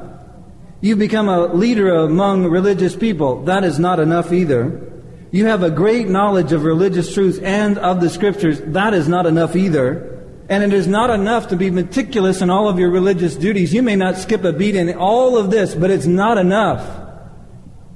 You 0.80 0.96
become 0.96 1.28
a 1.28 1.48
leader 1.48 1.92
among 1.96 2.46
religious 2.46 2.96
people. 2.96 3.44
That 3.46 3.64
is 3.64 3.80
not 3.80 4.00
enough 4.00 4.32
either. 4.32 4.91
You 5.32 5.46
have 5.46 5.63
a 5.63 5.72
great 5.72 6.10
knowledge 6.10 6.52
of 6.52 6.63
religious 6.63 7.13
truths 7.13 7.39
and 7.39 7.78
of 7.78 8.02
the 8.02 8.10
scriptures. 8.10 8.60
That 8.60 8.94
is 8.94 9.08
not 9.08 9.26
enough 9.26 9.56
either. 9.56 10.20
And 10.50 10.62
it 10.62 10.74
is 10.74 10.88
not 10.88 11.10
enough 11.10 11.48
to 11.48 11.56
be 11.56 11.72
meticulous 11.72 12.41
in 12.41 12.50
all 12.50 12.67
of 12.67 12.78
your 12.78 12.89
religious 12.89 13.38
duties. 13.38 13.74
You 13.74 13.82
may 13.82 13.96
not 13.96 14.17
skip 14.17 14.44
a 14.44 14.52
beat 14.52 14.76
in 14.76 14.94
all 14.98 15.38
of 15.38 15.50
this, 15.50 15.74
but 15.74 15.89
it's 15.89 16.06
not 16.06 16.38
enough. 16.38 16.86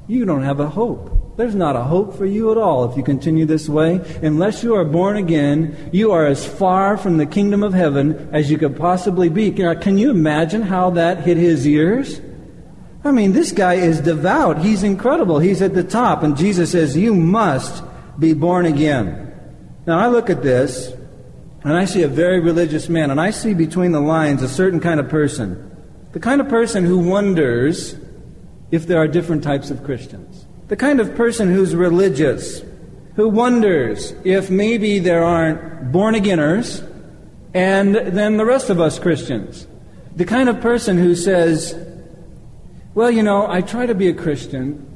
You 0.08 0.24
don't 0.24 0.43
have 0.43 0.62
a 0.62 0.69
hope. 0.69 1.36
There's 1.36 1.56
not 1.56 1.76
a 1.76 1.84
hope 1.84 2.17
for 2.17 2.26
you 2.26 2.52
at 2.52 2.58
all 2.58 2.89
if 2.89 2.95
you 2.95 3.04
continue 3.04 3.45
this 3.45 3.67
way. 3.67 4.00
Unless 4.21 4.63
you 4.63 4.76
are 4.76 4.86
born 4.86 5.17
again, 5.17 5.89
you 5.91 6.13
are 6.13 6.26
as 6.26 6.48
far 6.48 6.95
from 6.95 7.17
the 7.17 7.26
kingdom 7.26 7.62
of 7.62 7.74
heaven 7.74 8.30
as 8.32 8.50
you 8.50 8.58
could 8.58 8.78
possibly 8.78 9.28
be. 9.28 9.52
Can 9.52 9.98
you 9.98 10.12
imagine 10.12 10.62
how 10.62 10.91
that 10.91 11.26
hit 11.26 11.36
his 11.36 11.68
ears? 11.68 12.22
I 13.06 13.12
mean, 13.12 13.34
this 13.34 13.51
guy 13.51 13.76
is 13.76 14.01
devout. 14.01 14.58
He's 14.58 14.82
incredible. 14.82 15.38
He's 15.38 15.62
at 15.62 15.76
the 15.76 15.84
top. 15.84 16.24
And 16.24 16.36
Jesus 16.36 16.72
says, 16.72 16.97
You 16.97 17.14
must 17.14 17.84
be 18.18 18.34
born 18.34 18.66
again. 18.66 19.32
Now, 19.86 19.99
I 19.99 20.08
look 20.08 20.32
at 20.32 20.41
this, 20.41 20.91
and 21.64 21.74
I 21.74 21.86
see 21.86 22.01
a 22.01 22.08
very 22.08 22.39
religious 22.39 22.89
man, 22.89 23.12
and 23.12 23.22
I 23.22 23.30
see 23.30 23.53
between 23.53 23.91
the 23.91 24.01
lines 24.01 24.41
a 24.41 24.49
certain 24.49 24.80
kind 24.80 24.99
of 24.99 25.08
person. 25.08 25.72
The 26.14 26.20
kind 26.20 26.41
of 26.41 26.49
person 26.49 26.84
who 26.84 26.97
wonders 26.97 27.95
if 28.72 28.88
there 28.88 28.97
are 28.97 29.08
different 29.08 29.43
types 29.43 29.70
of 29.70 29.84
Christians. 29.84 30.47
The 30.70 30.76
kind 30.76 30.99
of 30.99 31.16
person 31.16 31.53
who's 31.53 31.76
religious, 31.76 32.64
who 33.16 33.30
wonders 33.30 34.14
if 34.24 34.49
maybe 34.49 34.97
there 34.97 35.24
aren't 35.24 35.91
born 35.91 36.16
againers 36.16 36.82
and 37.53 37.95
then 37.95 38.38
the 38.38 38.45
rest 38.45 38.72
of 38.72 38.82
us 38.82 38.97
Christians. 38.97 39.68
The 40.16 40.26
kind 40.26 40.49
of 40.49 40.60
person 40.60 40.97
who 40.97 41.16
says, 41.16 41.74
well, 42.96 43.12
you 43.12 43.22
know, 43.22 43.46
I 43.48 43.62
try 43.62 43.86
to 43.86 43.93
be 43.93 44.08
a 44.08 44.14
Christian, 44.14 44.88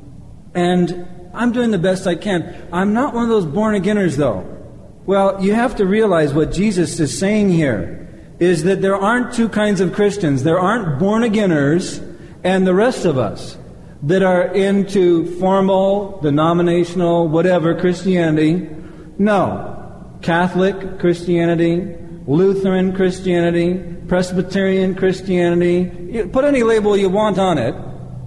and 0.56 1.08
I'm 1.34 1.52
doing 1.52 1.72
the 1.72 1.78
best 1.78 2.08
I 2.08 2.16
can. 2.16 2.68
I'm 2.74 2.94
not 2.94 3.14
one 3.14 3.24
of 3.24 3.30
those 3.30 3.46
born 3.46 3.80
againers, 3.80 4.16
though. 4.16 4.58
Well, 5.06 5.44
you 5.44 5.54
have 5.54 5.76
to 5.76 5.86
realize 5.86 6.34
what 6.34 6.52
Jesus 6.52 7.00
is 7.00 7.18
saying 7.18 7.50
here 7.50 8.08
is 8.40 8.64
that 8.64 8.82
there 8.82 8.96
aren't 8.96 9.34
two 9.34 9.50
kinds 9.50 9.82
of 9.82 9.94
Christians. 9.94 10.44
There 10.44 10.60
aren't 10.60 10.98
born 10.98 11.24
againers 11.24 12.00
and 12.44 12.66
the 12.66 12.74
rest 12.74 13.06
of 13.06 13.18
us 13.18 13.58
that 14.04 14.24
are 14.24 14.44
into 14.56 15.38
formal, 15.38 16.22
denominational, 16.22 17.28
whatever 17.28 17.78
Christianity. 17.78 18.70
No. 19.18 19.76
Catholic 20.22 21.00
Christianity, 21.00 21.96
Lutheran 22.30 22.96
Christianity, 22.96 23.74
Presbyterian 24.08 24.94
Christianity, 24.94 26.28
put 26.28 26.46
any 26.46 26.62
label 26.62 26.96
you 26.96 27.10
want 27.10 27.40
on 27.40 27.58
it. 27.58 27.74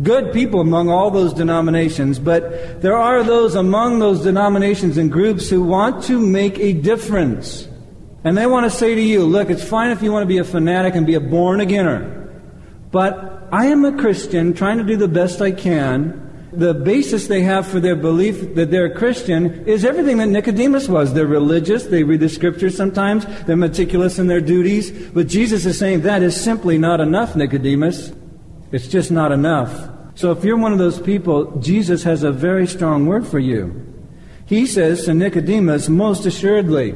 Good 0.02 0.32
people 0.32 0.60
among 0.60 0.88
all 0.88 1.12
those 1.12 1.32
denominations, 1.32 2.18
but 2.18 2.82
there 2.82 2.96
are 2.96 3.22
those 3.22 3.54
among 3.54 4.00
those 4.00 4.24
denominations 4.24 4.98
and 4.98 5.12
groups 5.12 5.48
who 5.48 5.62
want 5.62 6.02
to 6.04 6.18
make 6.18 6.58
a 6.58 6.72
difference. 6.72 7.68
And 8.24 8.36
they 8.36 8.46
want 8.46 8.68
to 8.68 8.76
say 8.76 8.96
to 8.96 9.00
you, 9.00 9.24
look, 9.24 9.50
it's 9.50 9.62
fine 9.62 9.92
if 9.92 10.02
you 10.02 10.10
want 10.10 10.24
to 10.24 10.26
be 10.26 10.38
a 10.38 10.44
fanatic 10.44 10.96
and 10.96 11.06
be 11.06 11.14
a 11.14 11.20
born 11.20 11.60
againer. 11.60 12.28
But 12.90 13.46
I 13.52 13.66
am 13.66 13.84
a 13.84 13.96
Christian 13.96 14.52
trying 14.52 14.78
to 14.78 14.84
do 14.84 14.96
the 14.96 15.06
best 15.06 15.40
I 15.40 15.52
can. 15.52 16.28
The 16.52 16.74
basis 16.74 17.28
they 17.28 17.42
have 17.42 17.66
for 17.66 17.80
their 17.80 17.96
belief 17.96 18.54
that 18.54 18.70
they're 18.70 18.86
a 18.86 18.94
Christian 18.94 19.66
is 19.66 19.84
everything 19.84 20.18
that 20.18 20.26
Nicodemus 20.26 20.88
was. 20.88 21.14
They're 21.14 21.26
religious, 21.26 21.84
they 21.84 22.04
read 22.04 22.20
the 22.20 22.28
scriptures 22.28 22.76
sometimes, 22.76 23.24
they're 23.44 23.56
meticulous 23.56 24.18
in 24.18 24.26
their 24.26 24.40
duties. 24.40 24.90
But 24.90 25.28
Jesus 25.28 25.64
is 25.64 25.78
saying 25.78 26.02
that 26.02 26.22
is 26.22 26.38
simply 26.38 26.78
not 26.78 27.00
enough, 27.00 27.34
Nicodemus. 27.34 28.12
It's 28.70 28.88
just 28.88 29.10
not 29.10 29.32
enough. 29.32 29.90
So 30.14 30.30
if 30.32 30.44
you're 30.44 30.58
one 30.58 30.72
of 30.72 30.78
those 30.78 31.00
people, 31.00 31.58
Jesus 31.58 32.02
has 32.02 32.22
a 32.22 32.32
very 32.32 32.66
strong 32.66 33.06
word 33.06 33.26
for 33.26 33.38
you. 33.38 33.88
He 34.44 34.66
says 34.66 35.06
to 35.06 35.14
Nicodemus, 35.14 35.88
most 35.88 36.26
assuredly, 36.26 36.94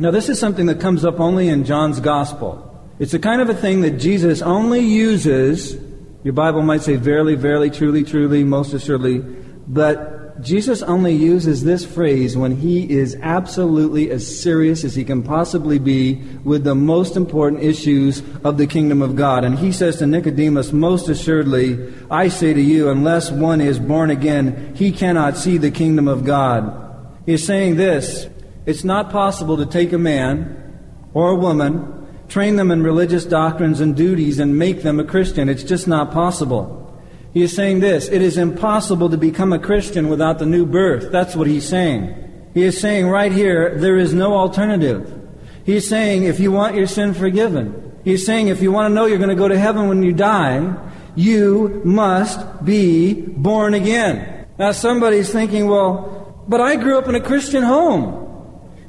now, 0.00 0.12
this 0.12 0.28
is 0.28 0.38
something 0.38 0.66
that 0.66 0.78
comes 0.78 1.04
up 1.04 1.18
only 1.18 1.48
in 1.48 1.64
John's 1.64 1.98
Gospel. 1.98 2.64
It's 3.00 3.10
the 3.10 3.18
kind 3.18 3.42
of 3.42 3.48
a 3.48 3.54
thing 3.54 3.80
that 3.80 3.98
Jesus 3.98 4.42
only 4.42 4.80
uses. 4.80 5.76
Your 6.24 6.34
Bible 6.34 6.62
might 6.62 6.82
say, 6.82 6.96
verily, 6.96 7.34
verily, 7.34 7.70
truly, 7.70 8.04
truly, 8.04 8.44
most 8.44 8.72
assuredly. 8.72 9.18
But 9.66 10.40
Jesus 10.40 10.82
only 10.82 11.14
uses 11.14 11.64
this 11.64 11.84
phrase 11.84 12.36
when 12.36 12.56
he 12.56 12.88
is 12.90 13.16
absolutely 13.22 14.10
as 14.10 14.40
serious 14.40 14.84
as 14.84 14.94
he 14.94 15.04
can 15.04 15.22
possibly 15.22 15.78
be 15.78 16.14
with 16.44 16.62
the 16.62 16.76
most 16.76 17.16
important 17.16 17.62
issues 17.62 18.22
of 18.44 18.56
the 18.56 18.66
kingdom 18.66 19.02
of 19.02 19.16
God. 19.16 19.44
And 19.44 19.58
he 19.58 19.72
says 19.72 19.96
to 19.96 20.06
Nicodemus, 20.06 20.72
Most 20.72 21.08
assuredly, 21.08 21.92
I 22.10 22.28
say 22.28 22.54
to 22.54 22.60
you, 22.60 22.88
unless 22.88 23.32
one 23.32 23.60
is 23.60 23.80
born 23.80 24.10
again, 24.10 24.74
he 24.76 24.92
cannot 24.92 25.36
see 25.36 25.58
the 25.58 25.72
kingdom 25.72 26.06
of 26.06 26.24
God. 26.24 26.86
He 27.26 27.34
is 27.34 27.44
saying 27.44 27.76
this 27.76 28.28
it's 28.64 28.84
not 28.84 29.10
possible 29.10 29.56
to 29.56 29.66
take 29.66 29.92
a 29.92 29.98
man 29.98 30.78
or 31.14 31.30
a 31.30 31.36
woman, 31.36 31.97
train 32.28 32.56
them 32.56 32.70
in 32.70 32.82
religious 32.82 33.24
doctrines 33.24 33.80
and 33.80 33.96
duties, 33.96 34.38
and 34.38 34.58
make 34.58 34.82
them 34.82 35.00
a 35.00 35.04
Christian. 35.04 35.48
It's 35.48 35.62
just 35.62 35.88
not 35.88 36.12
possible. 36.12 36.84
He 37.32 37.42
is 37.42 37.54
saying 37.54 37.80
this 37.80 38.08
it 38.08 38.22
is 38.22 38.38
impossible 38.38 39.10
to 39.10 39.16
become 39.16 39.52
a 39.52 39.58
Christian 39.58 40.08
without 40.08 40.38
the 40.38 40.46
new 40.46 40.66
birth. 40.66 41.12
That's 41.12 41.36
what 41.36 41.46
he's 41.46 41.68
saying. 41.68 42.50
He 42.54 42.62
is 42.64 42.80
saying 42.80 43.08
right 43.08 43.32
here, 43.32 43.78
there 43.78 43.96
is 43.96 44.14
no 44.14 44.34
alternative. 44.34 45.14
He's 45.64 45.86
saying 45.86 46.24
if 46.24 46.40
you 46.40 46.50
want 46.50 46.76
your 46.76 46.86
sin 46.86 47.14
forgiven, 47.14 47.98
he's 48.04 48.24
saying 48.24 48.48
if 48.48 48.62
you 48.62 48.72
want 48.72 48.90
to 48.90 48.94
know 48.94 49.06
you're 49.06 49.18
going 49.18 49.28
to 49.28 49.36
go 49.36 49.48
to 49.48 49.58
heaven 49.58 49.88
when 49.88 50.02
you 50.02 50.12
die, 50.12 50.74
you 51.14 51.82
must 51.84 52.64
be 52.64 53.12
born 53.14 53.74
again. 53.74 54.46
Now 54.58 54.72
somebody's 54.72 55.30
thinking, 55.30 55.68
well, 55.68 56.44
but 56.48 56.60
I 56.60 56.76
grew 56.76 56.98
up 56.98 57.08
in 57.08 57.14
a 57.14 57.20
Christian 57.20 57.62
home. 57.62 58.27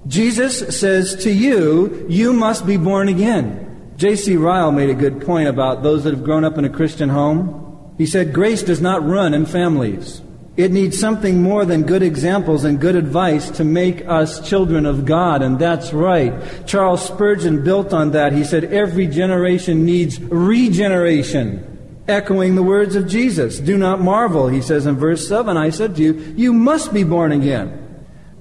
Jesus 0.08 0.80
says 0.80 1.24
to 1.24 1.32
you, 1.32 2.06
you 2.10 2.34
must 2.34 2.66
be 2.66 2.78
born 2.78 3.10
again. 3.10 3.94
J.C. 3.98 4.38
Ryle 4.38 4.72
made 4.72 4.90
a 4.90 4.94
good 4.94 5.26
point 5.26 5.50
about 5.50 5.84
those 5.84 6.06
that 6.06 6.14
have 6.14 6.24
grown 6.24 6.46
up 6.46 6.58
in 6.58 6.64
a 6.64 6.70
Christian 6.70 7.10
home. 7.10 7.94
He 7.98 8.06
said, 8.06 8.34
Grace 8.34 8.64
does 8.64 8.80
not 8.80 9.06
run 9.06 9.34
in 9.34 9.46
families. 9.46 10.22
It 10.56 10.72
needs 10.72 11.00
something 11.00 11.42
more 11.42 11.66
than 11.66 11.84
good 11.84 12.02
examples 12.02 12.64
and 12.64 12.80
good 12.80 12.96
advice 12.96 13.50
to 13.52 13.64
make 13.64 14.06
us 14.08 14.48
children 14.48 14.86
of 14.86 15.06
God, 15.06 15.42
and 15.42 15.60
that's 15.60 15.94
right. 15.94 16.34
Charles 16.66 17.06
Spurgeon 17.06 17.64
built 17.64 17.94
on 17.94 18.12
that. 18.12 18.32
He 18.34 18.44
said, 18.44 18.66
Every 18.66 19.08
generation 19.08 19.86
needs 19.86 20.20
regeneration, 20.20 22.04
echoing 22.08 22.56
the 22.56 22.64
words 22.64 22.96
of 22.96 23.08
Jesus. 23.08 23.60
Do 23.60 23.78
not 23.78 24.02
marvel, 24.02 24.48
he 24.48 24.62
says 24.62 24.86
in 24.86 24.96
verse 24.96 25.28
7. 25.28 25.58
I 25.58 25.70
said 25.70 25.96
to 25.98 26.04
you, 26.04 26.34
You 26.38 26.54
must 26.54 26.94
be 26.94 27.04
born 27.04 27.32
again. 27.32 27.89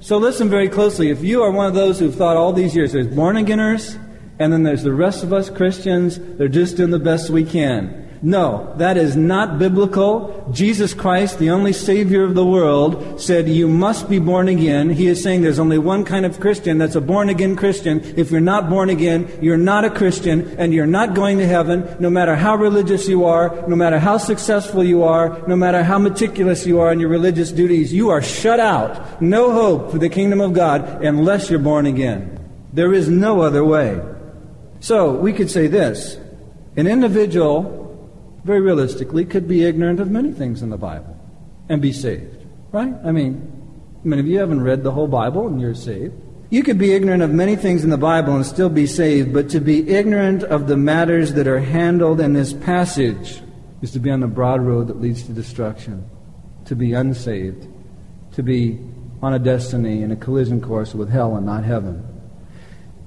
So 0.00 0.16
listen 0.16 0.48
very 0.48 0.68
closely. 0.68 1.10
If 1.10 1.24
you 1.24 1.42
are 1.42 1.50
one 1.50 1.66
of 1.66 1.74
those 1.74 1.98
who've 1.98 2.14
thought 2.14 2.36
all 2.36 2.52
these 2.52 2.74
years, 2.74 2.92
there's 2.92 3.08
born 3.08 3.34
againers, 3.34 3.98
and 4.38 4.52
then 4.52 4.62
there's 4.62 4.84
the 4.84 4.92
rest 4.92 5.24
of 5.24 5.32
us 5.32 5.50
Christians, 5.50 6.20
they're 6.20 6.46
just 6.46 6.76
doing 6.76 6.90
the 6.90 7.00
best 7.00 7.30
we 7.30 7.44
can. 7.44 8.07
No, 8.20 8.74
that 8.78 8.96
is 8.96 9.16
not 9.16 9.58
biblical. 9.58 10.48
Jesus 10.52 10.92
Christ, 10.92 11.38
the 11.38 11.50
only 11.50 11.72
Savior 11.72 12.24
of 12.24 12.34
the 12.34 12.44
world, 12.44 13.20
said 13.20 13.48
you 13.48 13.68
must 13.68 14.10
be 14.10 14.18
born 14.18 14.48
again. 14.48 14.90
He 14.90 15.06
is 15.06 15.22
saying 15.22 15.42
there's 15.42 15.60
only 15.60 15.78
one 15.78 16.04
kind 16.04 16.26
of 16.26 16.40
Christian, 16.40 16.78
that's 16.78 16.96
a 16.96 17.00
born 17.00 17.28
again 17.28 17.54
Christian. 17.54 18.00
If 18.16 18.30
you're 18.30 18.40
not 18.40 18.68
born 18.68 18.90
again, 18.90 19.28
you're 19.40 19.56
not 19.56 19.84
a 19.84 19.90
Christian, 19.90 20.56
and 20.58 20.74
you're 20.74 20.86
not 20.86 21.14
going 21.14 21.38
to 21.38 21.46
heaven, 21.46 21.96
no 22.00 22.10
matter 22.10 22.34
how 22.34 22.56
religious 22.56 23.06
you 23.06 23.24
are, 23.24 23.54
no 23.68 23.76
matter 23.76 24.00
how 24.00 24.18
successful 24.18 24.82
you 24.82 25.04
are, 25.04 25.40
no 25.46 25.54
matter 25.54 25.84
how 25.84 25.98
meticulous 25.98 26.66
you 26.66 26.80
are 26.80 26.92
in 26.92 26.98
your 26.98 27.10
religious 27.10 27.52
duties. 27.52 27.92
You 27.92 28.10
are 28.10 28.22
shut 28.22 28.58
out. 28.58 29.22
No 29.22 29.52
hope 29.52 29.92
for 29.92 29.98
the 29.98 30.08
kingdom 30.08 30.40
of 30.40 30.54
God 30.54 31.04
unless 31.04 31.50
you're 31.50 31.60
born 31.60 31.86
again. 31.86 32.34
There 32.72 32.92
is 32.92 33.08
no 33.08 33.42
other 33.42 33.64
way. 33.64 34.00
So, 34.80 35.12
we 35.12 35.32
could 35.32 35.50
say 35.50 35.66
this. 35.66 36.18
An 36.76 36.86
individual 36.86 37.87
very 38.48 38.60
realistically, 38.62 39.26
could 39.26 39.46
be 39.46 39.64
ignorant 39.64 40.00
of 40.00 40.10
many 40.10 40.32
things 40.32 40.62
in 40.62 40.70
the 40.70 40.78
Bible 40.78 41.14
and 41.68 41.80
be 41.80 41.92
saved. 41.92 42.44
Right? 42.72 42.94
I 43.04 43.12
mean, 43.12 43.52
many 44.02 44.20
of 44.20 44.26
you 44.26 44.38
haven't 44.38 44.62
read 44.62 44.82
the 44.82 44.90
whole 44.90 45.06
Bible 45.06 45.46
and 45.46 45.60
you're 45.60 45.74
saved. 45.74 46.14
You 46.50 46.62
could 46.62 46.78
be 46.78 46.94
ignorant 46.94 47.22
of 47.22 47.30
many 47.30 47.56
things 47.56 47.84
in 47.84 47.90
the 47.90 47.98
Bible 47.98 48.34
and 48.34 48.46
still 48.46 48.70
be 48.70 48.86
saved, 48.86 49.34
but 49.34 49.50
to 49.50 49.60
be 49.60 49.86
ignorant 49.90 50.44
of 50.44 50.66
the 50.66 50.78
matters 50.78 51.34
that 51.34 51.46
are 51.46 51.60
handled 51.60 52.20
in 52.22 52.32
this 52.32 52.54
passage 52.54 53.42
is 53.82 53.92
to 53.92 53.98
be 53.98 54.10
on 54.10 54.20
the 54.20 54.26
broad 54.26 54.62
road 54.62 54.88
that 54.88 54.98
leads 54.98 55.24
to 55.24 55.32
destruction, 55.32 56.08
to 56.64 56.74
be 56.74 56.94
unsaved, 56.94 57.68
to 58.32 58.42
be 58.42 58.80
on 59.20 59.34
a 59.34 59.38
destiny 59.38 60.02
in 60.02 60.10
a 60.10 60.16
collision 60.16 60.62
course 60.62 60.94
with 60.94 61.10
hell 61.10 61.36
and 61.36 61.44
not 61.44 61.64
heaven. 61.64 62.02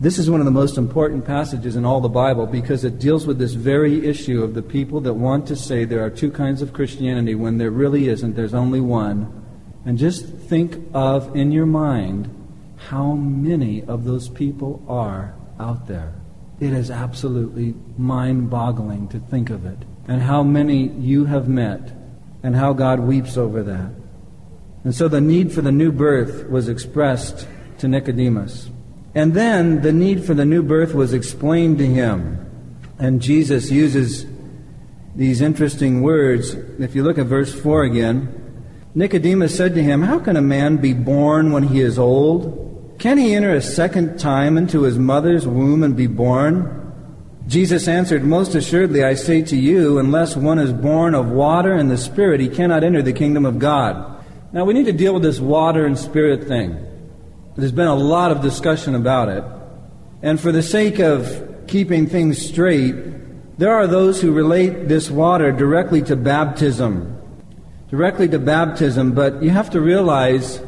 This 0.01 0.17
is 0.17 0.31
one 0.31 0.41
of 0.41 0.45
the 0.45 0.51
most 0.51 0.79
important 0.79 1.25
passages 1.25 1.75
in 1.75 1.85
all 1.85 2.01
the 2.01 2.09
Bible 2.09 2.47
because 2.47 2.83
it 2.83 2.97
deals 2.97 3.27
with 3.27 3.37
this 3.37 3.53
very 3.53 4.07
issue 4.07 4.43
of 4.43 4.55
the 4.55 4.63
people 4.63 4.99
that 5.01 5.13
want 5.13 5.45
to 5.45 5.55
say 5.55 5.85
there 5.85 6.03
are 6.03 6.09
two 6.09 6.31
kinds 6.31 6.63
of 6.63 6.73
Christianity 6.73 7.35
when 7.35 7.59
there 7.59 7.69
really 7.69 8.07
isn't. 8.07 8.35
There's 8.35 8.55
only 8.55 8.79
one. 8.79 9.31
And 9.85 9.99
just 9.99 10.25
think 10.25 10.75
of 10.95 11.35
in 11.35 11.51
your 11.51 11.67
mind 11.67 12.35
how 12.77 13.13
many 13.13 13.83
of 13.83 14.03
those 14.03 14.27
people 14.27 14.83
are 14.87 15.35
out 15.59 15.87
there. 15.87 16.15
It 16.59 16.73
is 16.73 16.89
absolutely 16.89 17.75
mind 17.95 18.49
boggling 18.49 19.07
to 19.09 19.19
think 19.19 19.51
of 19.51 19.67
it. 19.67 19.77
And 20.07 20.23
how 20.23 20.41
many 20.41 20.87
you 20.87 21.25
have 21.25 21.47
met, 21.47 21.91
and 22.41 22.55
how 22.55 22.73
God 22.73 23.01
weeps 23.01 23.37
over 23.37 23.61
that. 23.61 23.91
And 24.83 24.95
so 24.95 25.07
the 25.07 25.21
need 25.21 25.51
for 25.51 25.61
the 25.61 25.71
new 25.71 25.91
birth 25.91 26.49
was 26.49 26.69
expressed 26.69 27.47
to 27.77 27.87
Nicodemus. 27.87 28.70
And 29.13 29.33
then 29.33 29.81
the 29.81 29.91
need 29.91 30.23
for 30.23 30.33
the 30.33 30.45
new 30.45 30.63
birth 30.63 30.93
was 30.93 31.13
explained 31.13 31.77
to 31.79 31.85
him. 31.85 32.37
And 32.97 33.21
Jesus 33.21 33.71
uses 33.71 34.25
these 35.15 35.41
interesting 35.41 36.01
words. 36.01 36.53
If 36.79 36.95
you 36.95 37.03
look 37.03 37.17
at 37.17 37.25
verse 37.25 37.53
4 37.53 37.83
again, 37.83 38.37
Nicodemus 38.93 39.55
said 39.55 39.75
to 39.75 39.83
him, 39.83 40.01
How 40.01 40.19
can 40.19 40.37
a 40.37 40.41
man 40.41 40.77
be 40.77 40.93
born 40.93 41.51
when 41.51 41.63
he 41.63 41.81
is 41.81 41.97
old? 41.97 42.95
Can 42.99 43.17
he 43.17 43.33
enter 43.33 43.53
a 43.53 43.61
second 43.61 44.19
time 44.19 44.57
into 44.57 44.83
his 44.83 44.99
mother's 44.99 45.47
womb 45.47 45.83
and 45.83 45.95
be 45.95 46.07
born? 46.07 46.77
Jesus 47.47 47.87
answered, 47.87 48.23
Most 48.23 48.53
assuredly, 48.53 49.03
I 49.03 49.15
say 49.15 49.41
to 49.43 49.57
you, 49.57 49.97
unless 49.97 50.37
one 50.37 50.59
is 50.59 50.71
born 50.71 51.15
of 51.15 51.31
water 51.31 51.73
and 51.73 51.89
the 51.89 51.97
Spirit, 51.97 52.39
he 52.39 52.47
cannot 52.47 52.83
enter 52.83 53.01
the 53.01 53.11
kingdom 53.11 53.45
of 53.45 53.59
God. 53.59 54.23
Now, 54.53 54.65
we 54.65 54.73
need 54.73 54.85
to 54.85 54.93
deal 54.93 55.13
with 55.13 55.23
this 55.23 55.39
water 55.39 55.85
and 55.85 55.97
spirit 55.97 56.47
thing. 56.47 56.85
There's 57.55 57.71
been 57.71 57.87
a 57.87 57.95
lot 57.95 58.31
of 58.31 58.41
discussion 58.41 58.95
about 58.95 59.29
it. 59.29 59.43
And 60.21 60.39
for 60.39 60.51
the 60.51 60.63
sake 60.63 60.99
of 60.99 61.65
keeping 61.67 62.07
things 62.07 62.43
straight, 62.43 62.95
there 63.57 63.73
are 63.73 63.87
those 63.87 64.21
who 64.21 64.31
relate 64.31 64.87
this 64.87 65.11
water 65.11 65.51
directly 65.51 66.01
to 66.03 66.15
baptism. 66.15 67.17
Directly 67.89 68.29
to 68.29 68.39
baptism, 68.39 69.11
but 69.13 69.43
you 69.43 69.49
have 69.49 69.69
to 69.71 69.81
realize 69.81 70.61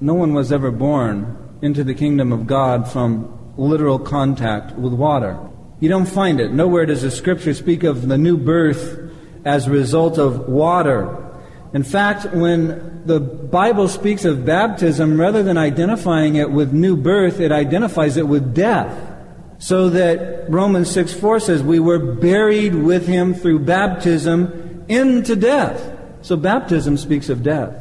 no 0.00 0.14
one 0.14 0.32
was 0.32 0.50
ever 0.50 0.70
born 0.70 1.36
into 1.60 1.84
the 1.84 1.94
kingdom 1.94 2.32
of 2.32 2.46
God 2.46 2.90
from 2.90 3.54
literal 3.58 3.98
contact 3.98 4.72
with 4.76 4.92
water. 4.92 5.38
You 5.80 5.88
don't 5.88 6.06
find 6.06 6.40
it. 6.40 6.52
Nowhere 6.52 6.86
does 6.86 7.02
the 7.02 7.10
scripture 7.10 7.52
speak 7.52 7.84
of 7.84 8.08
the 8.08 8.18
new 8.18 8.36
birth 8.36 8.98
as 9.44 9.66
a 9.66 9.70
result 9.70 10.18
of 10.18 10.48
water. 10.48 11.27
In 11.74 11.82
fact, 11.82 12.32
when 12.32 13.02
the 13.04 13.20
Bible 13.20 13.88
speaks 13.88 14.24
of 14.24 14.44
baptism, 14.44 15.20
rather 15.20 15.42
than 15.42 15.58
identifying 15.58 16.36
it 16.36 16.50
with 16.50 16.72
new 16.72 16.96
birth, 16.96 17.40
it 17.40 17.52
identifies 17.52 18.16
it 18.16 18.26
with 18.26 18.54
death. 18.54 19.14
So 19.58 19.90
that 19.90 20.48
Romans 20.48 20.90
6 20.90 21.12
4 21.14 21.40
says, 21.40 21.62
We 21.62 21.78
were 21.78 21.98
buried 21.98 22.74
with 22.74 23.06
him 23.06 23.34
through 23.34 23.60
baptism 23.60 24.84
into 24.88 25.36
death. 25.36 25.96
So 26.22 26.36
baptism 26.36 26.96
speaks 26.96 27.28
of 27.28 27.42
death. 27.42 27.74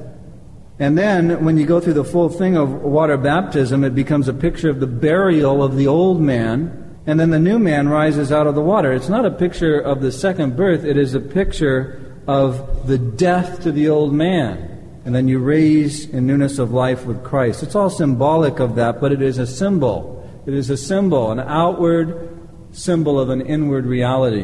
And 0.80 0.98
then 0.98 1.44
when 1.44 1.58
you 1.58 1.66
go 1.66 1.80
through 1.80 1.94
the 1.94 2.04
full 2.04 2.30
thing 2.30 2.56
of 2.56 2.70
water 2.70 3.18
baptism, 3.18 3.84
it 3.84 3.96
becomes 3.96 4.28
a 4.28 4.34
picture 4.34 4.70
of 4.70 4.80
the 4.80 4.88
burial 4.88 5.64
of 5.64 5.76
the 5.76 5.88
old 5.88 6.22
man, 6.22 7.00
and 7.08 7.20
then 7.20 7.32
the 7.32 7.40
new 7.40 7.58
man 7.58 7.88
rises 7.88 8.32
out 8.32 8.48
of 8.48 8.54
the 8.54 8.62
water. 8.62 8.92
It's 8.92 9.10
not 9.10 9.26
a 9.26 9.32
picture 9.32 9.80
of 9.80 10.02
the 10.02 10.12
second 10.12 10.56
birth, 10.56 10.84
it 10.84 10.98
is 10.98 11.16
a 11.16 11.20
picture 11.20 12.07
of 12.28 12.88
the 12.88 12.98
death 12.98 13.64
to 13.64 13.72
the 13.72 13.90
old 13.90 14.14
man. 14.14 14.74
And 15.06 15.16
then 15.16 15.28
you 15.28 15.40
raise 15.40 16.10
in 16.10 16.28
newness 16.28 16.60
of 16.60 16.72
life 16.72 17.06
with 17.06 17.24
Christ. 17.24 17.64
It's 17.64 17.76
all 17.76 17.90
symbolic 17.90 18.60
of 18.60 18.76
that, 18.76 19.00
but 19.00 19.14
it 19.14 19.22
is 19.22 19.38
a 19.38 19.48
symbol. 19.48 20.14
It 20.46 20.54
is 20.54 20.70
a 20.70 20.78
symbol, 20.78 21.32
an 21.32 21.40
outward 21.40 22.38
symbol 22.72 23.20
of 23.20 23.30
an 23.30 23.42
inward 23.42 23.86
reality. 23.86 24.44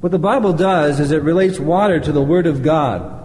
What 0.00 0.12
the 0.12 0.18
Bible 0.18 0.52
does 0.52 1.00
is 1.00 1.10
it 1.10 1.22
relates 1.22 1.58
water 1.58 1.98
to 2.00 2.12
the 2.12 2.22
Word 2.22 2.46
of 2.46 2.62
God. 2.62 3.16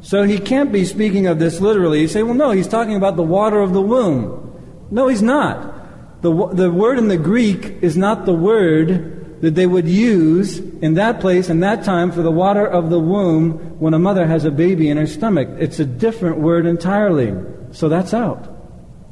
So 0.00 0.22
he 0.22 0.38
can't 0.38 0.72
be 0.72 0.84
speaking 0.86 1.26
of 1.26 1.38
this 1.38 1.60
literally. 1.60 2.00
You 2.00 2.08
say, 2.08 2.22
well, 2.22 2.34
no, 2.34 2.50
he's 2.50 2.66
talking 2.66 2.96
about 2.96 3.16
the 3.16 3.22
water 3.22 3.60
of 3.60 3.74
the 3.74 3.82
womb. 3.82 4.86
No, 4.90 5.08
he's 5.08 5.22
not. 5.22 6.22
The, 6.22 6.48
the 6.48 6.70
word 6.70 6.98
in 6.98 7.08
the 7.08 7.16
Greek 7.16 7.82
is 7.82 7.96
not 7.96 8.26
the 8.26 8.34
word 8.34 9.19
that 9.40 9.54
they 9.54 9.66
would 9.66 9.88
use 9.88 10.58
in 10.58 10.94
that 10.94 11.20
place 11.20 11.48
and 11.48 11.62
that 11.62 11.84
time 11.84 12.12
for 12.12 12.22
the 12.22 12.30
water 12.30 12.66
of 12.66 12.90
the 12.90 12.98
womb 12.98 13.52
when 13.78 13.94
a 13.94 13.98
mother 13.98 14.26
has 14.26 14.44
a 14.44 14.50
baby 14.50 14.88
in 14.88 14.96
her 14.96 15.06
stomach. 15.06 15.48
It's 15.58 15.80
a 15.80 15.84
different 15.84 16.38
word 16.38 16.66
entirely. 16.66 17.34
So 17.72 17.88
that's 17.88 18.12
out. 18.12 18.56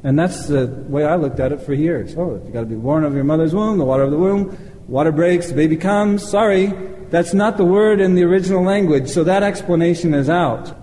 And 0.03 0.17
that's 0.17 0.47
the 0.47 0.67
way 0.87 1.03
I 1.03 1.15
looked 1.15 1.39
at 1.39 1.51
it 1.51 1.61
for 1.61 1.73
years. 1.73 2.15
Oh, 2.17 2.41
you've 2.43 2.53
got 2.53 2.61
to 2.61 2.65
be 2.65 2.75
born 2.75 3.03
of 3.03 3.13
your 3.13 3.23
mother's 3.23 3.53
womb, 3.53 3.77
the 3.77 3.85
water 3.85 4.03
of 4.03 4.11
the 4.11 4.17
womb. 4.17 4.57
Water 4.87 5.11
breaks, 5.11 5.47
the 5.47 5.55
baby 5.55 5.75
comes. 5.75 6.27
Sorry, 6.27 6.67
that's 7.09 7.33
not 7.33 7.57
the 7.57 7.65
word 7.65 7.99
in 7.99 8.15
the 8.15 8.23
original 8.23 8.63
language. 8.63 9.09
So 9.09 9.23
that 9.23 9.43
explanation 9.43 10.13
is 10.13 10.29
out. 10.29 10.75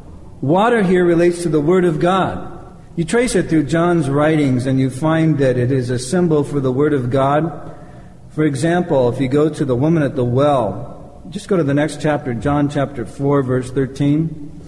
Water 0.43 0.83
here 0.83 1.05
relates 1.05 1.43
to 1.43 1.49
the 1.49 1.61
Word 1.61 1.87
of 1.87 1.99
God. 1.99 2.53
You 2.95 3.05
trace 3.05 3.35
it 3.35 3.49
through 3.49 3.65
John's 3.65 4.09
writings 4.11 4.67
and 4.67 4.79
you 4.79 4.91
find 4.91 5.39
that 5.39 5.57
it 5.57 5.73
is 5.73 5.89
a 5.89 5.99
symbol 5.99 6.45
for 6.45 6.61
the 6.61 6.71
Word 6.71 6.93
of 6.93 7.11
God. 7.11 7.75
For 8.37 8.45
example, 8.45 9.09
if 9.09 9.19
you 9.19 9.29
go 9.29 9.49
to 9.49 9.65
the 9.65 9.75
woman 9.75 10.03
at 10.03 10.15
the 10.15 10.23
well, 10.23 11.23
just 11.31 11.49
go 11.49 11.57
to 11.57 11.63
the 11.63 11.73
next 11.73 12.03
chapter, 12.03 12.35
John 12.35 12.69
chapter 12.69 13.07
4, 13.07 13.43
verse 13.43 13.71
13. 13.71 14.61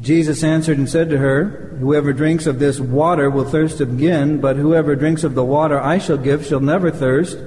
Jesus 0.00 0.44
answered 0.44 0.78
and 0.78 0.88
said 0.88 1.10
to 1.10 1.18
her, 1.18 1.76
Whoever 1.80 2.12
drinks 2.12 2.46
of 2.46 2.60
this 2.60 2.78
water 2.78 3.28
will 3.28 3.44
thirst 3.44 3.80
again, 3.80 4.40
but 4.40 4.54
whoever 4.54 4.94
drinks 4.94 5.24
of 5.24 5.34
the 5.34 5.44
water 5.44 5.80
I 5.80 5.98
shall 5.98 6.16
give 6.16 6.46
shall 6.46 6.60
never 6.60 6.92
thirst. 6.92 7.38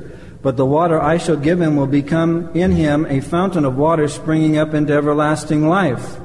But 0.42 0.58
the 0.58 0.66
water 0.66 1.02
I 1.02 1.16
shall 1.18 1.38
give 1.38 1.62
him 1.62 1.78
will 1.78 1.88
become 1.88 2.54
in 2.54 2.72
him 2.74 3.06
a 3.06 3.22
fountain 3.22 3.64
of 3.64 3.78
water 3.78 4.10
springing 4.10 4.58
up 4.58 4.74
into 4.74 4.92
everlasting 4.92 5.70
life. 5.70 6.18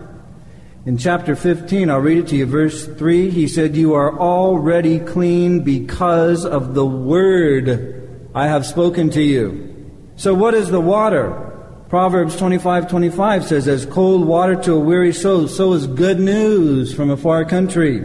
In 0.87 0.97
chapter 0.97 1.37
15, 1.37 1.91
I'll 1.91 1.99
read 1.99 2.17
it 2.17 2.29
to 2.29 2.37
you, 2.37 2.47
verse 2.47 2.87
3, 2.87 3.29
he 3.29 3.49
said, 3.49 3.77
You 3.77 3.93
are 3.93 4.19
already 4.19 4.99
clean 4.99 5.63
because 5.63 6.47
of 6.47 6.73
the 6.73 6.87
word 6.87 8.31
I 8.35 8.47
have 8.47 8.65
spoken 8.65 9.11
to 9.11 9.23
you. 9.23 9.93
So 10.17 10.33
what 10.33 10.55
is 10.55 10.71
the 10.71 10.81
water? 10.81 11.85
Proverbs 11.91 12.35
25, 12.37 12.89
25 12.89 13.45
says, 13.45 13.69
As 13.69 13.85
cold 13.85 14.27
water 14.27 14.57
to 14.63 14.73
a 14.73 14.81
weary 14.81 15.13
soul, 15.13 15.49
so 15.49 15.75
is 15.75 15.87
good 15.87 16.19
news 16.19 16.95
from 16.95 17.11
a 17.11 17.17
far 17.17 17.45
country. 17.45 18.01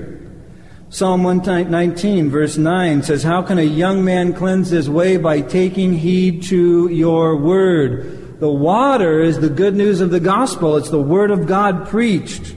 Psalm 0.90 1.24
119, 1.24 2.30
verse 2.30 2.58
9 2.58 3.04
says, 3.04 3.24
How 3.24 3.42
can 3.42 3.58
a 3.58 3.64
young 3.64 4.04
man 4.04 4.34
cleanse 4.34 4.70
his 4.70 4.90
way 4.90 5.16
by 5.16 5.40
taking 5.40 5.94
heed 5.94 6.44
to 6.44 6.90
your 6.90 7.38
word? 7.38 8.42
The 8.42 8.52
water 8.52 9.22
is 9.22 9.40
the 9.40 9.50
good 9.50 9.76
news 9.76 10.02
of 10.02 10.10
the 10.12 10.20
gospel. 10.20 10.76
It's 10.76 10.90
the 10.90 11.02
word 11.02 11.32
of 11.32 11.48
God 11.48 11.88
preached. 11.88 12.54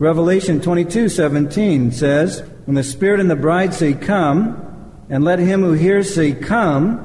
Revelation 0.00 0.60
22:17 0.60 1.92
says, 1.92 2.42
"When 2.64 2.74
the 2.74 2.82
Spirit 2.82 3.20
and 3.20 3.30
the 3.30 3.36
bride 3.36 3.74
say, 3.74 3.92
Come, 3.92 4.56
and 5.10 5.22
let 5.22 5.38
him 5.38 5.62
who 5.62 5.74
hears 5.74 6.14
say, 6.14 6.32
Come, 6.32 6.98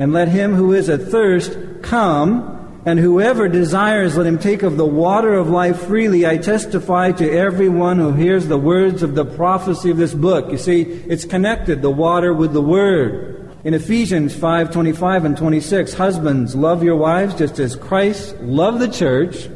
and 0.00 0.12
let 0.12 0.26
him 0.26 0.56
who 0.56 0.72
is 0.72 0.90
athirst 0.90 1.56
come, 1.80 2.58
and 2.84 2.98
whoever 2.98 3.46
desires, 3.46 4.16
let 4.16 4.26
him 4.26 4.38
take 4.38 4.64
of 4.64 4.76
the 4.76 4.84
water 4.84 5.34
of 5.34 5.48
life 5.48 5.82
freely. 5.82 6.26
I 6.26 6.38
testify 6.38 7.12
to 7.12 7.30
everyone 7.30 7.98
who 7.98 8.14
hears 8.14 8.48
the 8.48 8.58
words 8.58 9.04
of 9.04 9.14
the 9.14 9.24
prophecy 9.24 9.90
of 9.90 9.98
this 9.98 10.14
book. 10.14 10.50
You 10.50 10.58
see, 10.58 10.82
it's 10.82 11.24
connected, 11.24 11.82
the 11.82 11.90
water 11.90 12.34
with 12.34 12.52
the 12.52 12.62
word. 12.62 13.48
In 13.62 13.74
Ephesians 13.74 14.34
5:25 14.34 15.24
and 15.24 15.36
26, 15.36 15.94
husbands, 15.94 16.56
love 16.56 16.82
your 16.82 16.96
wives 16.96 17.34
just 17.36 17.60
as 17.60 17.76
Christ 17.76 18.34
loved 18.40 18.80
the 18.80 18.88
church 18.88 19.48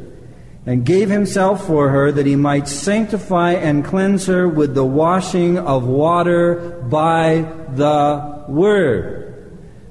and 0.65 0.85
gave 0.85 1.09
himself 1.09 1.67
for 1.67 1.89
her 1.89 2.11
that 2.11 2.25
he 2.25 2.35
might 2.35 2.67
sanctify 2.67 3.51
and 3.51 3.85
cleanse 3.85 4.25
her 4.25 4.47
with 4.47 4.73
the 4.73 4.85
washing 4.85 5.57
of 5.57 5.85
water 5.85 6.81
by 6.89 7.41
the 7.73 8.45
word. 8.47 9.21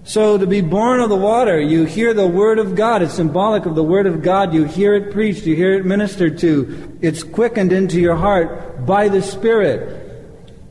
So 0.07 0.37
to 0.37 0.47
be 0.47 0.61
born 0.61 1.01
of 1.01 1.09
the 1.09 1.17
water, 1.17 1.59
you 1.59 1.85
hear 1.85 2.13
the 2.13 2.27
word 2.27 2.59
of 2.59 2.75
God. 2.75 3.01
It's 3.01 3.15
symbolic 3.15 3.65
of 3.65 3.75
the 3.75 3.83
word 3.83 4.07
of 4.07 4.23
God. 4.23 4.53
You 4.53 4.65
hear 4.65 4.95
it 4.95 5.13
preached. 5.13 5.47
You 5.47 5.57
hear 5.57 5.75
it 5.75 5.87
ministered 5.87 6.39
to. 6.41 6.99
It's 7.01 7.23
quickened 7.23 7.73
into 7.73 8.01
your 8.01 8.17
heart 8.17 8.85
by 8.85 9.09
the 9.09 9.23
Spirit. 9.23 10.03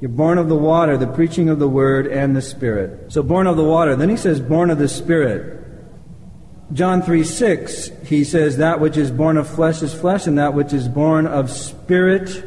You're 0.01 0.10
born 0.10 0.38
of 0.38 0.49
the 0.49 0.56
water, 0.56 0.97
the 0.97 1.08
preaching 1.08 1.49
of 1.49 1.58
the 1.58 1.68
word, 1.68 2.08
and 2.08 2.36
the 2.36 2.41
Spirit. 2.41 3.12
So 3.12 3.24
born 3.24 3.47
of 3.47 3.58
the 3.58 3.64
water. 3.64 3.95
Then 3.95 4.10
he 4.10 4.18
says, 4.18 4.39
born 4.39 4.70
of 4.70 4.78
the 4.78 4.89
Spirit. 4.89 5.62
John 6.74 7.04
3 7.04 7.24
6, 7.24 7.92
he 8.06 8.24
says, 8.24 8.58
That 8.58 8.80
which 8.80 8.98
is 8.98 9.12
born 9.12 9.38
of 9.38 9.48
flesh 9.48 9.82
is 9.84 9.94
flesh, 9.94 10.26
and 10.26 10.38
that 10.40 10.56
which 10.56 10.74
is 10.74 10.88
born 10.88 11.28
of 11.28 11.52
spirit 11.52 12.44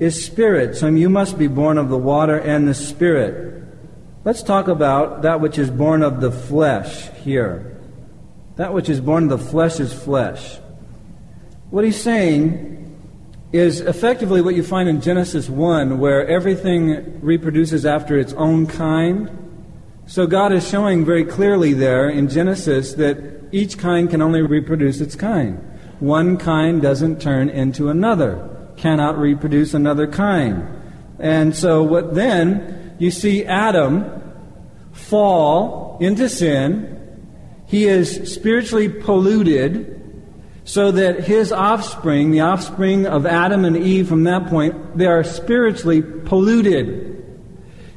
is 0.00 0.24
spirit. 0.24 0.76
So 0.76 0.86
you 0.88 1.10
must 1.10 1.38
be 1.38 1.46
born 1.46 1.76
of 1.76 1.90
the 1.90 1.98
water 1.98 2.38
and 2.38 2.66
the 2.66 2.74
spirit. 2.74 3.64
Let's 4.24 4.42
talk 4.42 4.68
about 4.68 5.22
that 5.22 5.40
which 5.40 5.58
is 5.58 5.70
born 5.70 6.02
of 6.02 6.20
the 6.20 6.32
flesh 6.32 7.10
here. 7.22 7.78
That 8.56 8.72
which 8.72 8.88
is 8.88 9.00
born 9.00 9.30
of 9.30 9.38
the 9.38 9.46
flesh 9.46 9.78
is 9.78 9.92
flesh. 9.92 10.58
What 11.70 11.84
he's 11.84 12.00
saying 12.00 12.74
is 13.52 13.80
effectively 13.80 14.40
what 14.40 14.54
you 14.54 14.62
find 14.62 14.88
in 14.88 15.00
Genesis 15.00 15.48
1, 15.48 15.98
where 15.98 16.26
everything 16.26 17.20
reproduces 17.20 17.84
after 17.84 18.18
its 18.18 18.32
own 18.32 18.66
kind. 18.66 19.30
So 20.06 20.26
God 20.26 20.52
is 20.52 20.68
showing 20.68 21.04
very 21.04 21.24
clearly 21.24 21.72
there 21.72 22.08
in 22.08 22.28
Genesis 22.28 22.94
that 22.94 23.36
each 23.56 23.78
kind 23.78 24.10
can 24.10 24.20
only 24.20 24.42
reproduce 24.42 25.00
its 25.00 25.16
kind. 25.16 25.58
One 25.98 26.36
kind 26.36 26.82
doesn't 26.82 27.22
turn 27.22 27.48
into 27.48 27.88
another, 27.88 28.68
cannot 28.76 29.18
reproduce 29.18 29.72
another 29.72 30.06
kind. 30.06 30.68
And 31.18 31.56
so, 31.56 31.82
what 31.82 32.14
then? 32.14 32.94
You 32.98 33.10
see 33.10 33.46
Adam 33.46 34.04
fall 34.92 35.96
into 36.00 36.28
sin. 36.28 36.92
He 37.66 37.86
is 37.86 38.30
spiritually 38.32 38.90
polluted 38.90 39.94
so 40.64 40.90
that 40.90 41.24
his 41.24 41.50
offspring, 41.50 42.32
the 42.32 42.40
offspring 42.40 43.06
of 43.06 43.24
Adam 43.24 43.64
and 43.64 43.76
Eve 43.76 44.06
from 44.06 44.24
that 44.24 44.48
point, 44.48 44.98
they 44.98 45.06
are 45.06 45.24
spiritually 45.24 46.02
polluted. 46.02 47.24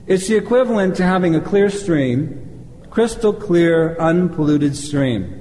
It's 0.08 0.28
the 0.28 0.38
equivalent 0.38 0.96
to 0.98 1.04
having 1.04 1.36
a 1.36 1.42
clear 1.42 1.70
stream, 1.70 2.66
crystal 2.90 3.34
clear, 3.34 3.98
unpolluted 4.00 4.76
stream. 4.76 5.39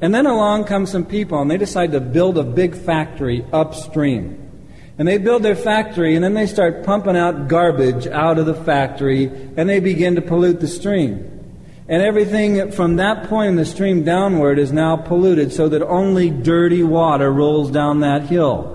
And 0.00 0.14
then 0.14 0.26
along 0.26 0.64
come 0.64 0.86
some 0.86 1.04
people 1.04 1.40
and 1.40 1.50
they 1.50 1.56
decide 1.56 1.92
to 1.92 2.00
build 2.00 2.36
a 2.36 2.44
big 2.44 2.76
factory 2.76 3.44
upstream. 3.52 4.42
And 4.98 5.06
they 5.06 5.18
build 5.18 5.42
their 5.42 5.56
factory 5.56 6.14
and 6.14 6.24
then 6.24 6.34
they 6.34 6.46
start 6.46 6.84
pumping 6.84 7.16
out 7.16 7.48
garbage 7.48 8.06
out 8.06 8.38
of 8.38 8.46
the 8.46 8.54
factory 8.54 9.26
and 9.56 9.68
they 9.68 9.80
begin 9.80 10.14
to 10.16 10.22
pollute 10.22 10.60
the 10.60 10.68
stream. 10.68 11.32
And 11.88 12.02
everything 12.02 12.72
from 12.72 12.96
that 12.96 13.28
point 13.28 13.50
in 13.50 13.56
the 13.56 13.64
stream 13.64 14.04
downward 14.04 14.58
is 14.58 14.72
now 14.72 14.96
polluted 14.96 15.52
so 15.52 15.68
that 15.68 15.82
only 15.82 16.30
dirty 16.30 16.82
water 16.82 17.32
rolls 17.32 17.70
down 17.70 18.00
that 18.00 18.22
hill. 18.22 18.72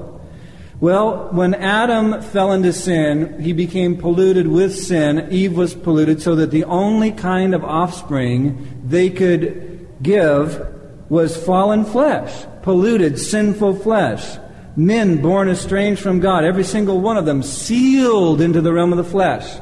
Well, 0.79 1.27
when 1.31 1.53
Adam 1.53 2.21
fell 2.23 2.53
into 2.53 2.73
sin, 2.73 3.39
he 3.39 3.53
became 3.53 3.97
polluted 3.97 4.47
with 4.47 4.75
sin. 4.75 5.27
Eve 5.29 5.55
was 5.55 5.75
polluted 5.75 6.21
so 6.21 6.35
that 6.35 6.49
the 6.49 6.63
only 6.63 7.11
kind 7.11 7.53
of 7.53 7.63
offspring 7.63 8.81
they 8.87 9.11
could 9.11 9.87
give 10.01 10.80
was 11.11 11.35
fallen 11.35 11.83
flesh, 11.83 12.45
polluted, 12.61 13.19
sinful 13.19 13.75
flesh. 13.75 14.37
Men 14.77 15.21
born 15.21 15.49
estranged 15.49 16.01
from 16.01 16.21
God, 16.21 16.45
every 16.45 16.63
single 16.63 17.01
one 17.01 17.17
of 17.17 17.25
them 17.25 17.43
sealed 17.43 18.39
into 18.39 18.61
the 18.61 18.71
realm 18.71 18.93
of 18.93 18.97
the 18.97 19.03
flesh. 19.03 19.59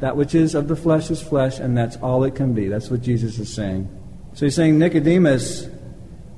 That 0.00 0.18
which 0.18 0.34
is 0.34 0.54
of 0.54 0.68
the 0.68 0.76
flesh 0.76 1.10
is 1.10 1.22
flesh, 1.22 1.58
and 1.58 1.76
that's 1.76 1.96
all 1.96 2.24
it 2.24 2.34
can 2.34 2.52
be. 2.52 2.68
That's 2.68 2.90
what 2.90 3.00
Jesus 3.00 3.38
is 3.38 3.52
saying. 3.52 3.88
So 4.34 4.44
he's 4.44 4.54
saying, 4.54 4.78
Nicodemus, 4.78 5.66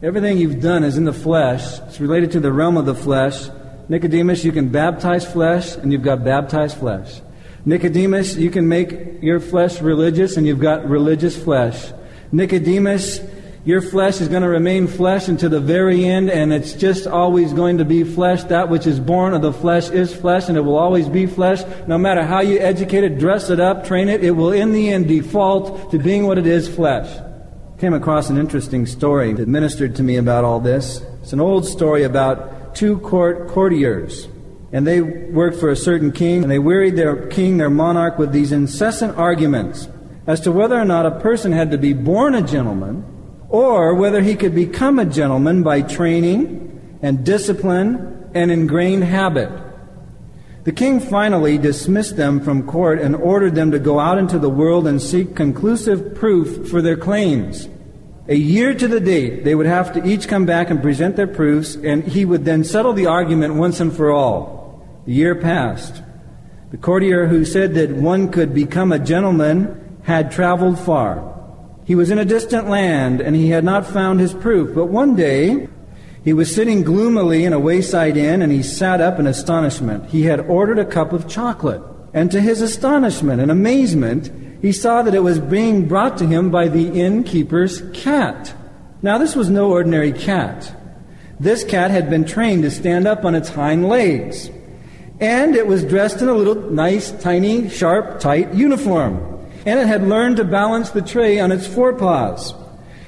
Everything 0.03 0.37
you've 0.37 0.61
done 0.61 0.83
is 0.83 0.97
in 0.97 1.05
the 1.05 1.13
flesh. 1.13 1.79
It's 1.83 2.01
related 2.01 2.33
to 2.33 2.41
the 2.41 2.53
realm 2.53 2.77
of 2.77 2.87
the 2.87 2.95
flesh. 2.95 3.49
Nicodemus, 3.89 4.45
you 4.45 4.51
can 4.51 4.69
baptize 4.69 5.25
flesh, 5.25 5.77
and 5.77 5.93
you've 5.93 6.03
got 6.03 6.25
baptized 6.25 6.77
flesh. 6.77 7.21
Nicodemus, 7.65 8.35
you 8.35 8.51
can 8.51 8.67
make 8.67 9.23
your 9.23 9.39
flesh 9.39 9.81
religious, 9.81 10.37
and 10.37 10.45
you've 10.45 10.59
got 10.59 10.89
religious 10.89 11.41
flesh. 11.41 11.93
Nicodemus, 12.33 13.21
your 13.65 13.81
flesh 13.81 14.21
is 14.21 14.27
going 14.27 14.43
to 14.43 14.49
remain 14.49 14.89
flesh 14.89 15.29
until 15.29 15.51
the 15.51 15.61
very 15.61 16.05
end, 16.05 16.31
and 16.31 16.53
it's 16.53 16.73
just 16.73 17.07
always 17.07 17.53
going 17.53 17.79
to 17.79 17.85
be 17.85 18.03
flesh. 18.03 18.43
That 18.45 18.69
which 18.69 18.89
is 18.89 18.99
born 18.99 19.35
of 19.35 19.43
the 19.43 19.53
flesh 19.53 19.89
is 19.91 20.13
flesh, 20.13 20.49
and 20.49 20.59
it 20.59 20.63
will 20.63 20.77
always 20.77 21.09
be 21.09 21.27
flesh. 21.27 21.63
No 21.87 21.97
matter 21.97 22.25
how 22.25 22.41
you 22.41 22.59
educate 22.59 23.05
it, 23.05 23.21
dress 23.21 23.51
it 23.51 23.61
up, 23.61 23.87
train 23.87 24.09
it, 24.09 24.25
it 24.25 24.33
will 24.33 24.51
in 24.51 24.73
the 24.73 24.91
end 24.91 25.07
default 25.07 25.93
to 25.93 25.99
being 25.99 26.27
what 26.27 26.39
it 26.39 26.47
is 26.47 26.69
flesh. 26.69 27.09
Came 27.79 27.95
across 27.95 28.31
an 28.31 28.37
interesting 28.37 28.85
story 28.85 29.33
that 29.35 29.47
ministered 29.47 29.95
to 29.97 30.03
me 30.03 30.17
about 30.17 30.43
all 30.45 30.59
this. 30.59 31.01
It's 31.23 31.33
an 31.33 31.41
old 31.41 31.65
story 31.65 32.03
about 32.03 32.75
two 32.75 32.99
court 32.99 33.47
courtiers. 33.47 34.27
And 34.73 34.85
they 34.87 35.03
worked 35.03 35.61
for 35.61 35.71
a 35.71 35.77
certain 35.77 36.11
king, 36.11 36.43
and 36.43 36.51
they 36.51 36.59
wearied 36.59 36.97
their 36.97 37.29
king, 37.29 37.59
their 37.59 37.71
monarch, 37.71 38.19
with 38.19 38.33
these 38.33 38.51
incessant 38.51 39.17
arguments 39.17 39.89
as 40.27 40.41
to 40.41 40.51
whether 40.51 40.77
or 40.77 40.85
not 40.85 41.07
a 41.07 41.21
person 41.21 41.53
had 41.53 41.71
to 41.71 41.79
be 41.79 41.93
born 41.93 42.35
a 42.35 42.43
gentleman 42.43 43.05
or 43.53 43.95
whether 43.95 44.23
he 44.23 44.35
could 44.35 44.55
become 44.55 44.99
a 44.99 45.05
gentleman 45.05 45.63
by 45.63 45.83
training 45.83 46.99
and 47.03 47.25
discipline 47.25 48.31
and 48.35 48.51
ingrained 48.51 49.05
habit. 49.05 49.51
The 50.65 50.73
king 50.73 51.01
finally 51.01 51.59
dismissed 51.59 52.17
them 52.17 52.41
from 52.41 52.67
court 52.67 52.99
and 53.01 53.15
ordered 53.15 53.55
them 53.55 53.71
to 53.73 53.79
go 53.79 54.01
out 54.01 54.17
into 54.17 54.39
the 54.39 54.49
world 54.49 54.87
and 54.87 55.03
seek 55.03 55.37
conclusive 55.37 56.15
proof 56.15 56.71
for 56.71 56.81
their 56.81 56.97
claims. 56.97 57.69
A 58.29 58.37
year 58.37 58.73
to 58.73 58.89
the 58.89 59.01
date, 59.01 59.45
they 59.45 59.55
would 59.55 59.67
have 59.67 59.93
to 59.95 60.07
each 60.07 60.29
come 60.29 60.47
back 60.47 60.71
and 60.71 60.81
present 60.81 61.17
their 61.17 61.27
proofs, 61.27 61.75
and 61.75 62.05
he 62.05 62.25
would 62.25 62.45
then 62.45 62.65
settle 62.65 62.93
the 62.93 63.07
argument 63.07 63.57
once 63.57 63.81
and 63.81 63.93
for 63.93 64.13
all. 64.13 65.03
The 65.05 65.13
year 65.13 65.35
passed. 65.35 66.01
The 66.71 66.79
courtier 66.79 67.27
who 67.27 67.45
said 67.45 67.75
that 67.75 67.91
one 67.91 68.31
could 68.31 68.55
become 68.55 68.93
a 68.93 68.99
gentleman 68.99 69.99
had 70.05 70.31
traveled 70.31 70.79
far. 70.79 71.32
He 71.85 71.95
was 71.95 72.11
in 72.11 72.19
a 72.19 72.25
distant 72.25 72.69
land 72.69 73.21
and 73.21 73.35
he 73.35 73.51
had 73.51 73.65
not 73.65 73.87
found 73.87 74.21
his 74.21 74.35
proof. 74.35 74.75
But 74.75 74.87
one 74.87 75.17
day, 75.17 75.69
he 76.25 76.33
was 76.33 76.55
sitting 76.55 76.83
gloomily 76.83 77.45
in 77.45 77.53
a 77.53 77.59
wayside 77.59 78.17
inn 78.17 78.43
and 78.43 78.53
he 78.53 78.63
sat 78.63 79.01
up 79.01 79.19
in 79.19 79.27
astonishment. 79.27 80.11
He 80.11 80.23
had 80.23 80.41
ordered 80.41 80.79
a 80.79 80.85
cup 80.85 81.13
of 81.13 81.29
chocolate. 81.29 81.83
And 82.15 82.31
to 82.31 82.41
his 82.41 82.61
astonishment 82.61 83.41
and 83.41 83.51
amazement, 83.51 84.31
he 84.61 84.71
saw 84.71 85.03
that 85.03 85.15
it 85.15 85.23
was 85.23 85.41
being 85.41 85.89
brought 85.89 86.19
to 86.19 86.27
him 86.27 86.51
by 86.51 86.69
the 86.69 87.01
innkeeper's 87.01 87.83
cat. 87.93 88.55
Now, 89.01 89.19
this 89.19 89.35
was 89.35 89.51
no 89.51 89.71
ordinary 89.71 90.13
cat. 90.13 90.73
This 91.41 91.65
cat 91.65 91.91
had 91.91 92.09
been 92.09 92.25
trained 92.25 92.63
to 92.63 92.71
stand 92.71 93.09
up 93.09 93.25
on 93.25 93.35
its 93.35 93.49
hind 93.49 93.89
legs. 93.89 94.49
And 95.19 95.57
it 95.57 95.67
was 95.67 95.83
dressed 95.83 96.23
in 96.23 96.29
a 96.29 96.35
little 96.35 96.71
nice, 96.71 97.11
tiny, 97.11 97.69
sharp, 97.69 98.21
tight 98.21 98.55
uniform 98.55 99.32
and 99.65 99.79
it 99.81 99.87
had 99.87 100.07
learned 100.07 100.37
to 100.37 100.45
balance 100.45 100.91
the 100.91 101.03
tray 101.03 101.39
on 101.39 101.53
its 101.53 101.67
forepaws. 101.67 102.55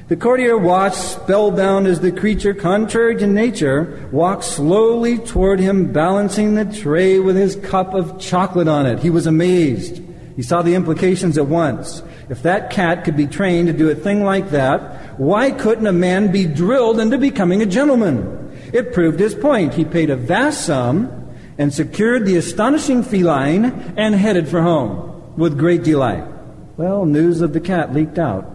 The 0.06 0.16
courtier 0.16 0.58
watched, 0.58 0.96
spellbound 0.96 1.86
as 1.86 2.00
the 2.00 2.12
creature, 2.12 2.52
contrary 2.52 3.16
to 3.16 3.26
nature, 3.26 4.06
walked 4.12 4.44
slowly 4.44 5.16
toward 5.16 5.60
him, 5.60 5.92
balancing 5.92 6.54
the 6.54 6.66
tray 6.66 7.18
with 7.18 7.36
his 7.36 7.56
cup 7.56 7.94
of 7.94 8.20
chocolate 8.20 8.68
on 8.68 8.84
it. 8.84 8.98
He 8.98 9.08
was 9.08 9.26
amazed. 9.26 10.02
He 10.36 10.42
saw 10.42 10.60
the 10.60 10.74
implications 10.74 11.38
at 11.38 11.46
once. 11.46 12.02
If 12.28 12.42
that 12.42 12.70
cat 12.70 13.04
could 13.04 13.16
be 13.16 13.26
trained 13.26 13.68
to 13.68 13.72
do 13.72 13.88
a 13.88 13.94
thing 13.94 14.24
like 14.24 14.50
that, 14.50 15.18
why 15.18 15.50
couldn't 15.50 15.86
a 15.86 15.92
man 15.92 16.30
be 16.30 16.44
drilled 16.44 17.00
into 17.00 17.16
becoming 17.16 17.62
a 17.62 17.66
gentleman? 17.66 18.54
It 18.74 18.92
proved 18.92 19.20
his 19.20 19.34
point. 19.34 19.72
He 19.72 19.86
paid 19.86 20.10
a 20.10 20.16
vast 20.16 20.66
sum 20.66 21.34
and 21.56 21.72
secured 21.72 22.26
the 22.26 22.36
astonishing 22.36 23.02
feline 23.02 23.94
and 23.96 24.14
headed 24.14 24.48
for 24.48 24.60
home 24.60 25.34
with 25.36 25.58
great 25.58 25.82
delight. 25.82 26.33
Well, 26.76 27.06
news 27.06 27.40
of 27.40 27.52
the 27.52 27.60
cat 27.60 27.94
leaked 27.94 28.18
out, 28.18 28.46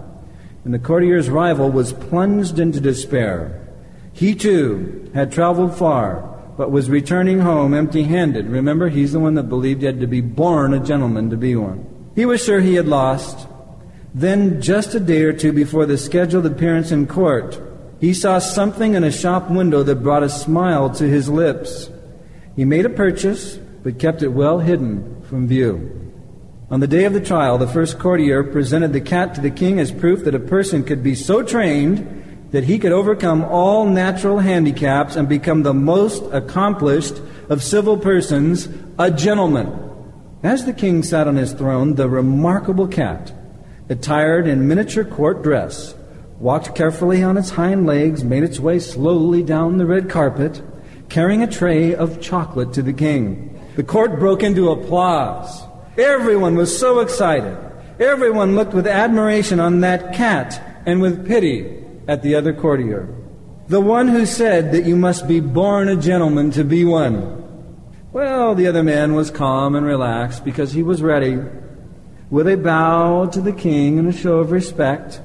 and 0.65 0.73
the 0.73 0.79
courtier's 0.79 1.29
rival 1.29 1.71
was 1.71 1.93
plunged 1.93 2.59
into 2.59 2.81
despair. 2.81 3.67
He 4.11 4.35
too 4.35 5.09
had 5.13 5.31
traveled 5.31 5.77
far, 5.77 6.37
but 6.57 6.71
was 6.71 6.89
returning 6.89 7.39
home 7.39 7.73
empty 7.73 8.03
handed. 8.03 8.47
Remember, 8.47 8.89
he's 8.89 9.13
the 9.13 9.19
one 9.19 9.35
that 9.35 9.43
believed 9.43 9.79
he 9.79 9.85
had 9.85 10.01
to 10.01 10.07
be 10.07 10.19
born 10.19 10.73
a 10.73 10.79
gentleman 10.79 11.29
to 11.29 11.37
be 11.37 11.55
one. 11.55 11.85
He 12.15 12.25
was 12.25 12.43
sure 12.43 12.59
he 12.59 12.75
had 12.75 12.87
lost. 12.87 13.47
Then, 14.13 14.61
just 14.61 14.93
a 14.93 14.99
day 14.99 15.21
or 15.21 15.31
two 15.31 15.53
before 15.53 15.85
the 15.85 15.97
scheduled 15.97 16.45
appearance 16.45 16.91
in 16.91 17.07
court, 17.07 17.61
he 18.01 18.13
saw 18.13 18.39
something 18.39 18.95
in 18.95 19.05
a 19.05 19.11
shop 19.11 19.49
window 19.49 19.83
that 19.83 20.03
brought 20.03 20.23
a 20.23 20.29
smile 20.29 20.89
to 20.95 21.07
his 21.07 21.29
lips. 21.29 21.89
He 22.57 22.65
made 22.65 22.85
a 22.85 22.89
purchase, 22.89 23.57
but 23.83 23.99
kept 23.99 24.21
it 24.23 24.29
well 24.29 24.59
hidden 24.59 25.21
from 25.23 25.47
view. 25.47 26.08
On 26.71 26.79
the 26.79 26.87
day 26.87 27.05
of 27.05 27.13
the 27.13 27.19
trial, 27.19 27.57
the 27.57 27.65
first 27.65 27.97
courtier 27.97 28.43
presented 28.43 28.93
the 28.93 29.01
cat 29.01 29.33
to 29.33 29.41
the 29.41 29.49
king 29.49 29.79
as 29.79 29.91
proof 29.91 30.23
that 30.23 30.35
a 30.35 30.39
person 30.39 30.83
could 30.83 31.01
be 31.01 31.15
so 31.15 31.41
trained 31.41 32.47
that 32.51 32.63
he 32.63 32.77
could 32.77 32.91
overcome 32.91 33.43
all 33.43 33.85
natural 33.85 34.37
handicaps 34.37 35.15
and 35.15 35.27
become 35.27 35.63
the 35.63 35.73
most 35.73 36.21
accomplished 36.31 37.19
of 37.49 37.63
civil 37.63 37.97
persons, 37.97 38.69
a 38.99 39.09
gentleman. 39.09 39.73
As 40.43 40.65
the 40.65 40.73
king 40.73 41.01
sat 41.01 41.27
on 41.27 41.37
his 41.37 41.53
throne, 41.53 41.95
the 41.95 42.07
remarkable 42.07 42.87
cat, 42.87 43.33
attired 43.89 44.47
in 44.47 44.67
miniature 44.67 45.03
court 45.03 45.41
dress, 45.41 45.95
walked 46.37 46.75
carefully 46.75 47.23
on 47.23 47.35
its 47.35 47.49
hind 47.49 47.87
legs, 47.87 48.23
made 48.23 48.43
its 48.43 48.59
way 48.59 48.77
slowly 48.77 49.41
down 49.41 49.77
the 49.77 49.87
red 49.87 50.07
carpet, 50.07 50.61
carrying 51.09 51.41
a 51.41 51.47
tray 51.47 51.95
of 51.95 52.21
chocolate 52.21 52.73
to 52.73 52.83
the 52.83 52.93
king. 52.93 53.59
The 53.75 53.83
court 53.83 54.19
broke 54.19 54.43
into 54.43 54.69
applause. 54.69 55.63
Everyone 55.99 56.55
was 56.55 56.79
so 56.79 57.01
excited. 57.01 57.57
Everyone 57.99 58.55
looked 58.55 58.73
with 58.73 58.87
admiration 58.87 59.59
on 59.59 59.81
that 59.81 60.13
cat 60.13 60.81
and 60.85 61.01
with 61.01 61.27
pity 61.27 61.83
at 62.07 62.23
the 62.23 62.35
other 62.35 62.53
courtier. 62.53 63.13
The 63.67 63.81
one 63.81 64.07
who 64.07 64.25
said 64.25 64.71
that 64.71 64.85
you 64.85 64.95
must 64.95 65.27
be 65.27 65.41
born 65.41 65.89
a 65.89 65.97
gentleman 65.97 66.51
to 66.51 66.63
be 66.63 66.85
one. 66.85 67.35
Well, 68.13 68.55
the 68.55 68.67
other 68.67 68.81
man 68.81 69.13
was 69.13 69.29
calm 69.29 69.75
and 69.75 69.85
relaxed 69.85 70.45
because 70.45 70.71
he 70.71 70.83
was 70.83 71.01
ready. 71.01 71.37
With 72.29 72.47
a 72.47 72.55
bow 72.55 73.25
to 73.25 73.41
the 73.41 73.51
king 73.51 73.99
and 73.99 74.07
a 74.07 74.13
show 74.13 74.37
of 74.37 74.51
respect, 74.51 75.19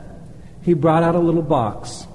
he 0.61 0.75
brought 0.75 1.05
out 1.05 1.15
a 1.15 1.21
little 1.21 1.43
box. 1.43 2.09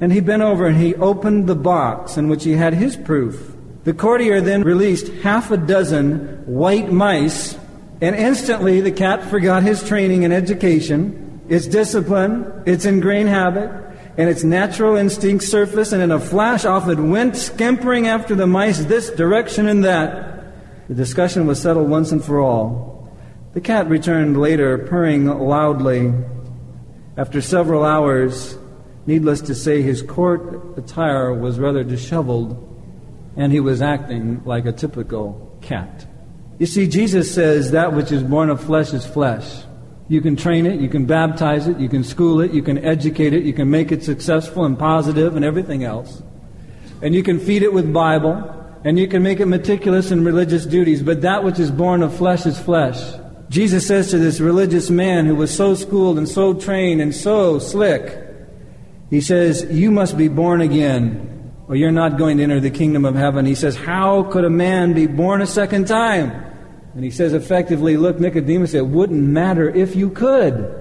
And 0.00 0.12
he 0.12 0.20
bent 0.20 0.42
over 0.42 0.66
and 0.66 0.76
he 0.76 0.94
opened 0.94 1.48
the 1.48 1.56
box 1.56 2.16
in 2.16 2.28
which 2.28 2.44
he 2.44 2.52
had 2.52 2.72
his 2.72 2.96
proof. 2.96 3.56
The 3.82 3.94
courtier 3.94 4.40
then 4.40 4.62
released 4.62 5.08
half 5.24 5.50
a 5.50 5.56
dozen 5.56 6.44
white 6.46 6.92
mice 6.92 7.58
and 8.00 8.16
instantly 8.16 8.80
the 8.80 8.92
cat 8.92 9.22
forgot 9.24 9.62
his 9.62 9.82
training 9.82 10.24
and 10.24 10.32
education, 10.32 11.40
its 11.48 11.66
discipline, 11.66 12.62
its 12.66 12.84
ingrained 12.84 13.28
habit, 13.28 13.70
and 14.16 14.28
its 14.28 14.44
natural 14.44 14.96
instinct 14.96 15.44
surfaced, 15.44 15.92
and 15.92 16.02
in 16.02 16.10
a 16.10 16.20
flash 16.20 16.64
off 16.64 16.88
it 16.88 16.98
went, 16.98 17.36
scampering 17.36 18.06
after 18.06 18.34
the 18.34 18.46
mice 18.46 18.84
this 18.84 19.10
direction 19.10 19.68
and 19.68 19.84
that. 19.84 20.88
The 20.88 20.94
discussion 20.94 21.46
was 21.46 21.60
settled 21.60 21.88
once 21.88 22.10
and 22.10 22.24
for 22.24 22.40
all. 22.40 23.08
The 23.52 23.60
cat 23.60 23.88
returned 23.88 24.40
later, 24.40 24.78
purring 24.78 25.26
loudly. 25.26 26.12
After 27.16 27.40
several 27.40 27.84
hours, 27.84 28.56
needless 29.06 29.40
to 29.42 29.54
say, 29.54 29.82
his 29.82 30.02
court 30.02 30.78
attire 30.78 31.34
was 31.34 31.58
rather 31.58 31.84
disheveled, 31.84 32.56
and 33.36 33.52
he 33.52 33.60
was 33.60 33.82
acting 33.82 34.42
like 34.44 34.66
a 34.66 34.72
typical 34.72 35.58
cat. 35.60 36.06
You 36.60 36.66
see, 36.66 36.86
Jesus 36.86 37.34
says 37.34 37.70
that 37.70 37.94
which 37.94 38.12
is 38.12 38.22
born 38.22 38.50
of 38.50 38.62
flesh 38.62 38.92
is 38.92 39.06
flesh. 39.06 39.62
You 40.08 40.20
can 40.20 40.36
train 40.36 40.66
it, 40.66 40.78
you 40.78 40.90
can 40.90 41.06
baptize 41.06 41.66
it, 41.66 41.78
you 41.78 41.88
can 41.88 42.04
school 42.04 42.42
it, 42.42 42.52
you 42.52 42.60
can 42.60 42.76
educate 42.84 43.32
it, 43.32 43.44
you 43.44 43.54
can 43.54 43.70
make 43.70 43.90
it 43.90 44.04
successful 44.04 44.66
and 44.66 44.78
positive 44.78 45.36
and 45.36 45.44
everything 45.44 45.84
else. 45.84 46.22
And 47.00 47.14
you 47.14 47.22
can 47.22 47.40
feed 47.40 47.62
it 47.62 47.72
with 47.72 47.90
Bible, 47.94 48.44
and 48.84 48.98
you 48.98 49.08
can 49.08 49.22
make 49.22 49.40
it 49.40 49.46
meticulous 49.46 50.10
in 50.10 50.22
religious 50.22 50.66
duties, 50.66 51.02
but 51.02 51.22
that 51.22 51.44
which 51.44 51.58
is 51.58 51.70
born 51.70 52.02
of 52.02 52.14
flesh 52.14 52.44
is 52.44 52.60
flesh. 52.60 53.00
Jesus 53.48 53.86
says 53.86 54.10
to 54.10 54.18
this 54.18 54.38
religious 54.38 54.90
man 54.90 55.24
who 55.24 55.36
was 55.36 55.56
so 55.56 55.74
schooled 55.74 56.18
and 56.18 56.28
so 56.28 56.52
trained 56.52 57.00
and 57.00 57.14
so 57.14 57.58
slick, 57.58 58.18
he 59.08 59.22
says, 59.22 59.66
You 59.70 59.90
must 59.90 60.18
be 60.18 60.28
born 60.28 60.60
again, 60.60 61.54
or 61.68 61.76
you're 61.76 61.90
not 61.90 62.18
going 62.18 62.36
to 62.36 62.42
enter 62.42 62.60
the 62.60 62.70
kingdom 62.70 63.06
of 63.06 63.14
heaven. 63.14 63.46
He 63.46 63.54
says, 63.54 63.76
How 63.76 64.24
could 64.24 64.44
a 64.44 64.50
man 64.50 64.92
be 64.92 65.06
born 65.06 65.40
a 65.40 65.46
second 65.46 65.86
time? 65.88 66.48
And 66.94 67.04
he 67.04 67.10
says 67.10 67.32
effectively, 67.32 67.96
look, 67.96 68.18
Nicodemus, 68.18 68.74
it 68.74 68.86
wouldn't 68.86 69.22
matter 69.22 69.68
if 69.68 69.94
you 69.94 70.10
could. 70.10 70.76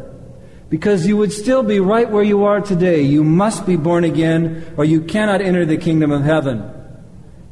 Because 0.70 1.06
you 1.08 1.18
would 1.18 1.32
still 1.32 1.64
be 1.64 1.80
right 1.80 2.10
where 2.10 2.24
you 2.24 2.46
are 2.46 2.62
today. 2.62 3.02
You 3.02 3.24
must 3.24 3.66
be 3.66 3.76
born 3.76 4.04
again, 4.04 4.74
or 4.78 4.86
you 4.86 5.02
cannot 5.02 5.42
enter 5.42 5.66
the 5.66 5.78
kingdom 5.78 6.12
of 6.12 6.24
heaven. 6.24 6.62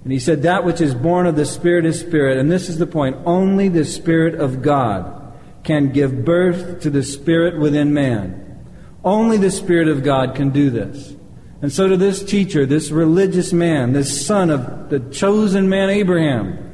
And 0.03 0.11
he 0.11 0.19
said, 0.19 0.43
That 0.43 0.63
which 0.63 0.81
is 0.81 0.93
born 0.93 1.25
of 1.25 1.35
the 1.35 1.45
Spirit 1.45 1.85
is 1.85 1.99
Spirit. 1.99 2.37
And 2.37 2.51
this 2.51 2.69
is 2.69 2.77
the 2.77 2.87
point. 2.87 3.17
Only 3.25 3.69
the 3.69 3.85
Spirit 3.85 4.35
of 4.35 4.61
God 4.61 5.33
can 5.63 5.91
give 5.91 6.23
birth 6.23 6.81
to 6.81 6.89
the 6.89 7.03
Spirit 7.03 7.59
within 7.59 7.93
man. 7.93 8.65
Only 9.03 9.37
the 9.37 9.51
Spirit 9.51 9.87
of 9.87 10.03
God 10.03 10.35
can 10.35 10.51
do 10.51 10.69
this. 10.69 11.15
And 11.61 11.73
so 11.73 11.87
to 11.87 11.97
this 11.97 12.23
teacher, 12.23 12.65
this 12.65 12.91
religious 12.91 13.51
man, 13.51 13.93
this 13.93 14.25
son 14.25 14.49
of 14.49 14.89
the 14.89 14.99
chosen 15.11 15.67
man 15.67 15.89
Abraham, 15.89 16.66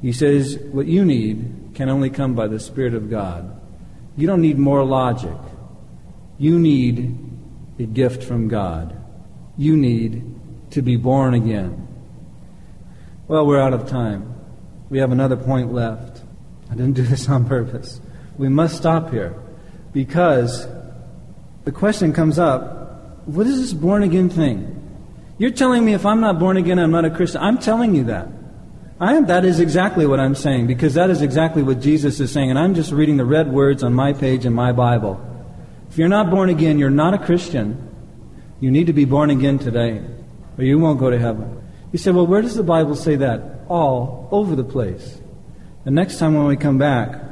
he 0.00 0.12
says, 0.12 0.58
What 0.70 0.86
you 0.86 1.04
need 1.04 1.72
can 1.74 1.88
only 1.88 2.10
come 2.10 2.34
by 2.34 2.46
the 2.48 2.60
Spirit 2.60 2.94
of 2.94 3.10
God. 3.10 3.60
You 4.16 4.26
don't 4.26 4.40
need 4.40 4.58
more 4.58 4.84
logic. 4.84 5.36
You 6.38 6.58
need 6.58 7.16
a 7.78 7.84
gift 7.84 8.22
from 8.22 8.48
God. 8.48 8.96
You 9.56 9.76
need 9.76 10.24
to 10.70 10.82
be 10.82 10.96
born 10.96 11.34
again. 11.34 11.86
Well, 13.26 13.46
we're 13.46 13.60
out 13.60 13.72
of 13.72 13.88
time. 13.88 14.34
We 14.90 14.98
have 14.98 15.12
another 15.12 15.36
point 15.36 15.72
left. 15.72 16.22
I 16.70 16.74
didn't 16.74 16.94
do 16.94 17.02
this 17.02 17.28
on 17.28 17.46
purpose. 17.46 18.00
We 18.36 18.48
must 18.48 18.76
stop 18.76 19.10
here 19.10 19.34
because 19.92 20.66
the 21.64 21.72
question 21.72 22.12
comes 22.12 22.38
up 22.38 22.78
what 23.26 23.46
is 23.46 23.60
this 23.60 23.74
born 23.74 24.02
again 24.02 24.30
thing? 24.30 24.74
You're 25.36 25.50
telling 25.50 25.84
me 25.84 25.92
if 25.92 26.06
I'm 26.06 26.20
not 26.20 26.38
born 26.38 26.56
again, 26.56 26.78
I'm 26.78 26.90
not 26.90 27.04
a 27.04 27.10
Christian. 27.10 27.42
I'm 27.42 27.58
telling 27.58 27.94
you 27.94 28.04
that. 28.04 28.26
Am, 29.00 29.26
that 29.26 29.44
is 29.44 29.60
exactly 29.60 30.06
what 30.06 30.18
I'm 30.18 30.34
saying 30.34 30.66
because 30.66 30.94
that 30.94 31.10
is 31.10 31.22
exactly 31.22 31.62
what 31.62 31.80
Jesus 31.80 32.18
is 32.18 32.32
saying. 32.32 32.50
And 32.50 32.58
I'm 32.58 32.74
just 32.74 32.90
reading 32.90 33.16
the 33.16 33.24
red 33.24 33.52
words 33.52 33.82
on 33.84 33.94
my 33.94 34.12
page 34.12 34.44
in 34.44 34.52
my 34.52 34.72
Bible. 34.72 35.24
If 35.88 35.98
you're 35.98 36.08
not 36.08 36.30
born 36.30 36.50
again, 36.50 36.78
you're 36.78 36.90
not 36.90 37.14
a 37.14 37.18
Christian. 37.18 37.84
You 38.60 38.70
need 38.70 38.88
to 38.88 38.92
be 38.92 39.04
born 39.04 39.30
again 39.30 39.58
today 39.58 40.04
or 40.58 40.64
you 40.64 40.78
won't 40.78 40.98
go 40.98 41.10
to 41.10 41.18
heaven. 41.18 41.62
You 41.92 41.98
say, 41.98 42.10
well, 42.10 42.26
where 42.26 42.42
does 42.42 42.56
the 42.56 42.64
Bible 42.64 42.96
say 42.96 43.16
that? 43.16 43.64
All 43.68 44.28
over 44.32 44.56
the 44.56 44.64
place. 44.64 45.20
The 45.84 45.90
next 45.92 46.18
time 46.18 46.34
when 46.34 46.46
we 46.46 46.56
come 46.56 46.76
back, 46.76 47.22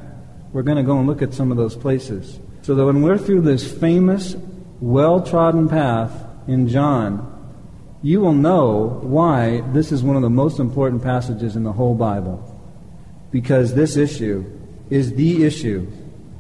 we're 0.53 0.63
going 0.63 0.79
to 0.79 0.85
go 0.85 0.99
and 0.99 1.07
look 1.07 1.21
at 1.21 1.35
some 1.35 1.51
of 1.51 1.57
those 1.57 1.77
places. 1.77 2.39
So 2.63 2.75
that 2.75 2.85
when 2.85 3.03
we're 3.03 3.19
through 3.19 3.43
this 3.43 3.71
famous, 3.71 4.37
well 4.81 5.21
trodden 5.21 5.69
path 5.69 6.13
in 6.47 6.69
John, 6.69 7.36
you 8.07 8.21
will 8.21 8.35
know 8.35 9.01
why 9.03 9.63
this 9.73 9.91
is 9.91 10.01
one 10.01 10.15
of 10.15 10.23
the 10.23 10.31
most 10.31 10.61
important 10.61 11.03
passages 11.03 11.57
in 11.57 11.65
the 11.65 11.73
whole 11.73 11.97
Bible. 11.97 12.39
Because 13.33 13.75
this 13.75 13.97
issue 13.97 14.45
is 14.91 15.15
the 15.15 15.43
issue 15.45 15.91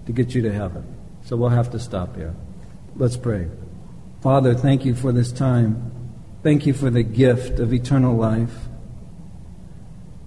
to 0.06 0.12
get 0.12 0.32
you 0.32 0.42
to 0.42 0.52
heaven. 0.52 0.86
So 1.24 1.36
we'll 1.36 1.48
have 1.48 1.72
to 1.72 1.80
stop 1.80 2.14
here. 2.14 2.36
Let's 2.94 3.16
pray. 3.16 3.48
Father, 4.22 4.54
thank 4.54 4.84
you 4.84 4.94
for 4.94 5.10
this 5.10 5.32
time. 5.32 5.90
Thank 6.44 6.66
you 6.66 6.72
for 6.72 6.88
the 6.88 7.02
gift 7.02 7.58
of 7.58 7.72
eternal 7.72 8.14
life. 8.14 8.54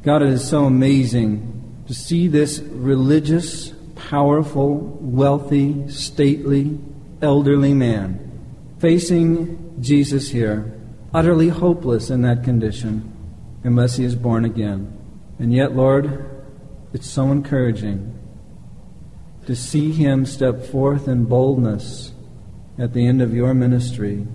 God, 0.03 0.21
it 0.21 0.31
is 0.31 0.45
so 0.45 0.65
amazing 0.65 1.85
to 1.87 1.93
see 1.93 2.27
this 2.27 2.59
religious, 2.59 3.69
powerful, 3.95 4.75
wealthy, 4.99 5.87
stately, 5.87 6.77
elderly 7.21 7.73
man 7.73 8.25
facing 8.79 9.81
Jesus 9.81 10.29
here 10.29 10.75
utterly 11.13 11.49
hopeless 11.49 12.09
in 12.09 12.21
that 12.21 12.43
condition 12.43 13.11
unless 13.63 13.97
he 13.97 14.03
is 14.03 14.15
born 14.15 14.45
again. 14.45 14.95
And 15.39 15.53
yet, 15.53 15.75
Lord, 15.75 16.43
it's 16.93 17.09
so 17.09 17.31
encouraging 17.31 18.15
to 19.45 19.55
see 19.55 19.91
him 19.91 20.25
step 20.25 20.63
forth 20.63 21.07
in 21.07 21.25
boldness 21.25 22.13
at 22.77 22.93
the 22.93 23.07
end 23.07 23.21
of 23.21 23.33
your 23.33 23.53
ministry 23.53 24.27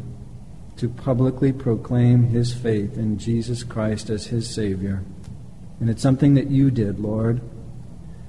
to 0.77 0.89
publicly 0.89 1.53
proclaim 1.53 2.25
his 2.25 2.53
faith 2.53 2.97
in 2.97 3.19
Jesus 3.19 3.63
Christ 3.63 4.11
as 4.11 4.27
his 4.27 4.53
Savior. 4.53 5.05
And 5.81 5.89
it's 5.89 6.03
something 6.03 6.35
that 6.35 6.51
you 6.51 6.71
did, 6.71 6.99
Lord. 6.99 7.41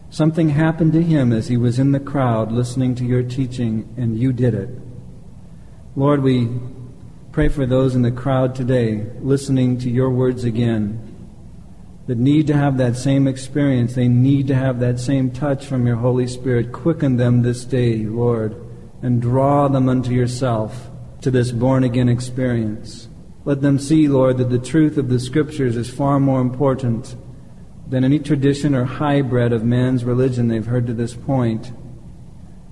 Something 0.09 0.49
happened 0.49 0.93
to 0.93 1.01
him 1.01 1.33
as 1.33 1.47
he 1.47 1.57
was 1.57 1.79
in 1.79 1.91
the 1.91 1.99
crowd 1.99 2.51
listening 2.51 2.95
to 2.95 3.05
your 3.05 3.23
teaching, 3.23 3.93
and 3.97 4.17
you 4.17 4.31
did 4.31 4.53
it. 4.53 4.69
Lord, 5.95 6.21
we 6.21 6.49
Pray 7.35 7.49
for 7.49 7.65
those 7.65 7.95
in 7.95 8.01
the 8.01 8.11
crowd 8.11 8.55
today 8.55 9.05
listening 9.19 9.77
to 9.79 9.89
your 9.89 10.09
words 10.09 10.45
again 10.45 11.27
that 12.07 12.17
need 12.17 12.47
to 12.47 12.55
have 12.55 12.77
that 12.77 12.95
same 12.95 13.27
experience. 13.27 13.93
They 13.93 14.07
need 14.07 14.47
to 14.47 14.55
have 14.55 14.79
that 14.79 15.01
same 15.01 15.31
touch 15.31 15.65
from 15.65 15.85
your 15.85 15.97
Holy 15.97 16.27
Spirit. 16.27 16.71
Quicken 16.71 17.17
them 17.17 17.41
this 17.41 17.65
day, 17.65 18.05
Lord, 18.05 18.55
and 19.01 19.21
draw 19.21 19.67
them 19.67 19.89
unto 19.89 20.11
yourself 20.11 20.89
to 21.23 21.29
this 21.29 21.51
born 21.51 21.83
again 21.83 22.07
experience. 22.07 23.09
Let 23.43 23.59
them 23.59 23.79
see, 23.79 24.07
Lord, 24.07 24.37
that 24.37 24.49
the 24.49 24.57
truth 24.57 24.97
of 24.97 25.09
the 25.09 25.19
Scriptures 25.19 25.75
is 25.75 25.89
far 25.89 26.21
more 26.21 26.39
important 26.39 27.17
than 27.85 28.05
any 28.05 28.19
tradition 28.19 28.73
or 28.73 28.85
hybrid 28.85 29.51
of 29.51 29.61
man's 29.61 30.05
religion 30.05 30.47
they've 30.47 30.65
heard 30.65 30.87
to 30.87 30.93
this 30.93 31.15
point. 31.15 31.73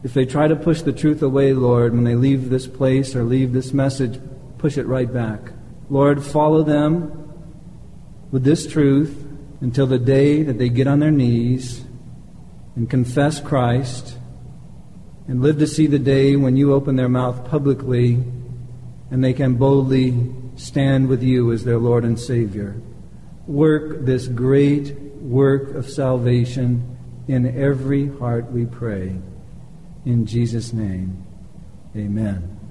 If 0.04 0.14
they 0.14 0.26
try 0.26 0.48
to 0.48 0.56
push 0.56 0.84
the 0.84 0.94
truth 0.94 1.22
away, 1.22 1.54
Lord, 1.54 1.94
when 1.94 2.06
they 2.06 2.16
leave 2.16 2.50
this 2.50 2.68
place 2.68 3.14
or 3.14 3.26
leave 3.26 3.52
this 3.52 3.74
message, 3.74 4.22
push 4.64 4.78
it 4.78 4.88
right 4.88 5.12
back. 5.12 5.42
Lord, 5.90 6.24
follow 6.24 6.64
them 6.64 7.34
with 8.32 8.46
this 8.46 8.66
truth 8.66 9.28
until 9.60 9.86
the 9.86 10.00
day 10.00 10.42
that 10.42 10.58
they 10.58 10.70
get 10.70 10.88
on 10.88 11.00
their 11.00 11.12
knees 11.12 11.84
and 12.78 12.90
confess 12.90 13.42
Christ 13.42 14.18
and 15.28 15.42
live 15.42 15.60
to 15.60 15.68
see 15.68 15.86
the 15.86 16.00
day 16.00 16.38
when 16.38 16.56
you 16.56 16.72
open 16.72 16.96
their 16.96 17.10
mouth 17.10 17.44
publicly 17.44 18.24
and 19.12 19.22
they 19.22 19.34
can 19.34 19.56
boldly 19.56 20.32
stand 20.56 21.10
with 21.10 21.22
you 21.22 21.52
as 21.52 21.66
their 21.66 21.78
Lord 21.78 22.06
and 22.06 22.18
Savior. 22.18 22.82
Work 23.48 24.06
this 24.06 24.30
great 24.30 24.96
work 25.20 25.76
of 25.76 25.90
salvation 25.90 26.98
in 27.28 27.62
every 27.62 28.08
heart, 28.18 28.50
we 28.50 28.66
pray. 28.66 29.20
In 30.06 30.26
Jesus' 30.26 30.72
name, 30.72 31.22
amen. 31.98 32.63